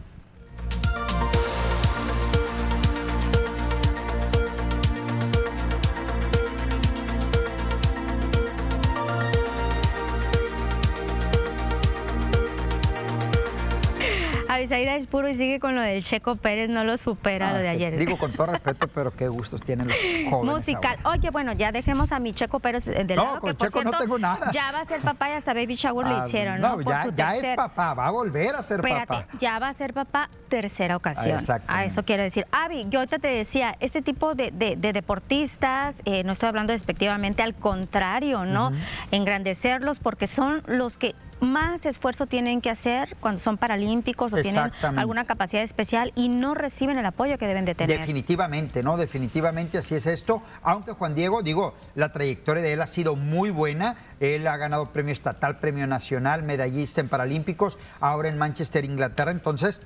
Avisaída 14.58 14.96
es 14.96 15.06
puro 15.06 15.28
y 15.28 15.36
sigue 15.36 15.60
con 15.60 15.74
lo 15.74 15.80
del 15.80 16.04
Checo 16.04 16.34
Pérez, 16.34 16.68
no 16.68 16.84
lo 16.84 16.96
supera 16.98 17.52
lo 17.52 17.58
de 17.58 17.68
ayer. 17.68 17.96
Digo 17.96 18.18
con 18.18 18.32
todo 18.32 18.46
respeto, 18.46 18.88
pero 18.88 19.12
qué 19.12 19.28
gustos 19.28 19.62
tienen 19.62 19.88
los 19.88 19.96
jóvenes. 20.30 20.54
Musical. 20.54 20.98
Oye, 21.04 21.30
bueno, 21.30 21.52
ya 21.52 21.70
dejemos 21.72 22.12
a 22.12 22.18
mi 22.18 22.32
Checo 22.32 22.58
Pérez 22.58 22.84
de 22.84 23.04
no, 23.04 23.24
lado. 23.24 23.40
Con 23.40 23.56
que, 23.56 23.64
Checo 23.64 23.82
no 23.84 23.92
tengo 23.92 24.18
nada. 24.18 24.50
Ya 24.52 24.72
va 24.72 24.80
a 24.80 24.84
ser 24.84 25.00
papá 25.00 25.30
y 25.30 25.32
hasta 25.34 25.54
Baby 25.54 25.76
Shower 25.76 26.06
ah, 26.06 26.24
hicieron, 26.26 26.60
¿no? 26.60 26.80
ya, 26.82 27.06
ya 27.14 27.36
es 27.36 27.56
papá, 27.56 27.94
va 27.94 28.08
a 28.08 28.10
volver 28.10 28.56
a 28.56 28.62
ser 28.62 28.80
Espérate, 28.80 29.06
papá. 29.06 29.26
Ya 29.40 29.58
va 29.58 29.68
a 29.68 29.74
ser 29.74 29.94
papá 29.94 30.28
tercera 30.48 30.96
ocasión. 30.96 31.38
a 31.66 31.84
eso 31.84 32.04
quiero 32.04 32.22
decir. 32.22 32.46
Avi, 32.50 32.86
yo 32.88 32.98
ahorita 33.00 33.18
te 33.18 33.28
decía, 33.28 33.76
este 33.80 34.02
tipo 34.02 34.34
de, 34.34 34.50
deportistas, 34.76 36.02
eh, 36.04 36.24
no 36.24 36.32
estoy 36.32 36.48
hablando 36.48 36.72
despectivamente, 36.72 37.42
al 37.42 37.54
contrario, 37.54 38.44
¿no? 38.44 38.72
Engrandecerlos 39.12 40.00
porque 40.00 40.26
son 40.26 40.62
los 40.66 40.98
que 40.98 41.14
más 41.40 41.86
esfuerzo 41.86 42.26
tienen 42.26 42.60
que 42.60 42.70
hacer 42.70 43.16
cuando 43.20 43.40
son 43.40 43.56
paralímpicos 43.56 44.32
o 44.32 44.36
tienen 44.42 44.70
alguna 44.96 45.24
capacidad 45.24 45.62
especial 45.62 46.12
y 46.14 46.28
no 46.28 46.54
reciben 46.54 46.98
el 46.98 47.06
apoyo 47.06 47.38
que 47.38 47.46
deben 47.46 47.64
de 47.64 47.74
tener. 47.74 47.98
Definitivamente, 47.98 48.82
¿no? 48.82 48.96
Definitivamente 48.96 49.78
así 49.78 49.94
es 49.94 50.06
esto. 50.06 50.42
Aunque 50.62 50.92
Juan 50.92 51.14
Diego, 51.14 51.42
digo, 51.42 51.74
la 51.94 52.12
trayectoria 52.12 52.62
de 52.62 52.72
él 52.72 52.82
ha 52.82 52.86
sido 52.86 53.16
muy 53.16 53.50
buena. 53.50 53.96
Él 54.20 54.46
ha 54.46 54.56
ganado 54.56 54.86
premio 54.86 55.12
estatal, 55.12 55.58
premio 55.58 55.86
nacional, 55.86 56.42
medallista 56.42 57.00
en 57.00 57.08
paralímpicos, 57.08 57.78
ahora 58.00 58.28
en 58.28 58.38
Manchester, 58.38 58.84
Inglaterra. 58.84 59.30
Entonces, 59.30 59.80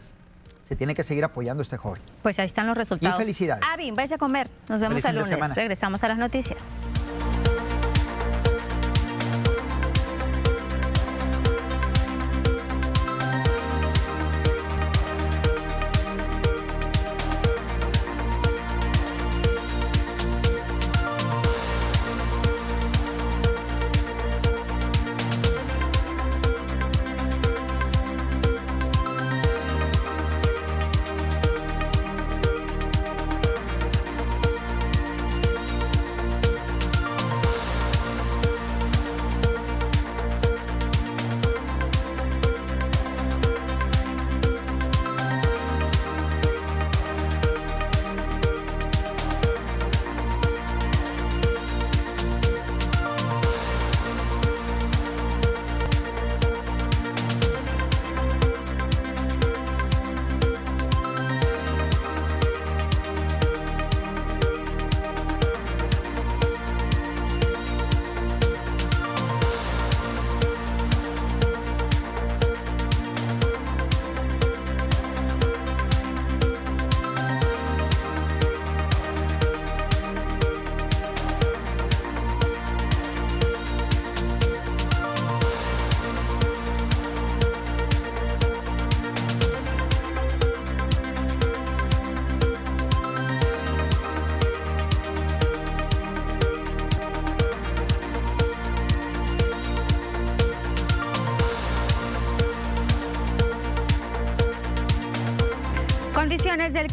se 0.63 0.77
tiene 0.77 0.95
que 0.95 1.03
seguir 1.03 1.25
apoyando 1.25 1.61
a 1.61 1.65
este 1.65 1.77
joven. 1.77 2.01
Pues 2.23 2.39
ahí 2.39 2.47
están 2.47 2.67
los 2.67 2.77
resultados. 2.77 3.19
Y 3.19 3.23
felicidades. 3.23 3.65
Avi, 3.73 3.91
vais 3.91 4.13
a 4.13 4.19
comer. 4.19 4.49
Nos 4.69 4.81
vemos 4.81 5.05
el 5.05 5.17
lunes. 5.17 5.55
Regresamos 5.55 6.03
a 6.03 6.09
las 6.09 6.19
noticias. 6.19 6.59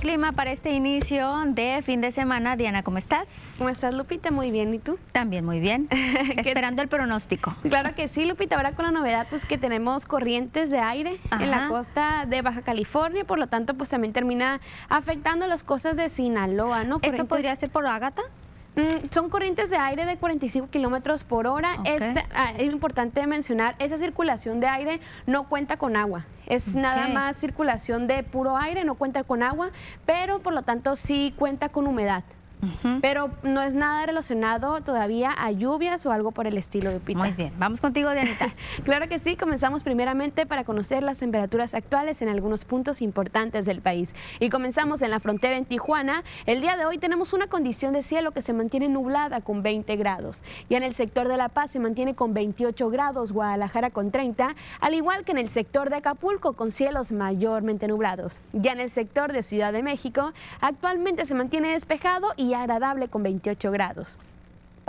Clima 0.10 0.32
para 0.32 0.51
este 0.51 0.72
inicio 0.72 1.32
de 1.49 1.84
fin 1.84 2.01
de 2.01 2.12
semana. 2.12 2.55
Diana, 2.55 2.82
¿cómo 2.82 2.97
estás? 2.97 3.53
¿Cómo 3.60 3.70
estás, 3.70 3.93
Lupita? 3.93 4.32
Muy 4.32 4.49
bien. 4.49 4.74
¿Y 4.74 4.80
tú? 4.80 4.97
También 5.12 5.45
muy 5.45 5.60
bien. 5.60 5.88
Esperando 6.36 6.82
el 6.82 6.88
pronóstico. 6.88 7.55
Claro 7.62 7.93
que 7.93 8.07
sí, 8.07 8.26
Lupita. 8.26 8.55
Ahora 8.55 8.72
con 8.72 8.86
la 8.86 8.91
novedad, 8.91 9.28
pues 9.30 9.45
que 9.45 9.60
tenemos 9.60 10.05
corrientes 10.05 10.72
de 10.72 10.80
aire 10.80 11.20
en 11.32 11.51
la 11.51 11.68
costa 11.68 12.26
de 12.28 12.41
Baja 12.41 12.64
California, 12.64 13.24
por 13.24 13.38
lo 13.38 13.45
tanto, 13.45 13.76
pues 13.76 13.89
también 13.89 14.12
termina 14.12 14.62
afectando 14.89 15.45
las 15.45 15.64
cosas 15.64 15.95
de 15.95 16.10
Sinaloa, 16.10 16.86
¿no? 16.86 16.97
¿Esto 17.03 17.26
podría 17.26 17.55
ser 17.55 17.70
por 17.70 17.86
Ágata? 17.86 18.24
Mm, 18.80 19.09
son 19.11 19.30
corrientes 19.30 19.69
de 19.69 19.77
aire 19.77 20.05
de 20.05 20.17
45 20.17 20.69
kilómetros 20.69 21.23
por 21.23 21.47
hora. 21.47 21.71
Este, 21.84 22.23
ah, 22.34 22.53
es 22.57 22.71
importante 22.71 23.25
mencionar, 23.27 23.75
esa 23.80 23.97
circulación 23.97 24.59
de 24.59 24.67
aire 24.67 24.99
no 25.25 25.49
cuenta 25.49 25.77
con 25.77 25.95
agua. 25.95 26.25
Es 26.45 26.75
nada 26.75 27.07
más 27.07 27.36
circulación 27.36 28.07
de 28.07 28.23
puro 28.23 28.57
aire, 28.57 28.84
no 28.84 28.95
cuenta 28.95 29.23
con 29.23 29.43
agua, 29.43 29.71
pero 30.05 30.39
por 30.39 30.53
lo 30.53 30.63
tanto 30.63 30.95
sí 30.95 31.34
cuenta 31.38 31.69
con 31.69 31.88
humedad. 31.88 32.23
Pero 33.01 33.30
no 33.43 33.62
es 33.62 33.74
nada 33.74 34.05
relacionado 34.05 34.82
todavía 34.82 35.32
a 35.32 35.51
lluvias 35.51 36.05
o 36.05 36.12
algo 36.12 36.32
por 36.32 36.47
el 36.47 36.57
estilo, 36.57 36.89
de 36.89 37.16
Muy 37.16 37.32
bien, 37.32 37.53
vamos 37.57 37.80
contigo, 37.80 38.12
Dianita. 38.12 38.53
claro 38.84 39.07
que 39.07 39.20
sí, 39.20 39.36
comenzamos 39.36 39.84
primeramente 39.84 40.45
para 40.45 40.64
conocer 40.64 41.03
las 41.03 41.20
temperaturas 41.20 41.74
actuales 41.74 42.22
en 42.22 42.30
algunos 42.30 42.66
puntos 42.66 43.01
importantes 43.01 43.66
del 43.66 43.82
país. 43.82 44.14
Y 44.39 44.49
comenzamos 44.49 45.01
en 45.01 45.12
la 45.12 45.20
frontera 45.20 45.57
en 45.57 45.66
Tijuana. 45.66 46.24
El 46.45 46.62
día 46.62 46.76
de 46.76 46.86
hoy 46.86 46.97
tenemos 46.97 47.32
una 47.34 47.47
condición 47.47 47.93
de 47.93 48.03
cielo 48.03 48.32
que 48.32 48.41
se 48.41 48.53
mantiene 48.53 48.89
nublada 48.89 49.41
con 49.41 49.64
20 49.64 49.95
grados. 49.95 50.41
Y 50.68 50.76
en 50.76 50.84
el 50.84 50.95
sector 50.95 51.28
de 51.28 51.38
La 51.38 51.49
Paz 51.49 51.72
se 51.72 51.80
mantiene 51.80 52.16
con 52.16 52.34
28 52.34 52.89
grados, 52.89 53.32
Guadalajara 53.32 53.89
con 53.91 54.12
30, 54.12 54.55
al 54.82 54.93
igual 54.93 55.24
que 55.24 55.32
en 55.32 55.38
el 55.38 55.49
sector 55.49 55.89
de 55.89 55.97
Acapulco 55.97 56.53
con 56.53 56.72
cielos 56.72 57.12
mayormente 57.12 57.88
nublados. 57.88 58.38
Ya 58.51 58.74
en 58.74 58.80
el 58.80 58.91
sector 58.91 59.32
de 59.32 59.43
Ciudad 59.43 59.72
de 59.72 59.84
México 59.84 60.34
actualmente 60.60 61.26
se 61.26 61.36
mantiene 61.36 61.72
despejado 61.72 62.34
y 62.36 62.48
agradable 62.53 63.07
con 63.07 63.23
28 63.23 63.71
grados. 63.71 64.17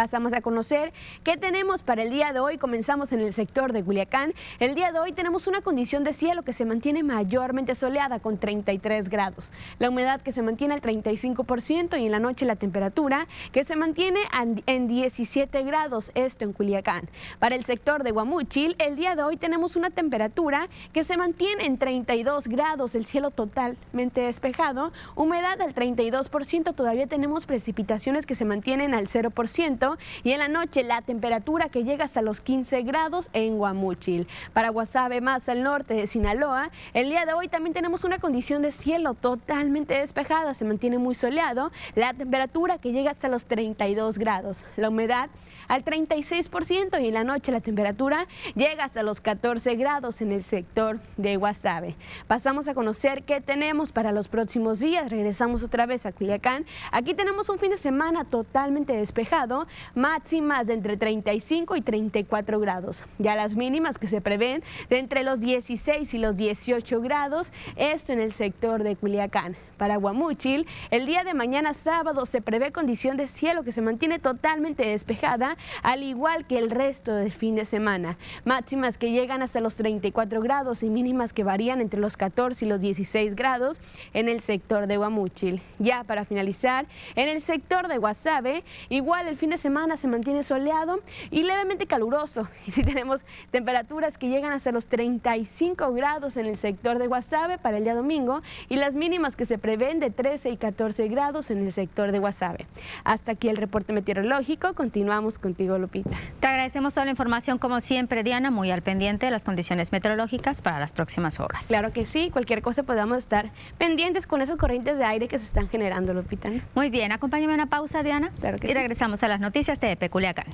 Pasamos 0.01 0.33
a 0.33 0.41
conocer 0.41 0.95
qué 1.25 1.37
tenemos 1.37 1.83
para 1.83 2.03
el 2.03 2.09
día 2.09 2.33
de 2.33 2.41
hoy. 2.41 2.57
Comenzamos 2.57 3.13
en 3.13 3.21
el 3.21 3.35
sector 3.35 3.75
de 3.75 3.85
Culiacán. 3.85 4.33
El 4.59 4.75
día 4.75 4.93
de 4.93 4.99
hoy 4.99 5.13
tenemos 5.13 5.47
una 5.47 5.61
condición 5.61 6.05
de 6.05 6.15
cielo 6.15 6.43
que 6.43 6.55
se 6.55 6.65
mantiene 6.65 7.03
mayormente 7.03 7.75
soleada 7.75 8.19
con 8.19 8.39
33 8.39 9.11
grados. 9.11 9.53
La 9.79 9.91
humedad 9.91 10.23
que 10.23 10.33
se 10.33 10.41
mantiene 10.41 10.73
al 10.73 10.81
35% 10.81 12.01
y 12.01 12.07
en 12.07 12.13
la 12.13 12.19
noche 12.19 12.47
la 12.47 12.57
temperatura 12.57 13.27
que 13.53 13.63
se 13.63 13.77
mantiene 13.77 14.21
en 14.65 14.89
17 14.89 15.63
grados, 15.65 16.13
esto 16.15 16.47
en 16.47 16.55
Culiacán. 16.55 17.07
Para 17.39 17.55
el 17.55 17.67
sector 17.67 18.03
de 18.03 18.13
Guamúchil, 18.13 18.77
el 18.79 18.97
día 18.97 19.17
de 19.17 19.23
hoy 19.23 19.37
tenemos 19.37 19.77
una 19.77 19.91
temperatura 19.91 20.67
que 20.95 21.05
se 21.05 21.19
mantiene 21.19 21.67
en 21.67 21.77
32 21.77 22.49
grados, 22.49 22.95
el 22.95 23.05
cielo 23.05 23.33
totalmente 23.33 24.23
despejado, 24.23 24.93
humedad 25.15 25.61
al 25.61 25.75
32%, 25.75 26.75
todavía 26.75 27.07
tenemos 27.07 27.45
precipitaciones 27.45 28.25
que 28.25 28.35
se 28.35 28.47
mantienen 28.47 28.95
al 28.95 29.07
0% 29.07 29.90
y 30.23 30.33
en 30.33 30.39
la 30.39 30.49
noche 30.49 30.83
la 30.83 31.03
temperatura 31.03 31.69
que 31.69 31.85
llega 31.85 32.05
hasta 32.05 32.23
los 32.23 32.41
15 32.41 32.83
grados 32.83 33.31
en 33.33 33.59
Guamúchil. 33.59 34.29
Para 34.53 34.71
Guasave, 34.71 35.21
más 35.21 35.49
al 35.49 35.63
norte 35.63 35.95
de 35.95 36.07
Sinaloa, 36.07 36.71
el 36.95 37.09
día 37.09 37.27
de 37.27 37.33
hoy 37.33 37.49
también 37.49 37.75
tenemos 37.75 38.05
una 38.05 38.19
condición 38.19 38.63
de 38.63 38.73
cielo 38.73 39.15
totalmente 39.15 39.95
despejada, 39.95 40.55
se 40.55 40.65
mantiene 40.65 40.99
muy 40.99 41.15
soleado, 41.15 41.71
la 41.95 42.15
temperatura 42.15 42.79
que 42.79 42.93
llega 42.93 43.11
hasta 43.11 43.29
los 43.29 43.47
32 43.47 44.19
grados, 44.19 44.65
la 44.77 44.89
humedad 44.89 45.31
al 45.71 45.85
36% 45.85 47.01
y 47.01 47.07
en 47.07 47.15
la 47.15 47.23
noche 47.23 47.53
la 47.53 47.61
temperatura 47.61 48.27
llega 48.57 48.85
hasta 48.85 49.05
los 49.05 49.21
14 49.21 49.77
grados 49.77 50.21
en 50.21 50.33
el 50.33 50.43
sector 50.43 50.99
de 51.17 51.37
Guasave. 51.37 51.95
Pasamos 52.27 52.67
a 52.67 52.75
conocer 52.75 53.23
qué 53.23 53.41
tenemos 53.41 53.93
para 53.93 54.11
los 54.11 54.27
próximos 54.27 54.81
días. 54.81 55.11
Regresamos 55.11 55.63
otra 55.63 55.87
vez 55.87 56.07
a 56.07 56.13
Culiacán. 56.13 56.67
Aquí 56.91 57.15
tenemos 57.15 57.49
un 57.49 57.61
fin 57.61 57.71
de 57.71 57.77
semana 57.77 58.25
totalmente 58.25 58.95
despejado, 58.95 59.69
máximas 59.95 60.67
de 60.67 60.75
entre 60.75 60.97
35 60.97 61.77
y 61.77 61.83
34 61.83 62.59
grados. 62.59 63.05
Ya 63.19 63.37
las 63.37 63.55
mínimas 63.55 63.97
que 63.97 64.09
se 64.09 64.21
prevén 64.21 64.65
de 64.89 64.99
entre 64.99 65.23
los 65.23 65.39
16 65.39 66.13
y 66.13 66.19
los 66.19 66.37
18 66.37 67.01
grados, 67.01 67.53
esto 67.77 68.13
en 68.13 68.19
el 68.19 68.33
sector 68.33 68.83
de 68.83 68.97
Culiacán. 68.97 69.57
Para 69.79 69.97
Guamúchil, 69.97 70.67
el 70.91 71.07
día 71.07 71.25
de 71.25 71.33
mañana 71.33 71.73
sábado 71.73 72.27
se 72.27 72.43
prevé 72.43 72.71
condición 72.71 73.17
de 73.17 73.29
cielo 73.29 73.63
que 73.63 73.73
se 73.73 73.81
mantiene 73.81 74.19
totalmente 74.19 74.87
despejada 74.87 75.57
al 75.83 76.03
igual 76.03 76.47
que 76.47 76.59
el 76.59 76.71
resto 76.71 77.15
del 77.15 77.33
fin 77.33 77.55
de 77.55 77.65
semana. 77.65 78.17
Máximas 78.45 78.99
que 78.99 79.11
llegan 79.11 79.43
hasta 79.43 79.61
los 79.61 79.77
34 79.77 80.41
grados 80.41 80.83
y 80.83 80.91
mínimas 80.91 81.33
que 81.33 81.45
varían 81.45 81.81
entre 81.81 82.01
los 82.01 82.17
14 82.17 82.65
y 82.65 82.69
los 82.69 82.81
16 82.81 83.35
grados 83.35 83.81
en 84.13 84.29
el 84.29 84.41
sector 84.41 84.87
de 84.87 84.97
Guamúchil. 84.97 85.63
Ya 85.79 86.05
para 86.05 86.25
finalizar, 86.25 86.87
en 87.15 87.29
el 87.29 87.41
sector 87.43 87.89
de 87.89 87.99
Guasave, 87.99 88.65
igual 88.89 89.29
el 89.29 89.37
fin 89.37 89.51
de 89.51 89.59
semana 89.59 89.97
se 89.97 90.09
mantiene 90.09 90.43
soleado 90.43 91.01
y 91.31 91.43
levemente 91.43 91.87
caluroso. 91.87 92.49
Y 92.71 92.73
si 92.73 92.83
tenemos 92.83 93.25
temperaturas 93.51 94.17
que 94.17 94.29
llegan 94.29 94.53
hasta 94.53 94.71
los 94.71 94.87
35 94.87 95.93
grados 95.93 96.37
en 96.37 96.47
el 96.47 96.57
sector 96.57 96.99
de 96.99 97.09
Guasave 97.09 97.59
para 97.59 97.79
el 97.79 97.85
día 97.85 97.95
domingo 97.95 98.43
y 98.69 98.77
las 98.77 98.95
mínimas 98.95 99.35
que 99.35 99.45
se 99.45 99.59
prevén 99.59 99.99
de 99.99 100.11
13 100.11 100.51
y 100.51 100.57
14 100.57 101.09
grados 101.09 101.51
en 101.51 101.65
el 101.65 101.73
sector 101.73 102.13
de 102.13 102.19
Guasave. 102.19 102.67
Hasta 103.03 103.33
aquí 103.33 103.49
el 103.49 103.57
reporte 103.57 103.93
meteorológico. 103.93 104.75
Continuamos 104.75 105.39
con 105.39 105.50
contigo, 105.51 105.79
Lupita. 105.79 106.11
Te 106.39 106.47
agradecemos 106.47 106.95
toda 106.95 107.05
la 107.05 107.11
información, 107.11 107.59
como 107.59 107.81
siempre, 107.81 108.23
Diana, 108.23 108.51
muy 108.51 108.71
al 108.71 108.83
pendiente 108.83 109.27
de 109.27 109.33
las 109.33 109.45
condiciones 109.45 109.93
meteorológicas 109.93 110.63
para 110.63 110.79
las 110.79 110.93
próximas 110.93 111.41
horas. 111.41 111.67
Claro 111.67 111.93
que 111.93 112.07
sí, 112.07 112.31
cualquier 112.31 112.63
cosa 112.63 112.85
podamos 112.85 113.19
estar 113.19 113.51
pendientes 113.79 114.27
con 114.27 114.43
esas 114.43 114.57
corrientes 114.57 114.97
de 114.97 115.05
aire 115.05 115.29
que 115.29 115.39
se 115.39 115.45
están 115.45 115.69
generando, 115.69 116.15
Lupita. 116.15 116.51
Muy 116.75 116.91
bien, 116.91 117.13
acompáñame 117.13 117.53
a 117.53 117.57
una 117.57 117.67
pausa, 117.67 118.03
Diana. 118.03 118.31
Claro 118.41 118.59
que 118.59 118.71
y 118.71 118.75
regresamos 118.75 119.23
a 119.23 119.29
las 119.29 119.41
noticias 119.41 119.81
de 119.81 119.97
Peculiacán. 119.97 120.47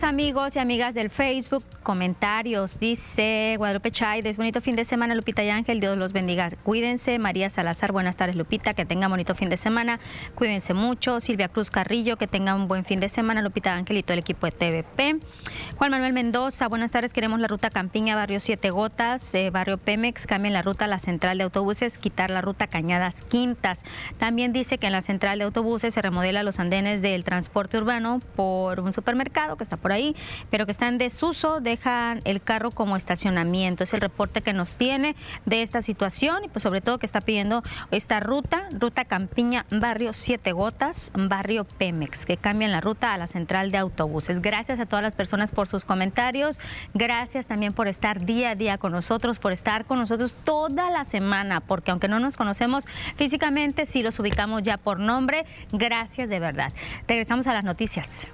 Amigos 0.00 0.56
y 0.56 0.58
amigas 0.58 0.94
del 0.94 1.10
Facebook, 1.10 1.64
comentarios, 1.82 2.78
dice 2.78 3.56
Guadalupe 3.58 3.90
Chaides, 3.90 4.36
bonito 4.36 4.60
fin 4.60 4.74
de 4.74 4.84
semana, 4.84 5.14
Lupita 5.14 5.44
y 5.44 5.50
Ángel, 5.50 5.80
Dios 5.80 5.98
los 5.98 6.12
bendiga. 6.14 6.48
Cuídense, 6.62 7.18
María 7.18 7.50
Salazar, 7.50 7.92
buenas 7.92 8.16
tardes, 8.16 8.36
Lupita, 8.36 8.74
que 8.74 8.86
tenga 8.86 9.08
bonito 9.08 9.34
fin 9.34 9.50
de 9.50 9.56
semana, 9.58 10.00
cuídense 10.34 10.72
mucho. 10.72 11.20
Silvia 11.20 11.48
Cruz 11.48 11.70
Carrillo, 11.70 12.16
que 12.16 12.26
tenga 12.26 12.54
un 12.54 12.68
buen 12.68 12.84
fin 12.84 13.00
de 13.00 13.08
semana, 13.10 13.42
Lupita 13.42 13.74
Ángel 13.74 13.98
y 13.98 14.02
todo 14.02 14.14
el 14.14 14.20
equipo 14.20 14.46
de 14.46 14.52
TVP. 14.52 15.20
Juan 15.76 15.90
Manuel 15.90 16.12
Mendoza, 16.12 16.68
buenas 16.68 16.90
tardes, 16.90 17.12
queremos 17.12 17.40
la 17.40 17.48
ruta 17.48 17.68
Campiña, 17.68 18.16
Barrio 18.16 18.40
Siete 18.40 18.70
Gotas, 18.70 19.34
eh, 19.34 19.50
Barrio 19.50 19.78
Pemex, 19.78 20.26
cambien 20.26 20.54
la 20.54 20.62
ruta 20.62 20.86
a 20.86 20.88
la 20.88 21.00
central 21.00 21.38
de 21.38 21.44
autobuses, 21.44 21.98
quitar 21.98 22.30
la 22.30 22.40
ruta 22.40 22.66
Cañadas 22.66 23.22
Quintas. 23.24 23.84
También 24.18 24.52
dice 24.54 24.78
que 24.78 24.86
en 24.86 24.92
la 24.92 25.02
central 25.02 25.38
de 25.38 25.44
autobuses 25.44 25.92
se 25.92 26.00
remodela 26.00 26.42
los 26.42 26.58
andenes 26.60 27.02
del 27.02 27.24
transporte 27.24 27.76
urbano 27.76 28.20
por 28.36 28.80
un 28.80 28.92
supermercado 28.92 29.56
está 29.62 29.76
por 29.82 29.92
ahí, 29.92 30.16
pero 30.48 30.64
que 30.64 30.72
está 30.72 30.88
en 30.88 30.96
desuso, 30.96 31.60
dejan 31.60 32.20
el 32.24 32.40
carro 32.40 32.70
como 32.70 32.96
estacionamiento. 32.96 33.84
Es 33.84 33.92
el 33.92 34.00
reporte 34.00 34.40
que 34.40 34.54
nos 34.54 34.76
tiene 34.76 35.14
de 35.44 35.62
esta 35.62 35.82
situación 35.82 36.44
y 36.44 36.48
pues 36.48 36.62
sobre 36.62 36.80
todo 36.80 36.98
que 36.98 37.06
está 37.06 37.20
pidiendo 37.20 37.62
esta 37.90 38.20
ruta, 38.20 38.68
ruta 38.72 39.04
Campiña, 39.04 39.66
barrio 39.70 40.14
Siete 40.14 40.52
Gotas, 40.52 41.10
barrio 41.14 41.64
Pemex, 41.64 42.24
que 42.24 42.36
cambien 42.36 42.72
la 42.72 42.80
ruta 42.80 43.12
a 43.12 43.18
la 43.18 43.26
central 43.26 43.70
de 43.70 43.78
autobuses. 43.78 44.40
Gracias 44.40 44.80
a 44.80 44.86
todas 44.86 45.02
las 45.02 45.14
personas 45.14 45.50
por 45.50 45.66
sus 45.66 45.84
comentarios, 45.84 46.60
gracias 46.94 47.46
también 47.46 47.72
por 47.72 47.88
estar 47.88 48.24
día 48.24 48.50
a 48.50 48.54
día 48.54 48.78
con 48.78 48.92
nosotros, 48.92 49.38
por 49.38 49.52
estar 49.52 49.84
con 49.84 49.98
nosotros 49.98 50.36
toda 50.44 50.90
la 50.90 51.04
semana, 51.04 51.60
porque 51.60 51.90
aunque 51.90 52.08
no 52.08 52.20
nos 52.20 52.36
conocemos 52.36 52.86
físicamente, 53.16 53.86
sí 53.86 54.02
los 54.02 54.18
ubicamos 54.18 54.62
ya 54.62 54.76
por 54.76 55.00
nombre. 55.00 55.44
Gracias 55.72 56.28
de 56.28 56.38
verdad. 56.38 56.72
Regresamos 57.06 57.46
a 57.46 57.52
las 57.52 57.64
noticias. 57.64 58.28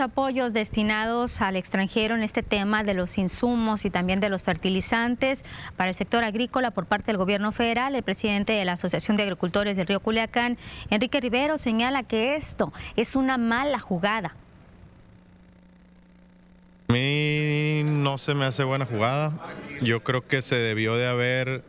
Apoyos 0.00 0.52
destinados 0.52 1.40
al 1.40 1.56
extranjero 1.56 2.14
en 2.14 2.22
este 2.22 2.42
tema 2.42 2.84
de 2.84 2.94
los 2.94 3.18
insumos 3.18 3.84
y 3.84 3.90
también 3.90 4.20
de 4.20 4.28
los 4.28 4.42
fertilizantes 4.42 5.44
para 5.76 5.90
el 5.90 5.94
sector 5.94 6.24
agrícola 6.24 6.70
por 6.70 6.86
parte 6.86 7.06
del 7.06 7.16
gobierno 7.16 7.52
federal, 7.52 7.94
el 7.94 8.02
presidente 8.02 8.52
de 8.52 8.64
la 8.64 8.72
Asociación 8.72 9.16
de 9.16 9.24
Agricultores 9.24 9.76
del 9.76 9.86
Río 9.86 10.00
Culiacán, 10.00 10.58
Enrique 10.90 11.20
Rivero, 11.20 11.58
señala 11.58 12.02
que 12.02 12.36
esto 12.36 12.72
es 12.96 13.16
una 13.16 13.38
mala 13.38 13.78
jugada. 13.78 14.34
A 16.88 16.92
mí 16.92 17.82
no 17.84 18.16
se 18.16 18.34
me 18.34 18.46
hace 18.46 18.64
buena 18.64 18.86
jugada. 18.86 19.34
Yo 19.82 20.02
creo 20.02 20.26
que 20.26 20.40
se 20.40 20.56
debió 20.56 20.96
de 20.96 21.06
haber 21.06 21.62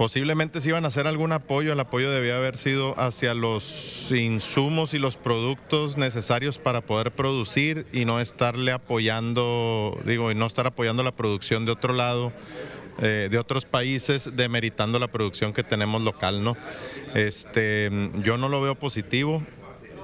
Posiblemente 0.00 0.62
si 0.62 0.70
iban 0.70 0.86
a 0.86 0.88
hacer 0.88 1.06
algún 1.06 1.30
apoyo, 1.30 1.74
el 1.74 1.78
apoyo 1.78 2.10
debía 2.10 2.38
haber 2.38 2.56
sido 2.56 2.98
hacia 2.98 3.34
los 3.34 4.10
insumos 4.10 4.94
y 4.94 4.98
los 4.98 5.18
productos 5.18 5.98
necesarios 5.98 6.58
para 6.58 6.80
poder 6.80 7.10
producir 7.10 7.84
y 7.92 8.06
no 8.06 8.18
estarle 8.18 8.72
apoyando, 8.72 10.00
digo, 10.06 10.30
y 10.30 10.34
no 10.34 10.46
estar 10.46 10.66
apoyando 10.66 11.02
la 11.02 11.12
producción 11.12 11.66
de 11.66 11.72
otro 11.72 11.92
lado. 11.92 12.32
Eh, 13.02 13.28
de 13.30 13.38
otros 13.38 13.66
países 13.66 14.36
demeritando 14.36 14.98
la 14.98 15.08
producción 15.08 15.52
que 15.52 15.62
tenemos 15.62 16.02
local, 16.02 16.42
¿no? 16.42 16.56
Este, 17.14 17.90
yo 18.22 18.38
no 18.38 18.48
lo 18.48 18.62
veo 18.62 18.76
positivo. 18.76 19.42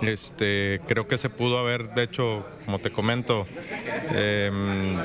Este, 0.03 0.81
creo 0.87 1.09
que 1.09 1.17
se 1.17 1.31
pudo 1.31 1.59
haber, 1.59 1.95
de 1.95 2.03
hecho, 2.03 2.47
como 2.67 2.79
te 2.81 2.91
comento, 2.91 3.47
em, 4.11 4.99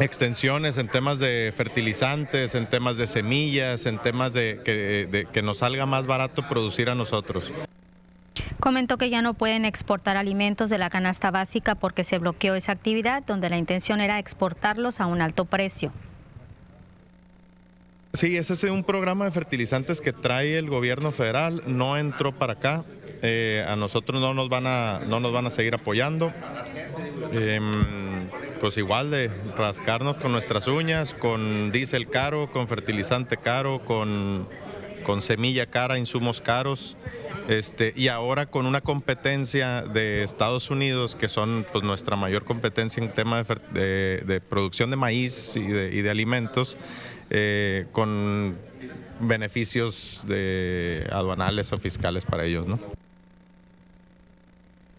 extensiones 0.00 0.78
en 0.78 0.88
temas 0.88 1.18
de 1.18 1.52
fertilizantes, 1.56 2.54
en 2.54 2.68
temas 2.68 2.96
de 2.96 3.06
semillas, 3.06 3.86
en 3.86 3.98
temas 3.98 4.32
de 4.32 4.60
que, 4.64 5.42
nos 5.42 5.58
salga 5.58 5.86
más 5.86 6.06
barato 6.06 6.48
producir 6.48 6.90
a 6.90 6.94
nosotros. 6.94 7.52
Comentó 8.58 8.98
que 8.98 9.10
ya 9.10 9.22
no 9.22 9.34
pueden 9.34 9.64
exportar 9.64 10.16
alimentos 10.16 10.70
de 10.70 10.78
la 10.78 10.90
canasta 10.90 11.30
básica 11.30 11.74
porque 11.74 12.04
se 12.04 12.18
bloqueó 12.18 12.54
esa 12.54 12.72
actividad 12.72 13.22
donde 13.26 13.50
la 13.50 13.58
intención 13.58 14.00
era 14.00 14.18
exportarlos 14.18 15.00
a 15.00 15.06
un 15.06 15.20
alto 15.20 15.44
precio. 15.44 15.92
Sí, 18.12 18.36
ese 18.36 18.54
es 18.54 18.64
un 18.64 18.82
programa 18.82 19.24
de 19.24 19.30
fertilizantes 19.30 20.00
que 20.00 20.12
trae 20.12 20.58
el 20.58 20.68
gobierno 20.68 21.12
federal, 21.12 21.62
no 21.66 21.96
entró 21.96 22.32
para 22.32 22.54
acá. 22.54 22.84
Eh, 23.22 23.64
a 23.68 23.76
nosotros 23.76 24.20
no 24.20 24.34
nos 24.34 24.48
van 24.48 24.66
a, 24.66 25.00
no 25.06 25.20
nos 25.20 25.32
van 25.32 25.46
a 25.46 25.50
seguir 25.50 25.74
apoyando. 25.74 26.32
Em, 27.32 28.09
pues 28.60 28.76
igual 28.76 29.10
de 29.10 29.30
rascarnos 29.56 30.16
con 30.16 30.32
nuestras 30.32 30.68
uñas, 30.68 31.14
con 31.14 31.72
diésel 31.72 32.08
caro, 32.08 32.52
con 32.52 32.68
fertilizante 32.68 33.36
caro, 33.36 33.84
con, 33.84 34.46
con 35.04 35.20
semilla 35.20 35.66
cara, 35.66 35.98
insumos 35.98 36.40
caros. 36.40 36.96
Este, 37.48 37.92
y 37.96 38.08
ahora 38.08 38.46
con 38.46 38.66
una 38.66 38.80
competencia 38.80 39.82
de 39.82 40.22
Estados 40.22 40.70
Unidos, 40.70 41.16
que 41.16 41.28
son 41.28 41.66
pues, 41.72 41.82
nuestra 41.82 42.14
mayor 42.14 42.44
competencia 42.44 43.02
en 43.02 43.10
tema 43.10 43.42
de, 43.72 44.42
producción 44.48 44.90
de 44.90 44.96
maíz 44.96 45.56
y 45.56 45.66
de, 45.66 45.90
y 45.92 46.02
de 46.02 46.10
alimentos, 46.10 46.76
eh, 47.30 47.86
con 47.92 48.56
beneficios 49.20 50.24
de 50.28 51.08
aduanales 51.10 51.72
o 51.72 51.78
fiscales 51.78 52.24
para 52.24 52.44
ellos, 52.44 52.66
¿no? 52.66 52.78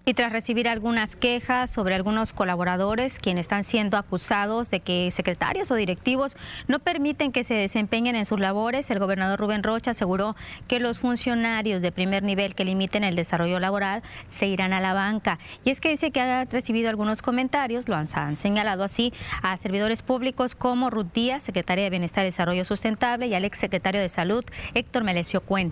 Y 0.03 0.15
tras 0.15 0.31
recibir 0.31 0.67
algunas 0.67 1.15
quejas 1.15 1.69
sobre 1.69 1.93
algunos 1.93 2.33
colaboradores 2.33 3.19
quienes 3.19 3.43
están 3.43 3.63
siendo 3.63 3.97
acusados 3.97 4.71
de 4.71 4.79
que 4.79 5.11
secretarios 5.11 5.69
o 5.69 5.75
directivos 5.75 6.35
no 6.67 6.79
permiten 6.79 7.31
que 7.31 7.43
se 7.43 7.53
desempeñen 7.53 8.15
en 8.15 8.25
sus 8.25 8.39
labores, 8.39 8.89
el 8.89 8.97
gobernador 8.97 9.39
Rubén 9.39 9.61
Rocha 9.61 9.91
aseguró 9.91 10.35
que 10.67 10.79
los 10.79 10.97
funcionarios 10.97 11.83
de 11.83 11.91
primer 11.91 12.23
nivel 12.23 12.55
que 12.55 12.65
limiten 12.65 13.03
el 13.03 13.15
desarrollo 13.15 13.59
laboral 13.59 14.01
se 14.25 14.47
irán 14.47 14.73
a 14.73 14.81
la 14.81 14.95
banca. 14.95 15.37
Y 15.63 15.69
es 15.69 15.79
que 15.79 15.89
dice 15.89 16.09
que 16.09 16.19
ha 16.19 16.45
recibido 16.45 16.89
algunos 16.89 17.21
comentarios, 17.21 17.87
lo 17.87 17.95
han, 17.95 18.07
señalado 18.37 18.83
así 18.83 19.13
a 19.43 19.55
servidores 19.57 20.01
públicos 20.01 20.55
como 20.55 20.89
Ruth 20.89 21.13
Díaz, 21.13 21.43
secretaria 21.43 21.83
de 21.83 21.91
Bienestar 21.91 22.23
y 22.23 22.29
Desarrollo 22.29 22.65
Sustentable, 22.65 23.27
y 23.27 23.35
al 23.35 23.45
exsecretario 23.45 24.01
de 24.01 24.09
Salud, 24.09 24.43
Héctor 24.73 25.03
Melesio 25.03 25.41
Cuen. 25.41 25.71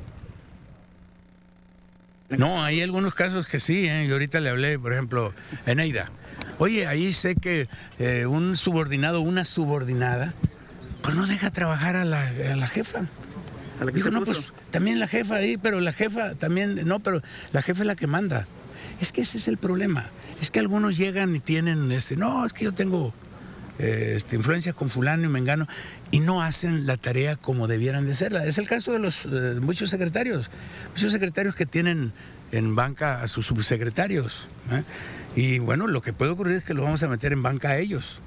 No, 2.30 2.63
hay 2.63 2.82
algunos 2.82 3.15
casos 3.15 3.47
que 3.47 3.59
sí, 3.59 3.88
¿eh? 3.88 4.05
yo 4.07 4.13
ahorita 4.13 4.39
le 4.39 4.49
hablé, 4.49 4.77
por 4.77 4.93
ejemplo, 4.93 5.34
Eneida. 5.65 6.11
Oye, 6.59 6.86
ahí 6.86 7.11
sé 7.11 7.36
que 7.36 7.67
eh, 7.97 8.25
un 8.25 8.55
subordinado, 8.55 9.21
una 9.21 9.45
subordinada, 9.45 10.34
pues 11.01 11.15
no 11.15 11.25
deja 11.25 11.51
trabajar 11.51 11.95
a 11.95 12.05
la, 12.05 12.21
jefa. 12.67 13.05
¿A 13.80 13.86
la 13.86 13.91
que 13.91 13.97
Dijo, 13.97 14.11
no, 14.11 14.23
pues 14.23 14.51
también 14.69 14.99
la 14.99 15.07
jefa 15.07 15.36
ahí, 15.36 15.57
pero 15.57 15.80
la 15.80 15.91
jefa 15.91 16.36
también, 16.36 16.88
no, 16.88 16.99
pero 16.99 17.21
la 17.51 17.61
jefa 17.61 17.82
es 17.82 17.88
la 17.88 17.95
que 17.95 18.07
manda. 18.07 18.45
Es 19.01 19.11
que 19.11 19.21
ese 19.21 19.38
es 19.38 19.47
el 19.47 19.57
problema. 19.57 20.09
Es 20.41 20.51
que 20.51 20.59
algunos 20.59 20.97
llegan 20.97 21.36
y 21.36 21.39
tienen, 21.39 21.91
este, 21.91 22.15
no, 22.15 22.45
es 22.45 22.53
que 22.53 22.65
yo 22.65 22.73
tengo 22.73 23.13
eh, 23.80 24.13
este, 24.15 24.36
influencia 24.36 24.73
con 24.73 24.89
fulano 24.89 25.23
y 25.23 25.30
mengano 25.30 25.67
y 26.11 26.19
no 26.19 26.41
hacen 26.41 26.86
la 26.86 26.97
tarea 26.97 27.38
como 27.38 27.67
debieran 27.67 28.05
de 28.05 28.11
hacerla. 28.11 28.45
Es 28.45 28.57
el 28.57 28.67
caso 28.67 28.91
de 28.91 28.99
los 28.99 29.25
eh, 29.25 29.59
muchos 29.61 29.89
secretarios, 29.89 30.51
muchos 30.91 31.11
secretarios 31.11 31.55
que 31.55 31.65
tienen 31.65 32.11
en 32.51 32.75
banca 32.75 33.21
a 33.21 33.27
sus 33.27 33.45
subsecretarios. 33.45 34.47
¿eh? 34.71 34.84
Y 35.36 35.59
bueno, 35.59 35.88
lo 35.88 36.01
que 36.01 36.13
puede 36.13 36.32
ocurrir 36.32 36.57
es 36.57 36.65
que 36.65 36.73
lo 36.73 36.84
vamos 36.84 37.03
a 37.03 37.07
meter 37.07 37.32
en 37.32 37.41
banca 37.41 37.69
a 37.69 37.77
ellos. 37.77 38.19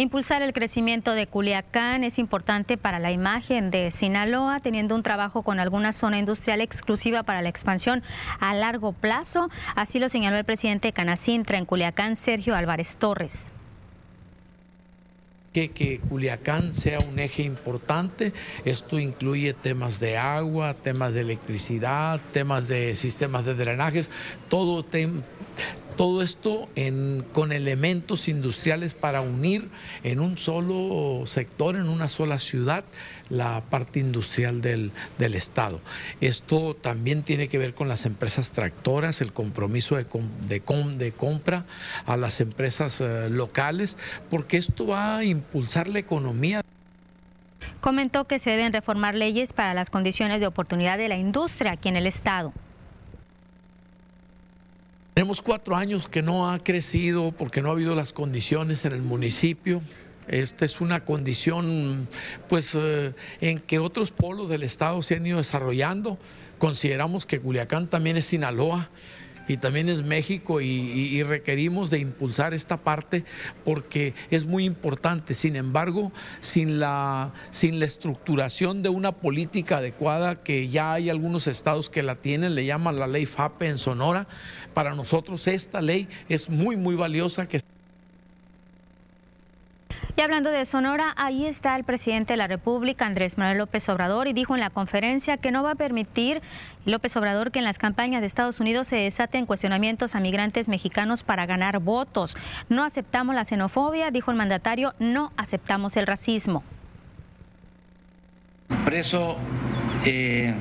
Impulsar 0.00 0.40
el 0.40 0.54
crecimiento 0.54 1.12
de 1.12 1.26
Culiacán 1.26 2.04
es 2.04 2.18
importante 2.18 2.78
para 2.78 2.98
la 2.98 3.12
imagen 3.12 3.70
de 3.70 3.90
Sinaloa, 3.90 4.58
teniendo 4.60 4.94
un 4.94 5.02
trabajo 5.02 5.42
con 5.42 5.60
alguna 5.60 5.92
zona 5.92 6.18
industrial 6.18 6.62
exclusiva 6.62 7.22
para 7.22 7.42
la 7.42 7.50
expansión 7.50 8.02
a 8.38 8.54
largo 8.54 8.92
plazo. 8.92 9.50
Así 9.76 9.98
lo 9.98 10.08
señaló 10.08 10.38
el 10.38 10.46
presidente 10.46 10.88
de 10.88 10.92
Canacintra 10.94 11.58
en 11.58 11.66
Culiacán, 11.66 12.16
Sergio 12.16 12.56
Álvarez 12.56 12.96
Torres 12.96 13.48
que, 15.52 15.70
que, 15.70 15.98
Culiacán 15.98 16.72
sea 16.72 17.00
un 17.00 17.18
eje 17.18 17.42
importante. 17.42 18.32
Esto 18.64 18.98
incluye 18.98 19.52
temas 19.52 19.98
de 19.98 20.16
agua, 20.16 20.74
temas 20.74 21.12
de 21.12 21.20
electricidad, 21.22 22.20
temas 22.32 22.68
de 22.68 22.94
sistemas 22.94 23.44
de 23.44 23.54
drenajes, 23.54 24.10
todo, 24.48 24.84
todo 26.00 26.22
esto 26.22 26.66
con 27.32 27.52
elementos 27.52 28.28
industriales 28.28 28.94
para 28.94 29.20
unir 29.20 29.68
en 30.02 30.20
un 30.20 30.38
solo 30.38 31.26
sector, 31.26 31.76
en 31.76 31.90
una 31.90 32.08
sola 32.08 32.38
ciudad, 32.38 32.84
la 33.28 33.62
parte 33.68 34.00
industrial 34.00 34.62
del, 34.62 34.92
Estado. 35.18 35.82
Esto 36.22 36.74
también 36.74 37.22
tiene 37.22 37.48
que 37.48 37.58
ver 37.58 37.74
con 37.74 37.86
las 37.86 38.06
empresas 38.06 38.52
tractoras, 38.52 39.20
el 39.20 39.34
compromiso 39.34 39.96
de, 39.96 40.06
de, 40.46 41.12
compra 41.12 41.66
a 42.06 42.16
las 42.16 42.40
empresas 42.40 43.02
eh, 43.02 43.28
locales, 43.28 43.98
porque 44.30 44.56
esto 44.56 44.86
va 44.86 45.18
a 45.18 45.24
impulsar 45.24 45.88
la 45.88 45.98
economía. 45.98 46.62
Comentó 47.82 48.26
que 48.26 48.38
se 48.38 48.48
deben 48.48 48.72
reformar 48.72 49.14
leyes 49.14 49.52
para 49.52 49.74
las 49.74 49.90
condiciones 49.90 50.40
de 50.40 50.46
oportunidad 50.46 50.96
de 50.96 51.08
la 51.08 51.18
industria 51.18 51.72
aquí 51.72 51.90
en 51.90 51.96
el 51.96 52.06
Estado. 52.06 52.54
Tenemos 55.14 55.42
cuatro 55.42 55.76
años 55.76 56.08
que 56.08 56.22
no 56.22 56.50
ha 56.50 56.62
crecido 56.62 57.32
porque 57.32 57.62
no 57.62 57.68
ha 57.68 57.72
habido 57.72 57.94
las 57.94 58.12
condiciones 58.12 58.84
en 58.84 58.92
el 58.92 59.02
municipio. 59.02 59.82
Esta 60.28 60.64
es 60.64 60.80
una 60.80 61.04
condición 61.04 62.08
pues, 62.48 62.76
eh, 62.76 63.12
en 63.40 63.58
que 63.58 63.80
otros 63.80 64.12
polos 64.12 64.48
del 64.48 64.62
Estado 64.62 65.02
se 65.02 65.16
han 65.16 65.26
ido 65.26 65.38
desarrollando. 65.38 66.18
Consideramos 66.58 67.26
que 67.26 67.40
Culiacán 67.40 67.88
también 67.88 68.16
es 68.16 68.26
Sinaloa 68.26 68.90
y 69.50 69.56
también 69.56 69.88
es 69.88 70.04
México 70.04 70.60
y, 70.60 71.22
requerimos 71.24 71.90
de 71.90 71.98
impulsar 71.98 72.54
esta 72.54 72.76
parte 72.76 73.24
porque 73.64 74.14
es 74.30 74.44
muy 74.44 74.64
importante. 74.64 75.34
Sin 75.34 75.56
embargo, 75.56 76.12
sin 76.38 76.78
la, 76.78 77.32
sin 77.50 77.80
la 77.80 77.86
estructuración 77.86 78.82
de 78.82 78.90
una 78.90 79.12
política 79.12 79.78
adecuada, 79.78 80.36
que 80.36 80.68
ya 80.68 80.92
hay 80.92 81.10
algunos 81.10 81.48
estados 81.48 81.90
que 81.90 82.04
la 82.04 82.14
tienen, 82.14 82.54
le 82.54 82.64
llaman 82.64 83.00
la 83.00 83.08
ley 83.08 83.26
FAPE 83.26 83.66
en 83.66 83.78
Sonora, 83.78 84.28
para 84.72 84.94
nosotros 84.94 85.48
esta 85.48 85.80
ley 85.80 86.08
es 86.28 86.48
muy, 86.48 86.76
muy 86.76 86.94
valiosa. 86.94 87.48
Que 87.48 87.58
y 90.20 90.22
hablando 90.22 90.50
de 90.50 90.66
Sonora, 90.66 91.14
ahí 91.16 91.46
está 91.46 91.74
el 91.76 91.84
presidente 91.84 92.34
de 92.34 92.36
la 92.36 92.46
República, 92.46 93.06
Andrés 93.06 93.38
Manuel 93.38 93.56
López 93.56 93.88
Obrador, 93.88 94.28
y 94.28 94.34
dijo 94.34 94.54
en 94.54 94.60
la 94.60 94.68
conferencia 94.68 95.38
que 95.38 95.50
no 95.50 95.62
va 95.62 95.70
a 95.70 95.74
permitir 95.76 96.42
López 96.84 97.16
Obrador 97.16 97.50
que 97.50 97.58
en 97.58 97.64
las 97.64 97.78
campañas 97.78 98.20
de 98.20 98.26
Estados 98.26 98.60
Unidos 98.60 98.86
se 98.86 98.96
desaten 98.96 99.46
cuestionamientos 99.46 100.14
a 100.14 100.20
migrantes 100.20 100.68
mexicanos 100.68 101.22
para 101.22 101.46
ganar 101.46 101.78
votos. 101.78 102.36
No 102.68 102.84
aceptamos 102.84 103.34
la 103.34 103.46
xenofobia, 103.46 104.10
dijo 104.10 104.30
el 104.30 104.36
mandatario, 104.36 104.92
no 104.98 105.32
aceptamos 105.38 105.96
el 105.96 106.06
racismo. 106.06 106.64
Por 108.84 108.92
eso 108.92 109.38
eh, 110.04 110.52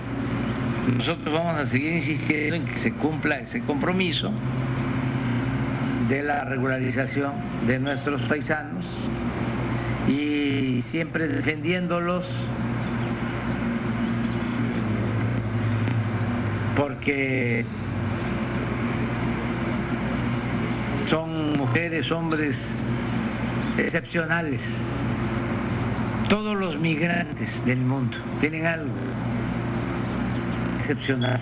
nosotros 0.96 1.34
vamos 1.34 1.58
a 1.58 1.66
seguir 1.66 1.92
insistiendo 1.92 2.56
en 2.56 2.64
que 2.64 2.78
se 2.78 2.94
cumpla 2.94 3.40
ese 3.40 3.62
compromiso 3.66 4.32
de 6.08 6.24
la 6.24 6.46
regularización 6.46 7.34
de 7.68 7.78
nuestros 7.78 8.22
paisanos 8.22 9.10
y 10.80 10.82
siempre 10.82 11.28
defendiéndolos 11.28 12.46
porque 16.78 17.66
son 21.06 21.52
mujeres, 21.58 22.10
hombres 22.14 23.10
excepcionales. 23.78 24.78
Todos 26.30 26.58
los 26.58 26.78
migrantes 26.80 27.66
del 27.66 27.80
mundo 27.80 28.18
tienen 28.40 28.66
algo 28.66 28.94
excepcional. 30.76 31.42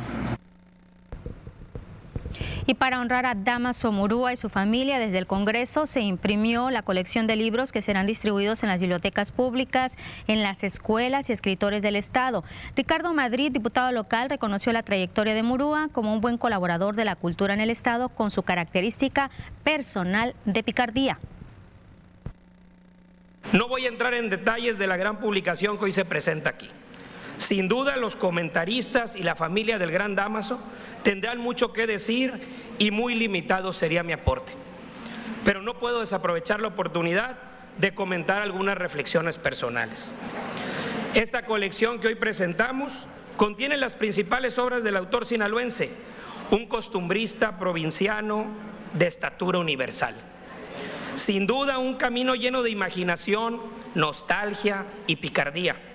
Y 2.70 2.74
para 2.74 2.99
honrar 2.99 3.26
a 3.26 3.34
Damaso 3.34 3.93
Murúa 3.93 4.34
y 4.34 4.38
su 4.38 4.49
familia, 4.49 4.99
desde 4.99 5.20
el 5.20 5.26
Congreso 5.26 5.86
se 5.86 6.01
imprimió 6.01 6.70
la 6.70 6.82
colección 6.82 7.26
de 7.26 7.38
libros 7.38 7.72
que 7.72 7.82
serán 7.82 8.07
distribuidos 8.07 8.61
en 8.61 8.68
las 8.68 8.82
bibliotecas 8.82 9.32
públicas, 9.32 9.97
en 10.28 10.43
las 10.43 10.65
escuelas 10.65 11.30
y 11.30 11.34
escritores 11.34 11.82
del 11.82 11.95
Estado. 11.95 12.43
Ricardo 12.76 13.13
Madrid, 13.13 13.53
diputado 13.53 13.93
local, 13.93 14.30
reconoció 14.30 14.74
la 14.74 14.84
trayectoria 14.84 15.34
de 15.34 15.43
Murúa 15.43 15.88
como 15.93 16.11
un 16.11 16.20
buen 16.20 16.38
colaborador 16.38 16.97
de 16.97 17.05
la 17.05 17.15
cultura 17.15 17.53
en 17.53 17.61
el 17.61 17.70
Estado 17.70 18.09
con 18.09 18.32
su 18.32 18.43
característica 18.43 19.32
personal 19.63 20.36
de 20.43 20.61
picardía. 20.61 21.20
No 23.53 23.70
voy 23.70 23.86
a 23.86 23.88
entrar 23.88 24.13
en 24.13 24.30
detalles 24.30 24.78
de 24.78 24.88
la 24.88 24.97
gran 24.97 25.22
publicación 25.22 25.78
que 25.78 25.86
hoy 25.86 25.93
se 25.93 26.03
presenta 26.03 26.49
aquí. 26.49 26.70
Sin 27.38 27.67
duda 27.67 27.97
los 27.97 28.15
comentaristas 28.15 29.15
y 29.15 29.23
la 29.23 29.35
familia 29.35 29.77
del 29.77 29.91
gran 29.91 30.15
Damaso 30.15 30.59
tendrán 31.03 31.38
mucho 31.38 31.71
que 31.71 31.88
decir 31.88 32.33
y 32.79 32.91
muy 32.91 33.15
limitado 33.15 33.73
sería 33.73 34.03
mi 34.03 34.13
aporte. 34.13 34.53
Pero 35.45 35.61
no 35.61 35.79
puedo 35.79 35.99
desaprovechar 35.99 36.59
la 36.59 36.69
oportunidad 36.69 37.38
de 37.77 37.93
comentar 37.93 38.41
algunas 38.41 38.77
reflexiones 38.77 39.38
personales. 39.38 40.11
Esta 41.13 41.45
colección 41.45 41.99
que 41.99 42.07
hoy 42.07 42.15
presentamos 42.15 43.05
contiene 43.38 43.77
las 43.77 43.95
principales 43.95 44.57
obras 44.57 44.83
del 44.83 44.97
autor 44.97 45.25
sinaloense, 45.25 45.91
un 46.49 46.65
costumbrista 46.65 47.59
provinciano 47.59 48.47
de 48.93 49.05
estatura 49.05 49.59
universal. 49.59 50.15
Sin 51.13 51.45
duda 51.45 51.77
un 51.77 51.95
camino 51.95 52.33
lleno 52.35 52.63
de 52.63 52.71
imaginación, 52.71 53.61
nostalgia 53.93 54.85
y 55.05 55.17
picardía 55.17 55.86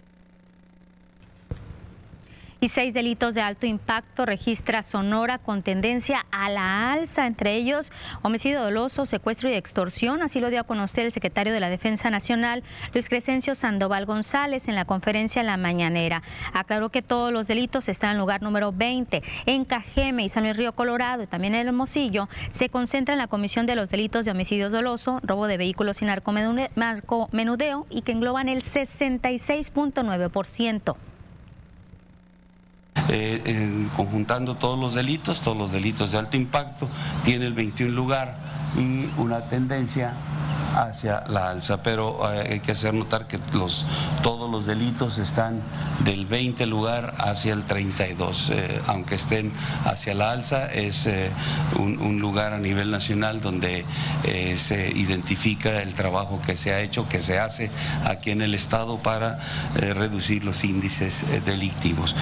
y 2.62 2.68
seis 2.68 2.94
delitos 2.94 3.34
de 3.34 3.40
alto 3.40 3.66
impacto 3.66 4.24
registra 4.24 4.82
Sonora 4.82 5.38
con 5.38 5.64
tendencia 5.64 6.24
a 6.30 6.48
la 6.48 6.92
alza, 6.92 7.26
entre 7.26 7.56
ellos 7.56 7.90
homicidio 8.22 8.62
doloso, 8.62 9.04
secuestro 9.04 9.50
y 9.50 9.54
extorsión. 9.54 10.22
Así 10.22 10.38
lo 10.38 10.48
dio 10.48 10.60
a 10.60 10.64
conocer 10.64 11.06
el 11.06 11.10
secretario 11.10 11.52
de 11.52 11.58
la 11.58 11.70
Defensa 11.70 12.08
Nacional, 12.08 12.62
Luis 12.94 13.08
Crescencio 13.08 13.56
Sandoval 13.56 14.06
González, 14.06 14.68
en 14.68 14.76
la 14.76 14.84
conferencia 14.84 15.42
La 15.42 15.56
Mañanera. 15.56 16.22
Aclaró 16.52 16.90
que 16.90 17.02
todos 17.02 17.32
los 17.32 17.48
delitos 17.48 17.88
están 17.88 18.12
en 18.12 18.18
lugar 18.18 18.42
número 18.42 18.70
20. 18.70 19.24
En 19.46 19.64
Cajeme 19.64 20.22
y 20.22 20.28
San 20.28 20.44
Luis 20.44 20.56
Río 20.56 20.72
Colorado 20.72 21.24
y 21.24 21.26
también 21.26 21.56
en 21.56 21.66
Hermosillo 21.66 22.28
se 22.50 22.68
concentra 22.68 23.14
en 23.14 23.18
la 23.18 23.26
comisión 23.26 23.66
de 23.66 23.74
los 23.74 23.90
delitos 23.90 24.24
de 24.24 24.30
homicidio 24.30 24.70
doloso, 24.70 25.18
robo 25.24 25.48
de 25.48 25.56
vehículos 25.56 26.00
y 26.00 26.04
narcomenudeo 26.04 27.88
y 27.90 28.02
que 28.02 28.12
engloban 28.12 28.48
el 28.48 28.62
66.9%. 28.62 31.11
Eh, 33.08 33.88
conjuntando 33.96 34.56
todos 34.56 34.78
los 34.78 34.94
delitos, 34.94 35.40
todos 35.40 35.56
los 35.56 35.72
delitos 35.72 36.12
de 36.12 36.18
alto 36.18 36.36
impacto, 36.36 36.88
tiene 37.24 37.46
el 37.46 37.52
21 37.52 37.92
lugar 37.92 38.36
y 38.76 39.08
una 39.20 39.48
tendencia 39.48 40.14
hacia 40.74 41.24
la 41.28 41.50
alza, 41.50 41.82
pero 41.82 42.20
eh, 42.32 42.52
hay 42.52 42.60
que 42.60 42.72
hacer 42.72 42.94
notar 42.94 43.26
que 43.26 43.38
los, 43.52 43.84
todos 44.22 44.50
los 44.50 44.66
delitos 44.66 45.18
están 45.18 45.60
del 46.04 46.26
20 46.26 46.64
lugar 46.66 47.14
hacia 47.18 47.52
el 47.52 47.64
32, 47.64 48.50
eh, 48.50 48.80
aunque 48.86 49.16
estén 49.16 49.52
hacia 49.84 50.14
la 50.14 50.30
alza, 50.30 50.72
es 50.72 51.08
un, 51.78 51.98
un, 51.98 52.20
lugar 52.20 52.52
a 52.52 52.58
nivel 52.58 52.90
nacional 52.90 53.40
donde 53.40 53.84
se 54.56 54.90
identifica 54.90 55.82
el 55.82 55.92
trabajo 55.92 56.40
que 56.40 56.56
se 56.56 56.72
ha 56.72 56.80
hecho, 56.80 57.08
que 57.08 57.20
se 57.20 57.38
hace 57.38 57.70
aquí 58.06 58.30
en 58.30 58.42
el 58.42 58.54
Estado 58.54 58.98
para 58.98 59.38
reducir 59.74 60.44
los 60.44 60.64
índices 60.64 61.24
delictivos. 61.44 62.14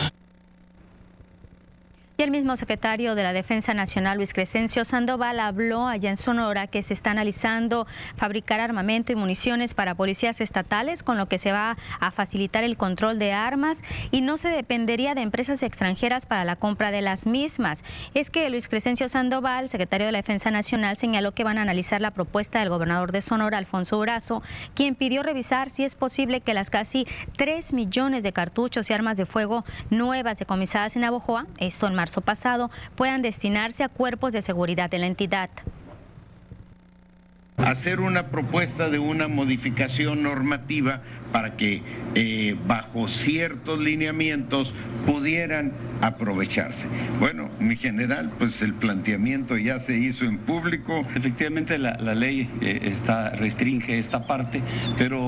Y 2.21 2.23
el 2.23 2.31
mismo 2.31 2.55
secretario 2.59 3.15
de 3.15 3.23
la 3.23 3.33
Defensa 3.33 3.73
Nacional, 3.73 4.19
Luis 4.19 4.35
Crescencio 4.35 4.85
Sandoval, 4.85 5.41
habló 5.41 5.89
allá 5.89 6.11
en 6.11 6.19
Sonora 6.19 6.67
que 6.67 6.83
se 6.83 6.93
está 6.93 7.13
analizando 7.13 7.87
fabricar 8.15 8.61
armamento 8.61 9.11
y 9.11 9.17
municiones 9.17 9.73
para 9.73 9.95
policías 9.95 10.43
estatales, 10.43 11.03
con 11.03 11.17
lo 11.17 11.29
que 11.29 11.39
se 11.39 11.51
va 11.51 11.79
a 11.99 12.11
facilitar 12.11 12.63
el 12.63 12.77
control 12.77 13.19
de 13.19 13.33
armas 13.33 13.83
y 14.11 14.21
no 14.21 14.37
se 14.37 14.51
dependería 14.51 15.15
de 15.15 15.23
empresas 15.23 15.63
extranjeras 15.63 16.27
para 16.27 16.45
la 16.45 16.57
compra 16.57 16.91
de 16.91 17.01
las 17.01 17.25
mismas. 17.25 17.83
Es 18.13 18.29
que 18.29 18.51
Luis 18.51 18.69
Crescencio 18.69 19.09
Sandoval, 19.09 19.71
secretario 19.71 20.05
de 20.05 20.13
la 20.13 20.19
Defensa 20.19 20.51
Nacional, 20.51 20.99
señaló 20.99 21.33
que 21.33 21.45
van 21.45 21.57
a 21.57 21.63
analizar 21.63 22.03
la 22.03 22.11
propuesta 22.11 22.61
del 22.61 22.69
gobernador 22.69 23.13
de 23.13 23.23
Sonora, 23.23 23.57
Alfonso 23.57 23.97
Urazo, 23.97 24.43
quien 24.75 24.95
pidió 24.95 25.23
revisar 25.23 25.71
si 25.71 25.85
es 25.85 25.95
posible 25.95 26.43
que 26.43 26.53
las 26.53 26.69
casi 26.69 27.07
3 27.39 27.73
millones 27.73 28.23
de 28.23 28.35
cartuchos 28.35 28.91
y 28.91 28.93
armas 28.93 29.17
de 29.17 29.25
fuego 29.25 29.65
nuevas 29.89 30.39
decomisadas 30.39 30.97
en 30.97 31.05
Abojoa, 31.05 31.47
esto 31.57 31.87
en 31.87 31.95
marzo, 31.95 32.10
pasado 32.21 32.71
puedan 32.97 33.23
destinarse 33.23 33.85
a 33.85 33.89
cuerpos 33.89 34.33
de 34.33 34.43
seguridad 34.43 34.91
de 34.91 34.99
la 34.99 35.07
entidad. 35.07 35.51
Hacer 37.59 38.01
una 38.01 38.29
propuesta 38.29 38.89
de 38.89 38.99
una 38.99 39.29
modificación 39.29 40.23
normativa 40.23 41.03
para 41.33 41.57
que 41.57 41.83
eh, 42.15 42.57
bajo 42.67 43.07
ciertos 43.07 43.79
lineamientos 43.79 44.75
pudieran 45.07 45.73
aprovecharse. 46.01 46.89
Bueno, 47.21 47.51
mi 47.61 47.77
general, 47.77 48.33
pues 48.39 48.63
el 48.63 48.75
planteamiento 48.75 49.57
ya 49.57 49.79
se 49.79 49.97
hizo 49.99 50.25
en 50.25 50.39
público. 50.39 51.07
Efectivamente 51.15 51.79
la, 51.79 51.97
ley 52.15 52.51
eh, 52.61 52.81
está, 52.85 53.31
restringe 53.31 53.99
esta 53.99 54.27
parte, 54.27 54.63
pero 54.99 55.21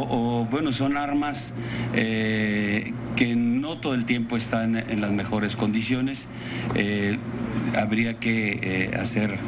bueno, 0.51 0.73
son 0.73 0.97
armas 0.97 1.55
eh, 1.95 2.93
que 3.17 3.37
no 3.37 3.79
todo 3.79 3.95
el 3.95 4.05
tiempo 4.05 4.37
están 4.37 4.77
en 4.77 5.01
las 5.01 5.13
mejores 5.13 5.55
condiciones. 5.55 6.27
habría 7.77 8.15
que 8.15 8.91
hacer 8.99 9.39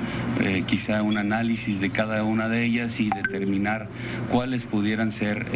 quizá 0.66 1.02
un 1.02 1.18
análisis 1.18 1.80
de 1.80 1.90
cada 1.90 2.22
una 2.24 2.48
de 2.48 2.64
ellas 2.64 3.00
y 3.00 3.10
determinar 3.10 3.88
cuáles 4.30 4.64
pudieran 4.64 5.12
ser 5.12 5.46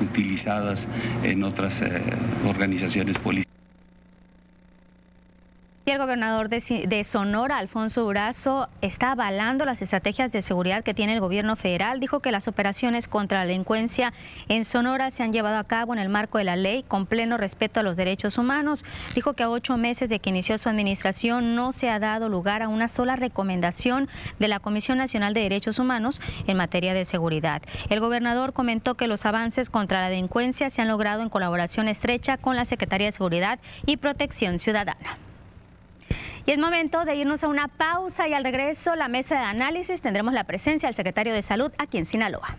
utilizadas 0.00 0.21
utilizadas 0.22 0.86
en 1.24 1.42
otras 1.42 1.82
eh, 1.82 2.00
organizaciones 2.48 3.18
políticas. 3.18 3.51
Y 5.84 5.90
el 5.90 5.98
gobernador 5.98 6.48
de, 6.48 7.02
Sonora, 7.02 7.58
Alfonso 7.58 8.02
Durazo, 8.02 8.68
está 8.82 9.12
avalando 9.12 9.64
las 9.64 9.82
estrategias 9.82 10.30
de 10.30 10.40
seguridad 10.40 10.84
que 10.84 10.94
tiene 10.94 11.14
el 11.14 11.18
gobierno 11.18 11.56
federal. 11.56 11.98
Dijo 11.98 12.20
que 12.20 12.30
las 12.30 12.46
operaciones 12.46 13.08
contra 13.08 13.40
la 13.40 13.46
delincuencia 13.46 14.12
en 14.46 14.64
Sonora 14.64 15.10
se 15.10 15.24
han 15.24 15.32
llevado 15.32 15.58
a 15.58 15.64
cabo 15.64 15.92
en 15.92 15.98
el 15.98 16.08
marco 16.08 16.38
de 16.38 16.44
la 16.44 16.54
ley 16.54 16.84
con 16.86 17.06
pleno 17.06 17.36
respeto 17.36 17.80
a 17.80 17.82
los 17.82 17.96
derechos 17.96 18.38
humanos. 18.38 18.84
Dijo 19.16 19.32
que 19.32 19.42
a 19.42 19.50
ocho 19.50 19.76
meses 19.76 20.08
de 20.08 20.20
que 20.20 20.30
inició 20.30 20.56
su 20.56 20.68
administración 20.68 21.56
no 21.56 21.72
se 21.72 21.90
ha 21.90 21.98
dado 21.98 22.28
lugar 22.28 22.62
a 22.62 22.68
una 22.68 22.86
sola 22.86 23.16
recomendación 23.16 24.08
de 24.38 24.46
la 24.46 24.60
Comisión 24.60 24.98
Nacional 24.98 25.34
de 25.34 25.40
Derechos 25.40 25.80
Humanos 25.80 26.20
en 26.46 26.58
materia 26.58 26.94
de 26.94 27.04
seguridad. 27.04 27.60
El 27.90 27.98
gobernador 27.98 28.52
comentó 28.52 28.94
que 28.94 29.08
los 29.08 29.26
avances 29.26 29.68
contra 29.68 30.02
la 30.02 30.10
delincuencia 30.10 30.70
se 30.70 30.80
han 30.80 30.86
logrado 30.86 31.22
en 31.22 31.28
colaboración 31.28 31.88
estrecha 31.88 32.36
con 32.36 32.54
la 32.54 32.66
Secretaría 32.66 33.08
de 33.08 33.12
Seguridad 33.12 33.58
y 33.84 33.96
Protección 33.96 34.60
Ciudadana. 34.60 35.18
Y 36.44 36.50
es 36.50 36.58
momento 36.58 37.04
de 37.04 37.14
irnos 37.14 37.44
a 37.44 37.48
una 37.48 37.68
pausa 37.68 38.28
y 38.28 38.34
al 38.34 38.42
regreso 38.42 38.96
la 38.96 39.08
mesa 39.08 39.36
de 39.36 39.44
análisis 39.44 40.00
tendremos 40.00 40.34
la 40.34 40.44
presencia 40.44 40.88
del 40.88 40.94
secretario 40.94 41.32
de 41.32 41.42
Salud 41.42 41.70
aquí 41.78 41.98
en 41.98 42.06
Sinaloa. 42.06 42.56